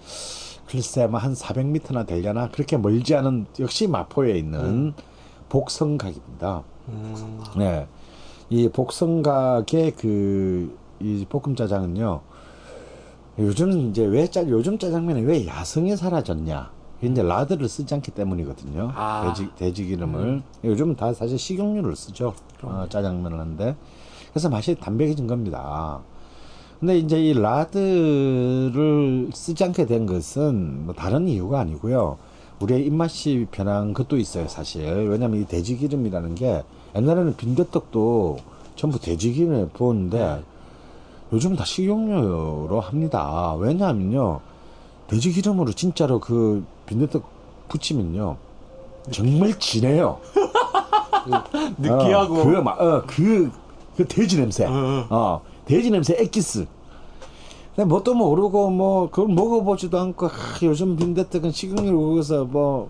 [0.68, 4.94] 글쎄 뭐한 400m나 되려나 그렇게 멀지 않은 역시 마포에 있는
[5.50, 6.64] 복성각입니다.
[6.90, 7.44] 음.
[7.58, 7.88] 네.
[8.50, 12.22] 이 복성각의 그 이 볶음 짜장은요.
[13.40, 16.72] 요즘 이제 왜 짜, 요즘 짜장면에 왜 야성이 사라졌냐?
[17.08, 18.92] 이제 라드를 쓰지 않기 때문이거든요.
[18.96, 19.34] 아.
[19.34, 22.34] 돼지 돼지 기름을 요즘은 다 사실 식용유를 쓰죠.
[22.62, 23.76] 어, 짜장면을 하는데
[24.32, 26.00] 그래서 맛이 담백해진 겁니다.
[26.80, 32.18] 근데 이제 이 라드를 쓰지 않게 된 것은 뭐 다른 이유가 아니고요.
[32.60, 34.86] 우리의 입맛이 변한 것도 있어요, 사실.
[34.86, 36.64] 왜냐면 이 돼지 기름이라는 게
[36.96, 38.38] 옛날에는 빈대떡도
[38.76, 40.44] 전부 돼지 기름에 부었는데
[41.34, 43.56] 요즘 다 식용유로 합니다.
[43.56, 44.42] 왜냐하면요.
[45.08, 47.24] 돼지 기름으로 진짜로 그 빈대떡
[47.70, 48.38] 부치면요.
[49.12, 50.20] 정말 진해요.
[51.78, 52.36] 느끼하고.
[52.42, 53.52] 어, 그, 마- 어, 그,
[53.98, 54.66] 그 돼지 냄새.
[54.68, 56.66] 어, 돼지 냄새 액기스.
[57.76, 60.32] 근데 뭣도 모르고 뭐 그걸 먹어보지도 않고 아,
[60.64, 62.90] 요즘 빈대떡은 식용유를 먹어서 뭐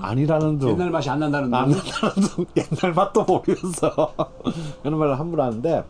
[0.00, 1.78] 아니라는 둥 옛날 맛이 안 난다는 안 둥.
[1.78, 4.12] 난다는 둥 옛날 맛도 모르면서
[4.82, 5.84] 그런 말을 함부로 하는데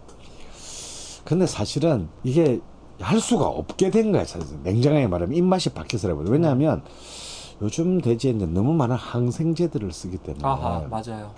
[1.24, 2.60] 근데 사실은 이게
[3.01, 6.82] 할 수가 없게 된 거야 사실 냉정하게 말하면 입맛이 바뀌어서라고 왜냐하면
[7.65, 11.32] 요즘 돼지에 이제 너무 많은 항생제들을 쓰기 때문에 아하 맞아요.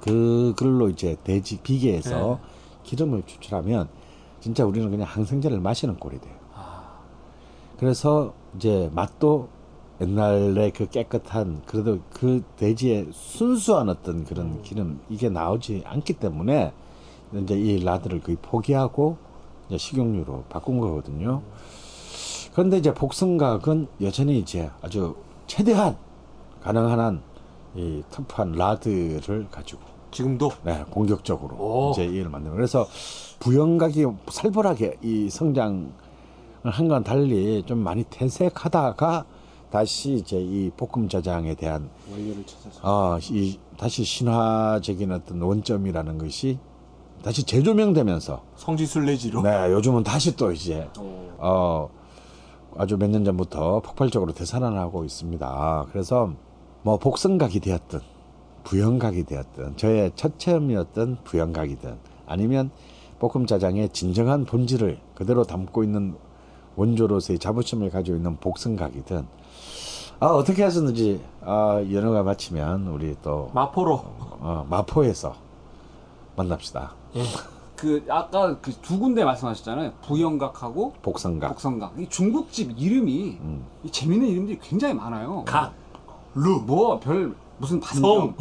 [0.00, 2.38] 그걸로 이제 돼지 비계에서
[2.84, 3.88] 기름을 추출하면
[4.38, 6.34] 진짜 우리는 그냥 항생제를 마시는 꼴이 돼요.
[7.78, 9.48] 그래서 이제 맛도
[10.00, 16.72] 옛날에 그 깨끗한 그래도 그 돼지의 순수한 어떤 그런 기름 이게 나오지 않기 때문에
[17.34, 19.16] 이제 이 라드를 거의 포기하고
[19.66, 21.42] 이제 식용유로 바꾼 거거든요.
[22.52, 25.16] 그런데 이제 복성각은 여전히 이제 아주
[25.56, 25.96] 최대한
[26.62, 27.22] 가능한 한
[27.74, 29.80] 이 터프한 라드를 가지고
[30.10, 31.90] 지금도 네, 공격적으로 오.
[31.92, 32.86] 이제 이를 만드는 그래서
[33.40, 35.90] 부영각이 살벌하게 이 성장을
[36.64, 39.24] 한 건 달리 좀 많이 퇴색하다가
[39.70, 46.58] 다시 이제 이 볶음 짜장에 대한 원료를 찾아서 어, 이 다시 신화적인 어떤 원점이라는 것이
[47.22, 49.40] 다시 재조명되면서 성지순례지로.
[49.40, 50.86] 네, 요즘은 다시 또 이제
[51.38, 51.88] 어
[52.76, 55.86] 아주 몇 년 전부터 폭발적으로 되살아나고 있습니다.
[55.92, 56.32] 그래서
[56.82, 58.00] 뭐 복성각이 되었든
[58.64, 61.96] 부영각이 되었든 저의 첫 체험이었던 부영각이든
[62.26, 62.70] 아니면
[63.18, 66.14] 볶음 짜장의 진정한 본질을 그대로 담고 있는
[66.76, 69.26] 원조로서의 자부심을 가지고 있는 복성각이든
[70.20, 75.34] 아 어떻게 하셨는지 아 연어가 마치면 우리 또 마포로 어, 마포에서
[76.36, 76.94] 만납시다.
[77.76, 79.92] 그 아까 그 두 군데 말씀하셨잖아요.
[80.06, 81.52] 부영각하고 복성각.
[81.52, 81.94] 복성각.
[81.98, 83.64] 이 중국집 이름이 음.
[83.84, 85.42] 이 재밌는 이름들이 굉장히 많아요.
[85.46, 85.72] 각.
[86.34, 86.60] 루.
[86.60, 88.34] 뭐 별 무슨 반점.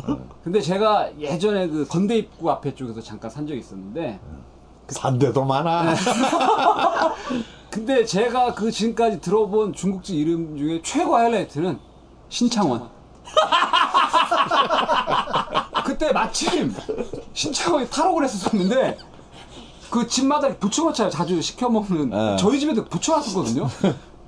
[0.43, 4.19] 근데 제가 예전에 그 건대 입구 앞에 쪽에서 잠깐 산 적이 있었는데
[4.87, 5.93] 산대도 많아.
[7.69, 11.79] 근데 제가 그 지금까지 들어본 중국집 이름 중에 최고 하이라이트는
[12.29, 12.89] 신창원.
[15.85, 16.73] 그때 마침
[17.33, 18.97] 신창원이 탈옥을 했었는데
[19.91, 22.35] 그 집마다 부추마차 자주 시켜 먹는 네.
[22.37, 23.67] 저희 집에도 부추 왔었거든요.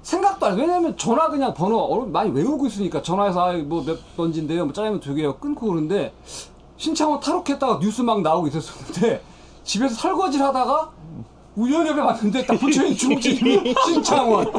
[0.04, 0.62] 생각도 안 해.
[0.62, 4.66] 왜냐면 전화 그냥 번호 많이 외우고 있으니까 전화해서 아, 뭐몇 번지인데요.
[4.66, 5.38] 뭐 짜장면 두 개요.
[5.38, 6.14] 끊고 그러는데
[6.76, 9.22] 신창원 탈옥했다가 뉴스 막 나오고 있었었는데
[9.64, 10.92] 집에서 설거지를 하다가
[11.56, 14.52] 우연히 옆에 봤는데 딱 붙여있는 중국집 이름이 신창원.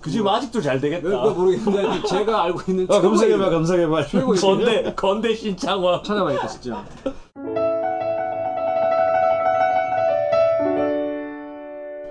[0.00, 1.08] 그집 아직도 잘 되겠다.
[1.08, 3.50] 왜 모르겠는데 제가 알고 있는 아, 검색해봐.
[3.50, 4.06] 검색해봐.
[4.06, 4.34] 최고.
[4.34, 6.04] 건대 건대 신창원.
[6.04, 6.84] 찾아봐야겠다 진짜.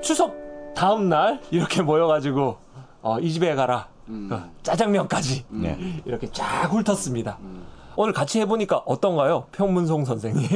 [0.09, 0.33] 추석
[0.73, 2.57] 다음 날 이렇게 모여가지고
[3.03, 6.01] 어, 이 집에 가라 어, 짜장면까지 네.
[6.03, 7.37] 이렇게 쫙 훑었습니다.
[7.95, 10.47] 오늘 같이 해보니까 어떤가요, 평문송 선생님?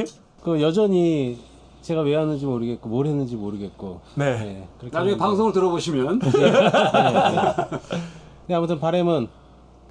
[0.42, 1.38] 그 여전히
[1.82, 4.38] 제가 왜 하는지 모르겠고 뭘 했는지 모르겠고 네.
[4.38, 6.18] 네, 그렇게 나중에 방송을 들어보시면
[8.48, 9.28] 네, 아무튼 바람은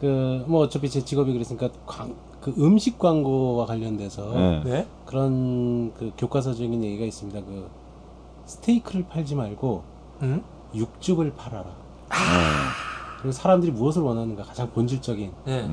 [0.01, 4.61] 그 뭐 어차피 제 직업이 그랬으니까 광, 그 음식 광고와 관련돼서 네.
[4.65, 4.87] 네.
[5.05, 7.39] 그런 그 교과서적인 얘기가 있습니다.
[7.45, 7.82] 그
[8.53, 9.83] 스테이크를 팔지 말고
[10.21, 10.43] 음?
[10.75, 11.65] 육즙을 팔아라.
[13.17, 15.69] 그리고 사람들이 무엇을 원하는가 가장 본질적인 네.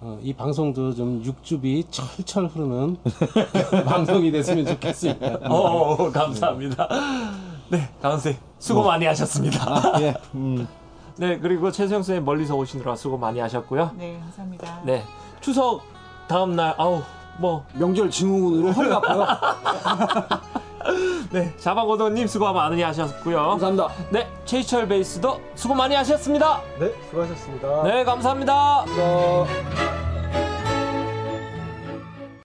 [0.00, 2.96] 어, 이 방송도 좀 육즙이 철철 흐르는
[3.84, 5.38] 방송이 됐으면 좋겠습니다.
[5.48, 6.88] 어, 감사합니다.
[7.70, 10.00] 네, 강원 선생 수고 많이 하셨습니다.
[10.00, 10.14] 예.
[10.34, 10.66] 음.
[11.16, 13.92] 네, 그리고 최수영 선생님 멀리서 오시느라 수고 많이 하셨고요.
[13.98, 14.82] 네, 감사합니다.
[14.84, 15.04] 네,
[15.40, 15.82] 추석
[16.28, 17.02] 다음 날 아우
[17.38, 19.26] 뭐 명절 증후군으로 허리가 아파요.
[21.30, 23.36] 네, 자방고도님 수고 많이 하셨고요.
[23.36, 23.88] 감사합니다.
[24.10, 26.60] 네, 최희철 베이스도 수고 많이 하셨습니다.
[26.78, 27.82] 네, 수고하셨습니다.
[27.84, 28.84] 네, 감사합니다.
[28.86, 30.07] 감사합니다.